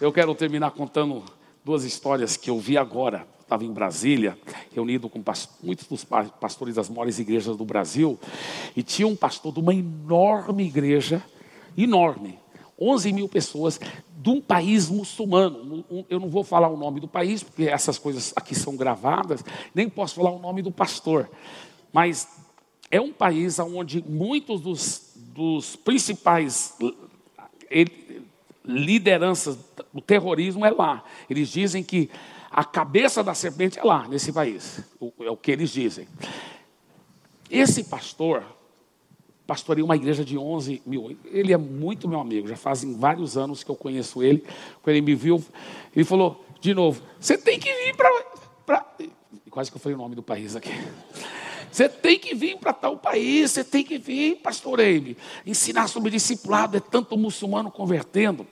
Eu 0.00 0.10
quero 0.10 0.34
terminar 0.34 0.70
contando 0.70 1.22
duas 1.62 1.84
histórias 1.84 2.34
que 2.34 2.48
eu 2.48 2.58
vi 2.58 2.78
agora. 2.78 3.28
Estava 3.42 3.66
em 3.66 3.70
Brasília, 3.72 4.38
reunido 4.72 5.10
com 5.10 5.22
muitos 5.62 5.86
dos 5.86 6.04
pastores 6.04 6.76
das 6.76 6.88
maiores 6.88 7.18
igrejas 7.18 7.54
do 7.54 7.66
Brasil, 7.66 8.18
e 8.74 8.82
tinha 8.82 9.06
um 9.06 9.14
pastor 9.14 9.52
de 9.52 9.60
uma 9.60 9.74
enorme 9.74 10.64
igreja, 10.64 11.22
enorme, 11.76 12.38
11 12.80 13.12
mil 13.12 13.28
pessoas, 13.28 13.78
de 14.16 14.30
um 14.30 14.40
país 14.40 14.88
muçulmano. 14.88 15.84
Eu 16.08 16.18
não 16.18 16.30
vou 16.30 16.44
falar 16.44 16.68
o 16.68 16.78
nome 16.78 16.98
do 16.98 17.08
país, 17.08 17.42
porque 17.42 17.64
essas 17.64 17.98
coisas 17.98 18.32
aqui 18.34 18.54
são 18.54 18.76
gravadas, 18.76 19.44
nem 19.74 19.86
posso 19.86 20.14
falar 20.14 20.30
o 20.30 20.38
nome 20.38 20.62
do 20.62 20.72
pastor, 20.72 21.28
mas 21.92 22.26
é 22.90 22.98
um 22.98 23.12
país 23.12 23.58
onde 23.58 24.02
muitos 24.08 24.62
dos, 24.62 25.12
dos 25.14 25.76
principais 25.76 26.74
lideranças 28.64 29.58
do 29.92 30.00
terrorismo 30.00 30.64
é 30.64 30.70
lá. 30.70 31.04
Eles 31.28 31.48
dizem 31.48 31.82
que 31.82 32.10
a 32.50 32.64
cabeça 32.64 33.22
da 33.22 33.34
serpente 33.34 33.78
é 33.78 33.84
lá, 33.84 34.08
nesse 34.08 34.32
país. 34.32 34.80
É 35.20 35.30
o 35.30 35.36
que 35.36 35.50
eles 35.50 35.70
dizem. 35.70 36.06
Esse 37.50 37.84
pastor 37.84 38.44
pastoreia 39.46 39.84
uma 39.84 39.96
igreja 39.96 40.24
de 40.24 40.38
11 40.38 40.82
mil. 40.86 41.16
Ele 41.24 41.52
é 41.52 41.56
muito 41.56 42.08
meu 42.08 42.20
amigo, 42.20 42.46
já 42.46 42.56
fazem 42.56 42.96
vários 42.96 43.36
anos 43.36 43.64
que 43.64 43.70
eu 43.70 43.76
conheço 43.76 44.22
ele. 44.22 44.44
Quando 44.82 44.96
ele 44.96 45.00
me 45.04 45.14
viu, 45.14 45.42
ele 45.94 46.04
falou 46.04 46.44
de 46.60 46.72
novo: 46.74 47.02
Você 47.18 47.36
tem 47.36 47.58
que 47.58 47.72
vir 47.72 47.96
para. 47.96 48.86
Quase 49.50 49.70
que 49.70 49.76
eu 49.76 49.80
falei 49.80 49.96
o 49.96 49.98
nome 49.98 50.14
do 50.14 50.22
país 50.22 50.54
aqui. 50.54 50.70
Você 51.70 51.88
tem 51.88 52.18
que 52.18 52.34
vir 52.34 52.56
para 52.58 52.72
tal 52.72 52.96
país, 52.96 53.52
você 53.52 53.62
tem 53.62 53.84
que 53.84 53.96
vir, 53.98 54.36
pastor 54.36 54.80
Eime, 54.80 55.16
ensinar 55.46 55.88
sobre 55.88 56.10
discipulado, 56.10 56.76
é 56.76 56.80
tanto 56.80 57.16
muçulmano 57.16 57.70
convertendo. 57.70 58.46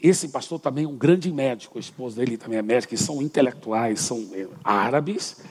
Esse 0.00 0.28
pastor 0.28 0.58
também 0.58 0.84
é 0.84 0.88
um 0.88 0.96
grande 0.96 1.32
médico, 1.32 1.78
a 1.78 1.80
esposa 1.80 2.16
dele 2.16 2.36
também 2.36 2.58
é 2.58 2.62
médica, 2.62 2.96
são 2.96 3.22
intelectuais, 3.22 4.00
são 4.00 4.28
é, 4.32 4.48
árabes, 4.64 5.42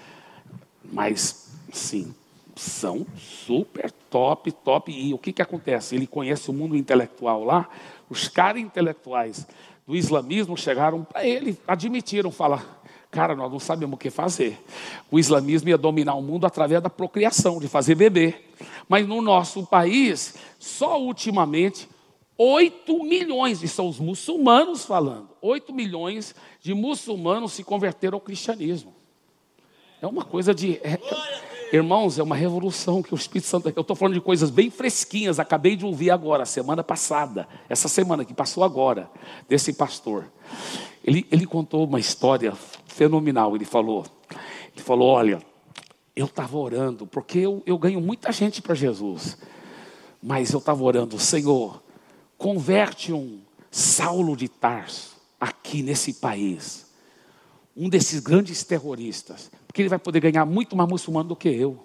mas 0.92 1.50
sim, 1.72 2.14
são 2.56 3.08
super 3.18 3.90
top, 4.10 4.52
top. 4.52 4.92
E 4.92 5.14
o 5.14 5.18
que, 5.18 5.32
que 5.32 5.42
acontece? 5.42 5.96
Ele 5.96 6.06
conhece 6.06 6.50
o 6.50 6.54
mundo 6.54 6.76
intelectual 6.76 7.44
lá, 7.44 7.70
os 8.10 8.28
caras 8.28 8.62
intelectuais 8.62 9.48
do 9.88 9.96
islamismo 9.96 10.58
chegaram 10.58 11.04
para 11.04 11.26
ele, 11.26 11.58
admitiram, 11.66 12.30
falar, 12.30 12.81
Cara, 13.12 13.36
nós 13.36 13.52
não 13.52 13.60
sabemos 13.60 13.96
o 13.96 13.98
que 13.98 14.10
fazer. 14.10 14.58
O 15.12 15.20
islamismo 15.20 15.68
ia 15.68 15.78
dominar 15.78 16.16
o 16.16 16.22
mundo 16.22 16.46
através 16.46 16.82
da 16.82 16.90
procriação, 16.90 17.60
de 17.60 17.68
fazer 17.68 17.94
bebê. 17.94 18.36
Mas 18.88 19.06
no 19.06 19.22
nosso 19.22 19.66
país, 19.66 20.36
só 20.58 21.00
ultimamente, 21.00 21.90
8 22.38 23.04
milhões, 23.04 23.62
e 23.62 23.68
são 23.68 23.88
os 23.90 24.00
muçulmanos 24.00 24.86
falando, 24.86 25.30
8 25.42 25.74
milhões 25.74 26.34
de 26.62 26.74
muçulmanos 26.74 27.52
se 27.52 27.66
converteram 27.66 28.16
ao 28.16 28.22
cristianismo. 28.22 28.96
É 30.02 30.08
uma 30.08 30.24
coisa 30.24 30.56
de. 30.56 30.78
É, 30.78 30.98
irmãos, 31.72 32.18
é 32.18 32.24
uma 32.24 32.36
revolução 32.36 33.04
que 33.04 33.14
o 33.14 33.16
Espírito 33.16 33.48
Santo. 33.48 33.70
Eu 33.76 33.82
estou 33.82 33.96
falando 33.96 34.16
de 34.16 34.22
coisas 34.22 34.50
bem 34.50 34.72
fresquinhas, 34.72 35.38
acabei 35.38 35.76
de 35.76 35.86
ouvir 35.86 36.12
agora, 36.12 36.46
semana 36.46 36.84
passada, 36.84 37.48
essa 37.70 37.88
semana 37.88 38.24
que 38.24 38.34
passou 38.34 38.64
agora, 38.64 39.12
desse 39.48 39.74
pastor. 39.74 40.32
Ele, 41.04 41.28
ele 41.32 41.46
contou 41.46 41.84
uma 41.86 42.00
história 42.00 42.54
fenomenal. 42.92 43.56
Ele 43.56 43.66
falou, 43.66 44.06
ele 44.74 44.84
falou, 44.84 45.10
olha, 45.10 45.42
eu 46.16 46.26
estava 46.26 46.58
orando, 46.58 47.08
porque 47.08 47.40
eu, 47.40 47.64
eu 47.66 47.78
ganho 47.78 48.02
muita 48.02 48.32
gente 48.32 48.62
para 48.62 48.76
Jesus. 48.76 49.38
Mas 50.22 50.52
eu 50.52 50.60
estava 50.60 50.84
orando, 50.84 51.18
Senhor, 51.18 51.82
converte 52.38 53.12
um 53.12 53.40
Saulo 53.72 54.36
de 54.36 54.48
Tarso 54.48 55.18
aqui 55.40 55.82
nesse 55.82 56.14
país. 56.14 56.86
Um 57.76 57.90
desses 57.90 58.20
grandes 58.20 58.64
terroristas. 58.64 59.50
Porque 59.66 59.82
ele 59.82 59.90
vai 59.90 59.98
poder 59.98 60.20
ganhar 60.20 60.46
muito 60.46 60.76
mais 60.76 60.90
muçulmano 60.90 61.30
do 61.30 61.36
que 61.36 61.50
eu. 61.50 61.84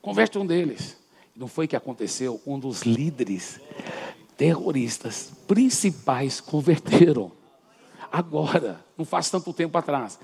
Converte 0.00 0.38
um 0.38 0.46
deles. 0.46 0.96
Não 1.34 1.48
foi 1.48 1.66
que 1.66 1.74
aconteceu? 1.74 2.40
Um 2.46 2.58
dos 2.58 2.82
líderes 2.82 3.58
terroristas 4.36 5.32
principais 5.48 6.40
converteram 6.40 7.32
agora, 8.12 8.84
não 8.96 9.04
faz 9.04 9.30
tanto 9.30 9.52
tempo 9.52 9.76
atrás. 9.78 10.18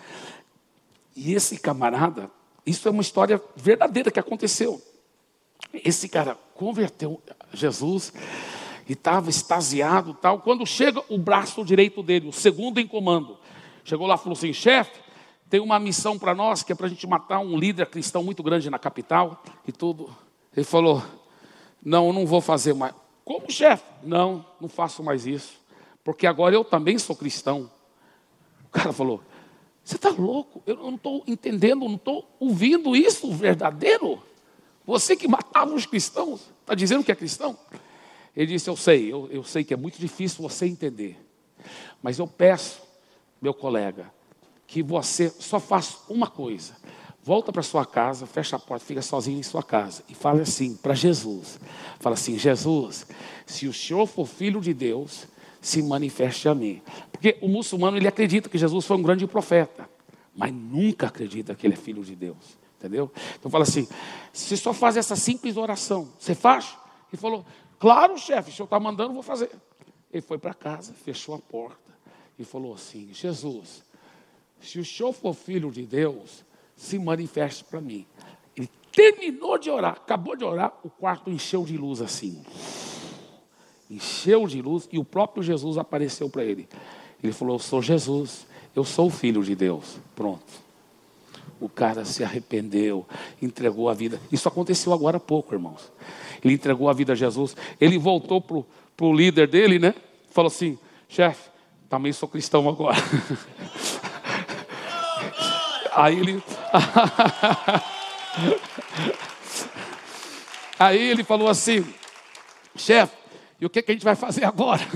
E 1.16 1.34
esse 1.34 1.59
camarada, 1.59 2.30
isso 2.64 2.86
é 2.86 2.91
uma 2.91 3.03
história 3.03 3.43
verdadeira 3.57 4.11
que 4.11 4.20
aconteceu. 4.20 4.80
Esse 5.72 6.09
cara 6.09 6.36
converteu 6.55 7.20
Jesus 7.53 8.12
e 8.89 8.93
estava 8.93 9.28
extasiado 9.30 10.14
tal. 10.14 10.41
Quando 10.41 10.66
chega 10.66 11.03
o 11.09 11.18
braço 11.18 11.64
direito 11.64 12.03
dele, 12.03 12.28
o 12.28 12.32
segundo 12.32 12.78
em 12.78 12.86
comando, 12.86 13.39
chegou 13.84 14.07
lá 14.07 14.14
e 14.14 14.18
falou 14.18 14.34
assim: 14.34 14.53
chefe, 14.53 15.01
tem 15.51 15.61
uma 15.61 15.78
missão 15.78 16.18
para 16.18 16.34
nós 16.34 16.62
que 16.62 16.72
é 16.72 16.74
para 16.74 16.86
a 16.86 16.89
gente 16.89 17.07
matar 17.07 17.41
um 17.41 17.57
líder 17.57 17.86
cristão 17.86 18.22
muito 18.22 18.43
grande 18.43 18.70
na 18.70 18.78
capital 18.78 19.43
e 19.66 19.72
tudo. 19.72 20.14
Ele 20.57 20.64
falou: 20.64 21.03
não, 21.82 22.12
não 22.12 22.26
vou 22.26 22.41
fazer 22.41 22.74
mais. 22.74 22.95
Como 23.24 23.51
chefe? 23.51 23.84
Não, 24.03 24.45
não 24.61 24.68
faço 24.68 25.03
mais 25.03 25.26
isso, 25.26 25.61
porque 26.03 26.26
agora 26.26 26.55
eu 26.55 26.64
também 26.64 26.99
sou 26.99 27.16
cristão. 27.16 27.70
O 28.69 28.71
cara 28.71 28.93
falou: 28.93 29.23
Você 29.83 29.97
está 29.97 30.11
louco? 30.11 30.62
Eu 30.66 30.77
não 30.77 30.95
estou 30.95 31.25
entendendo, 31.27 31.81
não 31.81 31.97
estou 31.97 32.29
ouvindo 32.39 32.95
isso 32.95 33.33
verdadeiro. 33.33 34.23
Você 34.87 35.16
que 35.16 35.29
matava 35.29 35.75
os 35.75 35.85
cristãos, 35.85 36.51
está 36.61 36.75
dizendo 36.75 37.05
que 37.05 37.12
é 37.12 37.16
cristão? 37.16 37.59
Ele 38.37 38.47
disse: 38.47 38.71
Eu 38.71 38.77
sei, 38.77 39.12
eu, 39.12 39.29
eu 39.31 39.43
sei 39.43 39.64
que 39.64 39.75
é 39.75 39.77
muito 39.77 39.99
difícil 39.99 40.43
você 40.43 40.66
entender. 40.66 41.19
Mas 42.03 42.19
eu 42.19 42.27
peço, 42.27 42.81
meu 43.41 43.53
colega, 43.53 44.12
que 44.66 44.83
você 44.83 45.31
só 45.31 45.59
faça 45.59 45.97
uma 46.09 46.29
coisa. 46.29 46.77
Volta 47.23 47.53
para 47.53 47.62
sua 47.62 47.85
casa, 47.85 48.27
fecha 48.27 48.57
a 48.57 48.59
porta, 48.59 48.87
fica 48.87 49.03
sozinho 49.03 49.39
em 49.39 49.43
sua 49.43 49.62
casa 49.62 50.03
e 50.09 50.14
fale 50.14 50.41
assim 50.41 50.75
para 50.77 50.95
Jesus. 50.95 51.59
Fala 51.99 52.14
assim: 52.14 52.39
Jesus, 52.39 53.07
se 53.45 53.66
o 53.66 53.73
Senhor 53.73 54.07
for 54.07 54.27
filho 54.27 54.61
de 54.61 54.73
Deus, 54.73 55.27
se 55.61 55.83
manifeste 55.83 56.49
a 56.49 56.55
mim. 56.55 56.81
Porque 57.19 57.37
o 57.43 57.49
muçulmano 57.49 57.97
ele 57.97 58.07
acredita 58.07 58.49
que 58.49 58.57
Jesus 58.57 58.87
foi 58.87 58.97
um 58.97 59.03
grande 59.03 59.27
profeta, 59.27 59.91
mas 60.37 60.53
nunca 60.53 61.09
acredita 61.09 61.53
que 61.53 61.66
ele 61.66 61.75
é 61.75 61.77
filho 61.77 62.05
de 62.05 62.14
Deus. 62.14 62.57
Entendeu? 62.79 63.11
Então 63.37 63.51
fala 63.51 63.64
assim: 63.64 63.89
se 64.33 64.57
só 64.57 64.73
faz 64.73 64.97
essa 64.97 65.16
simples 65.16 65.57
oração, 65.57 66.09
você 66.16 66.33
faz? 66.33 66.79
Ele 67.12 67.21
falou: 67.21 67.45
Claro, 67.81 68.16
chefe, 68.16 68.51
o 68.51 68.53
senhor 68.53 68.66
está 68.66 68.79
mandando, 68.79 69.12
vou 69.12 69.23
fazer. 69.23 69.51
Ele 70.12 70.23
foi 70.23 70.39
para 70.39 70.55
casa, 70.55 70.93
fechou 70.93 71.35
a 71.35 71.41
porta 71.41 71.93
e 72.39 72.45
falou 72.45 72.73
assim: 72.73 73.12
Jesus, 73.12 73.83
se 74.61 74.79
o 74.79 74.85
senhor 74.85 75.12
for 75.12 75.35
filho 75.35 75.73
de 75.73 75.85
Deus, 75.85 76.45
se 76.77 77.01
manifeste 77.01 77.64
para 77.64 77.81
mim. 77.81 78.07
Ele 78.57 78.71
terminou 78.93 79.59
de 79.59 79.71
orar, 79.71 79.95
acabou 79.95 80.37
de 80.37 80.45
orar, 80.45 80.73
o 80.85 80.89
quarto 80.89 81.31
encheu 81.31 81.64
de 81.64 81.77
luz 81.77 82.01
assim 82.01 82.45
encheu 83.91 84.47
de 84.47 84.61
luz 84.61 84.89
e 84.93 84.99
o 84.99 85.05
próprio 85.05 85.43
Jesus 85.43 85.79
apareceu 85.79 86.29
para 86.29 86.45
ele. 86.45 86.69
Ele 87.23 87.33
falou: 87.33 87.57
Eu 87.57 87.61
sou 87.61 87.83
Jesus, 87.83 88.47
eu 88.75 88.85
sou 88.85 89.07
o 89.07 89.11
filho 89.11 89.43
de 89.43 89.55
Deus. 89.55 89.99
Pronto. 90.14 90.69
O 91.61 91.69
cara 91.69 92.05
se 92.05 92.23
arrependeu, 92.23 93.05
entregou 93.43 93.89
a 93.89 93.95
vida. 93.95 94.21
Isso 94.31 94.47
aconteceu 94.47 94.93
agora 94.93 95.16
há 95.16 95.21
pouco, 95.21 95.55
irmãos. 95.55 95.91
Ele 96.45 96.55
entregou 96.55 96.89
a 96.89 96.93
vida 96.93 97.14
a 97.14 97.16
Jesus. 97.16 97.57
Ele 97.81 97.99
voltou 97.99 98.41
para 98.41 99.07
o 99.07 99.12
líder 99.12 99.49
dele, 99.49 99.79
né? 99.79 99.95
Falou 100.31 100.49
assim: 100.49 100.79
chefe, 101.09 101.49
também 101.89 102.12
sou 102.12 102.29
cristão 102.29 102.69
agora. 102.69 102.97
Aí 105.97 106.19
ele. 106.19 106.43
Aí 110.79 111.11
ele 111.11 111.25
falou 111.25 111.49
assim: 111.49 111.85
chefe, 112.77 113.16
e 113.61 113.66
o 113.66 113.71
que, 113.71 113.83
que 113.83 113.91
a 113.91 113.95
gente 113.95 114.05
vai 114.05 114.14
fazer 114.14 114.45
agora? 114.45 114.87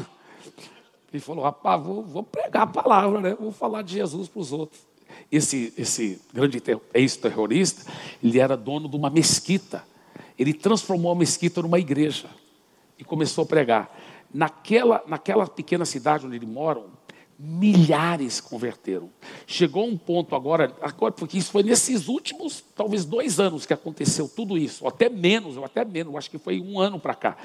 Ele 1.12 1.20
falou, 1.20 1.44
rapaz, 1.44 1.82
vou, 1.82 2.02
vou 2.02 2.22
pregar 2.22 2.62
a 2.62 2.66
palavra, 2.66 3.20
né? 3.20 3.36
Vou 3.38 3.52
falar 3.52 3.82
de 3.82 3.94
Jesus 3.94 4.28
para 4.28 4.40
os 4.40 4.52
outros. 4.52 4.80
Esse, 5.30 5.72
esse 5.76 6.20
grande 6.32 6.62
ex-terrorista, 6.94 7.90
ele 8.22 8.38
era 8.38 8.56
dono 8.56 8.88
de 8.88 8.96
uma 8.96 9.10
mesquita. 9.10 9.84
Ele 10.38 10.54
transformou 10.54 11.12
a 11.12 11.14
mesquita 11.14 11.60
numa 11.60 11.78
igreja 11.78 12.28
e 12.98 13.04
começou 13.04 13.44
a 13.44 13.46
pregar. 13.46 13.94
Naquela, 14.32 15.02
naquela 15.06 15.46
pequena 15.46 15.84
cidade 15.84 16.26
onde 16.26 16.36
ele 16.36 16.46
mora, 16.46 16.82
milhares 17.38 18.40
converteram. 18.40 19.10
Chegou 19.46 19.86
um 19.86 19.98
ponto 19.98 20.34
agora, 20.34 20.74
agora, 20.80 21.12
porque 21.12 21.36
isso 21.36 21.50
foi 21.50 21.62
nesses 21.62 22.08
últimos, 22.08 22.64
talvez 22.74 23.04
dois 23.04 23.38
anos 23.38 23.66
que 23.66 23.74
aconteceu 23.74 24.28
tudo 24.28 24.56
isso, 24.56 24.84
ou 24.84 24.88
até 24.88 25.08
menos, 25.08 25.56
ou 25.56 25.64
até 25.64 25.84
menos, 25.84 26.14
acho 26.14 26.30
que 26.30 26.38
foi 26.38 26.60
um 26.60 26.80
ano 26.80 26.98
para 26.98 27.14
cá. 27.14 27.36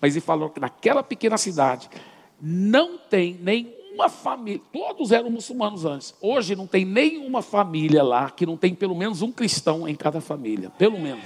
Mas 0.00 0.14
ele 0.14 0.20
falou 0.20 0.50
que 0.50 0.60
naquela 0.60 1.02
pequena 1.02 1.38
cidade 1.38 1.88
não 2.40 2.98
tem 2.98 3.34
nenhuma 3.40 4.08
família, 4.08 4.60
todos 4.72 5.12
eram 5.12 5.30
muçulmanos 5.30 5.84
antes. 5.84 6.14
Hoje 6.20 6.54
não 6.54 6.66
tem 6.66 6.84
nenhuma 6.84 7.42
família 7.42 8.02
lá 8.02 8.30
que 8.30 8.44
não 8.44 8.56
tem 8.56 8.74
pelo 8.74 8.94
menos 8.94 9.22
um 9.22 9.32
cristão 9.32 9.88
em 9.88 9.94
cada 9.94 10.20
família, 10.20 10.70
pelo 10.70 10.98
menos. 10.98 11.24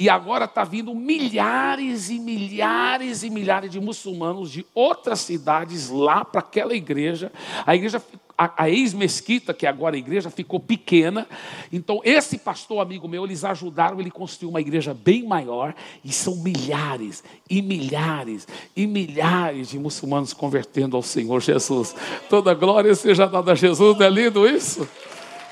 E 0.00 0.08
agora 0.08 0.46
está 0.46 0.64
vindo 0.64 0.94
milhares 0.94 2.08
e 2.08 2.18
milhares 2.18 3.22
e 3.22 3.28
milhares 3.28 3.70
de 3.70 3.78
muçulmanos 3.78 4.50
de 4.50 4.64
outras 4.74 5.20
cidades 5.20 5.90
lá 5.90 6.24
para 6.24 6.40
aquela 6.40 6.74
igreja. 6.74 7.30
A 7.66 7.76
igreja, 7.76 8.02
a, 8.40 8.64
a 8.64 8.70
ex-mesquita, 8.70 9.52
que 9.52 9.66
agora 9.66 9.96
é 9.96 9.98
igreja, 9.98 10.30
ficou 10.30 10.58
pequena. 10.58 11.28
Então, 11.70 12.00
esse 12.02 12.38
pastor 12.38 12.80
amigo 12.80 13.06
meu, 13.06 13.26
eles 13.26 13.44
ajudaram 13.44 14.00
ele 14.00 14.10
construir 14.10 14.48
uma 14.48 14.62
igreja 14.62 14.94
bem 14.94 15.26
maior. 15.26 15.74
E 16.02 16.10
são 16.10 16.36
milhares 16.36 17.22
e 17.50 17.60
milhares 17.60 18.48
e 18.74 18.86
milhares 18.86 19.68
de 19.68 19.78
muçulmanos 19.78 20.32
convertendo 20.32 20.96
ao 20.96 21.02
Senhor 21.02 21.42
Jesus. 21.42 21.94
Toda 22.30 22.54
glória 22.54 22.94
seja 22.94 23.26
dada 23.26 23.52
a 23.52 23.54
Jesus, 23.54 23.98
não 23.98 24.06
é 24.06 24.08
lindo 24.08 24.48
isso? 24.48 24.88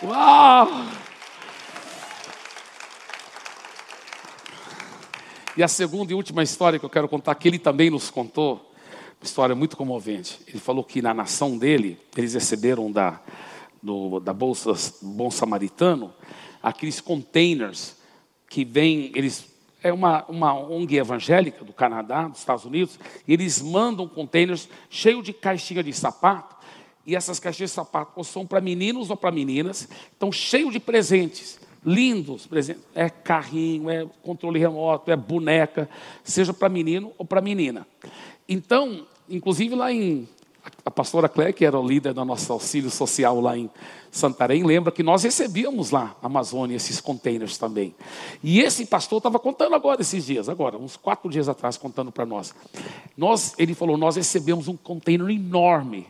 Uau! 0.03 0.69
E 5.55 5.63
a 5.63 5.69
segunda 5.69 6.13
e 6.13 6.15
última 6.15 6.43
história 6.43 6.79
que 6.79 6.87
eu 6.87 6.91
quero 6.91 7.09
contar, 7.09 7.35
que 7.35 7.49
ele 7.49 7.59
também 7.59 7.91
nos 7.91 8.11
contou, 8.11 8.68
uma 9.21 9.25
história 9.25 9.55
muito 9.55 9.77
comovente. 9.77 10.41
Ele 10.47 10.59
falou 10.59 10.85
que 10.85 11.03
na 11.03 11.13
nação 11.13 11.59
dele, 11.59 11.99
eles 12.17 12.35
receberam 12.35 12.91
da, 12.91 13.21
do, 13.83 14.21
da 14.21 14.33
Bolsa 14.33 14.73
Bom 15.03 15.31
Samaritano 15.31 16.13
aqueles 16.63 17.01
containers 17.01 17.97
que 18.49 18.65
vem, 18.65 19.13
eles 19.15 19.47
é 19.83 19.93
uma, 19.93 20.25
uma 20.29 20.55
ONG 20.55 20.97
evangélica 20.97 21.65
do 21.65 21.73
Canadá, 21.73 22.27
dos 22.27 22.41
Estados 22.41 22.65
Unidos, 22.65 22.99
e 23.27 23.33
eles 23.33 23.63
mandam 23.63 24.09
containers 24.09 24.69
cheios 24.91 25.23
de 25.25 25.33
caixinha 25.33 25.83
de 25.83 25.93
sapato, 25.93 26.57
e 27.07 27.15
essas 27.15 27.39
caixinhas 27.39 27.71
de 27.71 27.75
sapato 27.75 28.13
ou 28.17 28.25
são 28.25 28.47
para 28.47 28.61
meninos 28.61 29.09
ou 29.09 29.17
para 29.17 29.31
meninas, 29.31 29.89
estão 30.13 30.31
cheios 30.33 30.73
de 30.73 30.81
presentes, 30.81 31.59
lindos 31.85 32.47
presentes. 32.47 32.83
É 32.95 33.09
carrinho, 33.09 33.89
é 33.89 34.07
controle 34.23 34.59
remoto, 34.59 35.11
é 35.11 35.17
boneca, 35.17 35.89
seja 36.23 36.53
para 36.53 36.69
menino 36.69 37.13
ou 37.17 37.25
para 37.25 37.41
menina. 37.41 37.87
Então, 38.49 39.07
inclusive 39.29 39.75
lá 39.75 39.93
em 39.93 40.29
a 40.85 40.91
pastora 40.91 41.29
Clé, 41.29 41.53
que 41.53 41.65
era 41.65 41.79
o 41.79 41.87
líder 41.87 42.15
da 42.15 42.25
nossa 42.25 42.53
auxílio 42.53 42.91
social 42.91 43.41
lá 43.41 43.57
em 43.57 43.71
Santarém, 44.11 44.65
lembra 44.65 44.91
que 44.91 45.03
nós 45.03 45.23
recebíamos 45.23 45.91
lá 45.91 46.17
na 46.23 46.27
Amazônia 46.27 46.77
esses 46.77 47.01
containers 47.01 47.59
também. 47.59 47.95
E 48.43 48.61
esse 48.61 48.87
pastor 48.87 49.19
estava 49.19 49.39
contando 49.39 49.75
agora 49.75 50.01
esses 50.01 50.25
dias, 50.25 50.49
agora, 50.49 50.79
uns 50.79 50.97
quatro 50.97 51.31
dias 51.31 51.49
atrás, 51.49 51.77
contando 51.77 52.11
para 52.11 52.25
nós. 52.25 52.55
nós. 53.17 53.55
Ele 53.59 53.75
falou: 53.75 53.97
nós 53.97 54.17
recebemos 54.17 54.67
um 54.67 54.77
container 54.77 55.29
enorme 55.29 56.07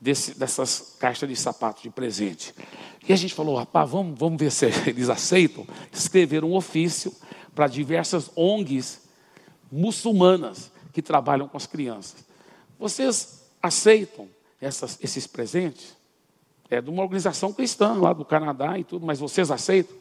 desse, 0.00 0.38
dessas 0.38 0.96
caixas 0.98 1.28
de 1.28 1.36
sapatos 1.36 1.82
de 1.82 1.90
presente. 1.90 2.54
E 3.06 3.12
a 3.12 3.16
gente 3.16 3.34
falou: 3.34 3.56
rapaz, 3.56 3.90
vamos, 3.90 4.18
vamos 4.18 4.38
ver 4.38 4.50
se 4.50 4.66
eles 4.88 5.10
aceitam. 5.10 5.66
Escrever 5.92 6.42
um 6.42 6.54
ofício 6.54 7.14
para 7.54 7.66
diversas 7.66 8.30
ONGs 8.34 9.02
muçulmanas 9.70 10.71
que 10.92 11.02
trabalham 11.02 11.48
com 11.48 11.56
as 11.56 11.66
crianças. 11.66 12.24
Vocês 12.78 13.48
aceitam 13.62 14.28
essas, 14.60 14.98
esses 15.02 15.26
presentes? 15.26 15.96
É 16.68 16.80
de 16.80 16.90
uma 16.90 17.02
organização 17.02 17.52
cristã 17.52 17.94
lá 17.94 18.12
do 18.12 18.24
Canadá 18.24 18.78
e 18.78 18.84
tudo, 18.84 19.04
mas 19.04 19.18
vocês 19.18 19.50
aceitam? 19.50 19.94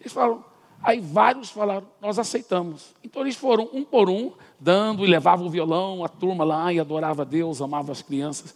Eles 0.00 0.12
falam, 0.12 0.44
aí 0.82 1.00
vários 1.00 1.50
falaram, 1.50 1.86
nós 2.00 2.18
aceitamos. 2.18 2.94
Então 3.04 3.22
eles 3.22 3.36
foram 3.36 3.68
um 3.72 3.84
por 3.84 4.08
um, 4.08 4.32
dando 4.58 5.04
e 5.04 5.08
levavam 5.08 5.46
o 5.46 5.50
violão, 5.50 6.04
a 6.04 6.08
turma 6.08 6.44
lá 6.44 6.72
e 6.72 6.80
adorava 6.80 7.24
Deus, 7.24 7.62
amava 7.62 7.92
as 7.92 8.02
crianças. 8.02 8.54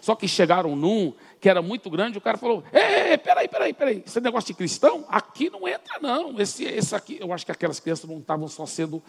Só 0.00 0.14
que 0.14 0.26
chegaram 0.26 0.74
num 0.74 1.12
que 1.40 1.48
era 1.48 1.60
muito 1.60 1.90
grande, 1.90 2.16
o 2.16 2.22
cara 2.22 2.38
falou: 2.38 2.64
Ei, 2.72 3.18
peraí, 3.18 3.46
peraí, 3.48 3.72
peraí, 3.72 4.02
esse 4.06 4.20
negócio 4.20 4.46
de 4.48 4.54
cristão, 4.54 5.04
aqui 5.08 5.50
não 5.50 5.68
entra, 5.68 5.98
não. 6.00 6.40
Esse, 6.40 6.64
esse 6.64 6.94
aqui, 6.94 7.18
eu 7.20 7.32
acho 7.32 7.44
que 7.44 7.52
aquelas 7.52 7.78
crianças 7.78 8.08
não 8.08 8.18
estavam 8.18 8.48
só 8.48 8.64
sendo 8.64 9.02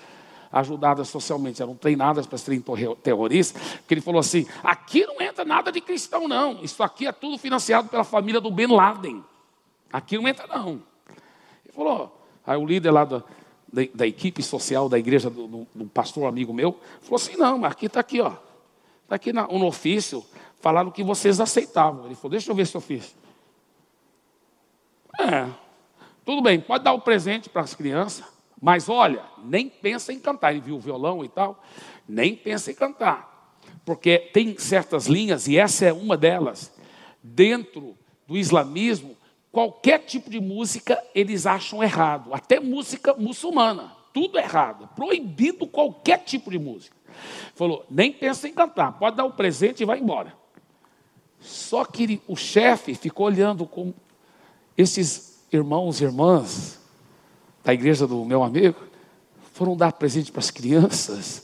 ajudadas 0.55 1.09
socialmente, 1.09 1.61
eram 1.61 1.75
treinadas 1.75 2.25
para 2.25 2.37
serem 2.37 2.63
terroristas, 3.03 3.61
que 3.85 3.93
ele 3.93 3.99
falou 3.99 4.21
assim: 4.21 4.47
aqui 4.63 5.05
não 5.05 5.21
entra 5.21 5.43
nada 5.43 5.69
de 5.69 5.81
cristão, 5.81 6.29
não. 6.29 6.63
Isso 6.63 6.81
aqui 6.81 7.05
é 7.05 7.11
tudo 7.11 7.37
financiado 7.37 7.89
pela 7.89 8.05
família 8.05 8.39
do 8.39 8.49
Bin 8.49 8.67
Laden. 8.67 9.21
Aqui 9.91 10.17
não 10.17 10.25
entra, 10.25 10.47
não. 10.47 10.81
Ele 11.65 11.73
falou, 11.75 12.25
aí 12.47 12.57
o 12.57 12.65
líder 12.65 12.91
lá 12.91 13.03
da, 13.03 13.17
da, 13.71 13.81
da 13.93 14.07
equipe 14.07 14.41
social 14.41 14.87
da 14.87 14.97
igreja 14.97 15.29
do, 15.29 15.45
do, 15.45 15.67
do, 15.75 15.85
pastor 15.87 16.25
amigo 16.25 16.53
meu, 16.53 16.79
falou 17.01 17.17
assim: 17.17 17.35
não, 17.35 17.57
mas 17.57 17.73
aqui 17.73 17.87
está 17.87 17.99
aqui, 17.99 18.21
ó. 18.21 18.31
Está 19.03 19.17
aqui 19.17 19.33
na, 19.33 19.45
no 19.47 19.65
ofício, 19.65 20.25
falaram 20.61 20.89
que 20.89 21.03
vocês 21.03 21.41
aceitavam. 21.41 22.05
Ele 22.05 22.15
falou, 22.15 22.31
deixa 22.31 22.49
eu 22.49 22.55
ver 22.55 22.61
esse 22.61 22.77
ofício. 22.77 23.13
É, 25.19 25.47
tudo 26.23 26.41
bem, 26.41 26.61
pode 26.61 26.83
dar 26.85 26.93
o 26.93 26.97
um 26.97 27.01
presente 27.01 27.49
para 27.49 27.61
as 27.61 27.75
crianças. 27.75 28.34
Mas 28.65 28.89
olha, 28.89 29.21
nem 29.43 29.69
pensa 29.69 30.11
em 30.11 30.19
cantar. 30.19 30.51
Ele 30.51 30.59
viu 30.59 30.77
o 30.77 30.79
violão 30.79 31.23
e 31.23 31.29
tal, 31.29 31.63
nem 32.09 32.35
pensa 32.35 32.71
em 32.71 32.73
cantar. 32.73 33.53
Porque 33.85 34.17
tem 34.17 34.57
certas 34.57 35.05
linhas, 35.05 35.47
e 35.47 35.55
essa 35.55 35.85
é 35.85 35.93
uma 35.93 36.17
delas. 36.17 36.73
Dentro 37.21 37.95
do 38.25 38.35
islamismo, 38.35 39.15
qualquer 39.51 39.99
tipo 39.99 40.31
de 40.31 40.39
música 40.39 40.99
eles 41.13 41.45
acham 41.45 41.83
errado, 41.83 42.33
até 42.33 42.59
música 42.59 43.13
muçulmana, 43.13 43.95
tudo 44.11 44.39
errado, 44.39 44.89
proibido 44.95 45.67
qualquer 45.67 46.23
tipo 46.23 46.49
de 46.49 46.57
música. 46.57 46.95
Falou, 47.53 47.85
nem 47.87 48.11
pensa 48.11 48.47
em 48.47 48.53
cantar, 48.53 48.93
pode 48.93 49.15
dar 49.15 49.25
o 49.25 49.27
um 49.27 49.31
presente 49.31 49.83
e 49.83 49.85
vai 49.85 49.99
embora. 49.99 50.33
Só 51.39 51.85
que 51.85 52.19
o 52.27 52.35
chefe 52.35 52.95
ficou 52.95 53.27
olhando 53.27 53.67
como 53.67 53.93
esses 54.75 55.45
irmãos 55.51 56.01
e 56.01 56.05
irmãs 56.05 56.83
da 57.65 57.73
igreja 57.73 58.05
do 58.05 58.23
meu 58.23 58.43
amigo, 58.43 58.77
foram 59.53 59.75
dar 59.75 59.91
presente 59.93 60.31
para 60.31 60.39
as 60.39 60.51
crianças. 60.51 61.43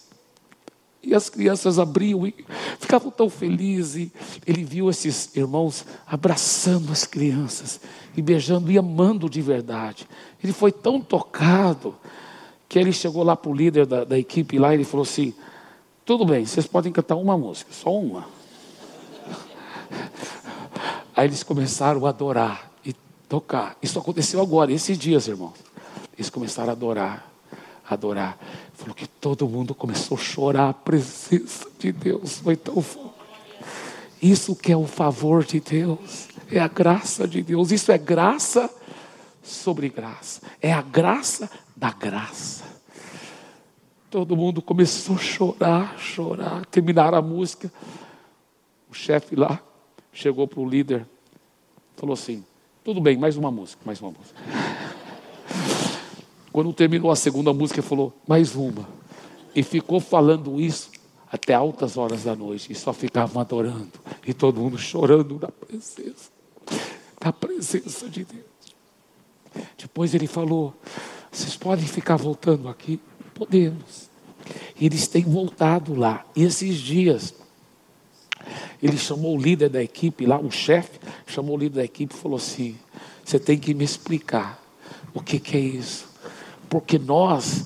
E 1.04 1.16
as 1.16 1.30
crianças 1.30 1.80
abriam 1.80 2.28
e 2.28 2.46
ficavam 2.80 3.10
tão 3.10 3.28
felizes. 3.28 4.12
Ele 4.46 4.64
viu 4.64 4.88
esses 4.88 5.36
irmãos 5.36 5.84
abraçando 6.06 6.92
as 6.92 7.06
crianças 7.06 7.82
e 8.16 8.22
beijando 8.22 8.72
e 8.72 8.78
amando 8.78 9.28
de 9.28 9.42
verdade. 9.42 10.08
Ele 10.44 10.54
foi 10.54 10.72
tão 10.72 11.02
tocado 11.02 11.96
que 12.70 12.78
ele 12.78 12.94
chegou 12.94 13.24
lá 13.24 13.36
para 13.36 13.50
o 13.50 13.56
líder 13.56 13.88
da, 13.88 14.04
da 14.04 14.20
equipe 14.20 14.60
lá 14.60 14.72
e 14.72 14.76
ele 14.78 14.84
falou 14.86 15.04
assim: 15.04 15.34
Tudo 16.06 16.24
bem, 16.24 16.46
vocês 16.46 16.68
podem 16.68 16.92
cantar 16.92 17.16
uma 17.16 17.36
música, 17.36 17.74
só 17.74 17.92
uma. 17.98 18.28
Aí 21.16 21.28
eles 21.28 21.42
começaram 21.42 22.06
a 22.06 22.10
adorar 22.10 22.72
e 22.86 22.94
tocar. 23.28 23.76
Isso 23.82 23.98
aconteceu 23.98 24.40
agora, 24.40 24.72
esses 24.72 24.98
dias, 25.00 25.28
irmãos. 25.28 25.71
Eles 26.22 26.30
começaram 26.30 26.70
a 26.70 26.74
adorar, 26.74 27.32
a 27.84 27.96
adorar. 27.96 28.38
Falou 28.76 28.94
que 28.94 29.08
todo 29.08 29.50
mundo 29.50 29.74
começou 29.74 30.16
a 30.16 30.22
chorar. 30.22 30.70
A 30.70 30.74
presença 30.74 31.68
de 31.80 31.92
Deus 31.92 32.38
foi 32.38 32.56
tão 32.56 32.80
forte. 32.80 33.10
Isso 34.22 34.56
que 34.56 34.72
é 34.72 34.78
o 34.78 34.86
favor 34.86 35.44
de 35.44 35.60
Deus, 35.60 36.28
é 36.52 36.60
a 36.60 36.68
graça 36.68 37.28
de 37.28 37.42
Deus. 37.42 37.72
Isso 37.72 37.92
é 37.92 37.98
graça 37.98 38.70
sobre 39.42 39.90
graça. 39.90 40.44
É 40.62 40.72
a 40.72 40.84
graça 40.84 41.50
da 41.76 41.90
graça. 41.90 42.66
Todo 44.12 44.38
mundo 44.38 44.62
começou 44.62 45.16
a 45.16 45.20
chorar, 45.20 45.98
chorar. 45.98 46.64
Terminaram 46.68 47.18
a 47.18 47.22
música. 47.24 47.74
O 48.92 48.94
chefe 48.94 49.36
lá 49.36 49.60
chegou 50.14 50.48
para 50.48 50.60
o 50.60 50.70
líder, 50.70 51.04
falou 51.98 52.14
assim: 52.14 52.46
tudo 52.84 53.02
bem, 53.02 53.18
mais 53.18 53.38
uma 53.38 53.50
música, 53.50 53.82
mais 53.84 54.00
uma 54.00 54.12
música. 54.12 54.40
Quando 56.52 56.74
terminou 56.74 57.12
a 57.12 57.16
segunda 57.16 57.54
música, 57.54 57.80
ele 57.80 57.88
falou: 57.88 58.14
mais 58.28 58.56
uma. 58.56 58.88
E 59.56 59.64
ficou 59.64 60.00
falando 60.00 60.60
isso 60.60 60.92
até 61.32 61.54
altas 61.54 61.98
horas 61.98 62.24
da 62.24 62.36
noite. 62.36 62.72
E 62.72 62.76
só 62.76 62.92
ficava 62.92 63.40
adorando. 63.42 63.92
E 64.26 64.34
todo 64.34 64.60
mundo 64.60 64.78
chorando 64.78 65.40
na 65.40 65.48
presença. 65.48 66.30
Da 67.20 67.32
presença 67.32 68.10
de 68.10 68.26
Deus. 68.26 69.66
Depois 69.78 70.14
ele 70.14 70.28
falou: 70.28 70.74
vocês 71.32 71.56
podem 71.56 71.86
ficar 71.86 72.18
voltando 72.18 72.68
aqui? 72.68 73.00
Podemos. 73.34 74.10
E 74.78 74.86
eles 74.86 75.08
têm 75.08 75.24
voltado 75.24 75.96
lá. 75.96 76.26
E 76.36 76.44
esses 76.44 76.78
dias, 76.78 77.34
ele 78.84 78.98
chamou 78.98 79.38
o 79.38 79.42
líder 79.42 79.70
da 79.70 79.82
equipe 79.82 80.26
lá, 80.26 80.38
o 80.38 80.52
chefe, 80.52 81.00
chamou 81.26 81.56
o 81.56 81.60
líder 81.60 81.76
da 81.76 81.84
equipe 81.86 82.14
e 82.14 82.18
falou 82.18 82.38
assim: 82.38 82.78
Você 83.24 83.40
tem 83.40 83.58
que 83.58 83.74
me 83.74 83.86
explicar 83.86 84.62
o 85.14 85.22
que, 85.22 85.40
que 85.40 85.56
é 85.56 85.60
isso 85.60 86.11
porque 86.72 86.98
nós 86.98 87.66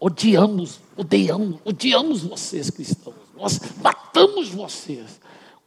odiamos, 0.00 0.80
odiamos, 0.96 1.60
odiamos 1.64 2.22
vocês 2.22 2.68
cristãos. 2.68 3.14
Nós 3.36 3.60
matamos 3.80 4.48
vocês. 4.48 5.20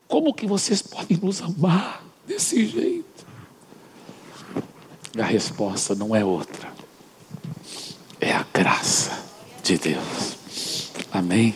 Como 0.05 0.33
que 0.33 0.45
vocês 0.45 0.81
podem 0.81 1.17
nos 1.17 1.41
amar 1.41 2.03
desse 2.27 2.67
jeito? 2.67 3.25
A 5.17 5.23
resposta 5.23 5.95
não 5.95 6.13
é 6.13 6.25
outra. 6.25 6.73
É 8.19 8.33
a 8.33 8.45
graça 8.53 9.17
de 9.63 9.77
Deus. 9.77 10.35
Amém. 11.13 11.55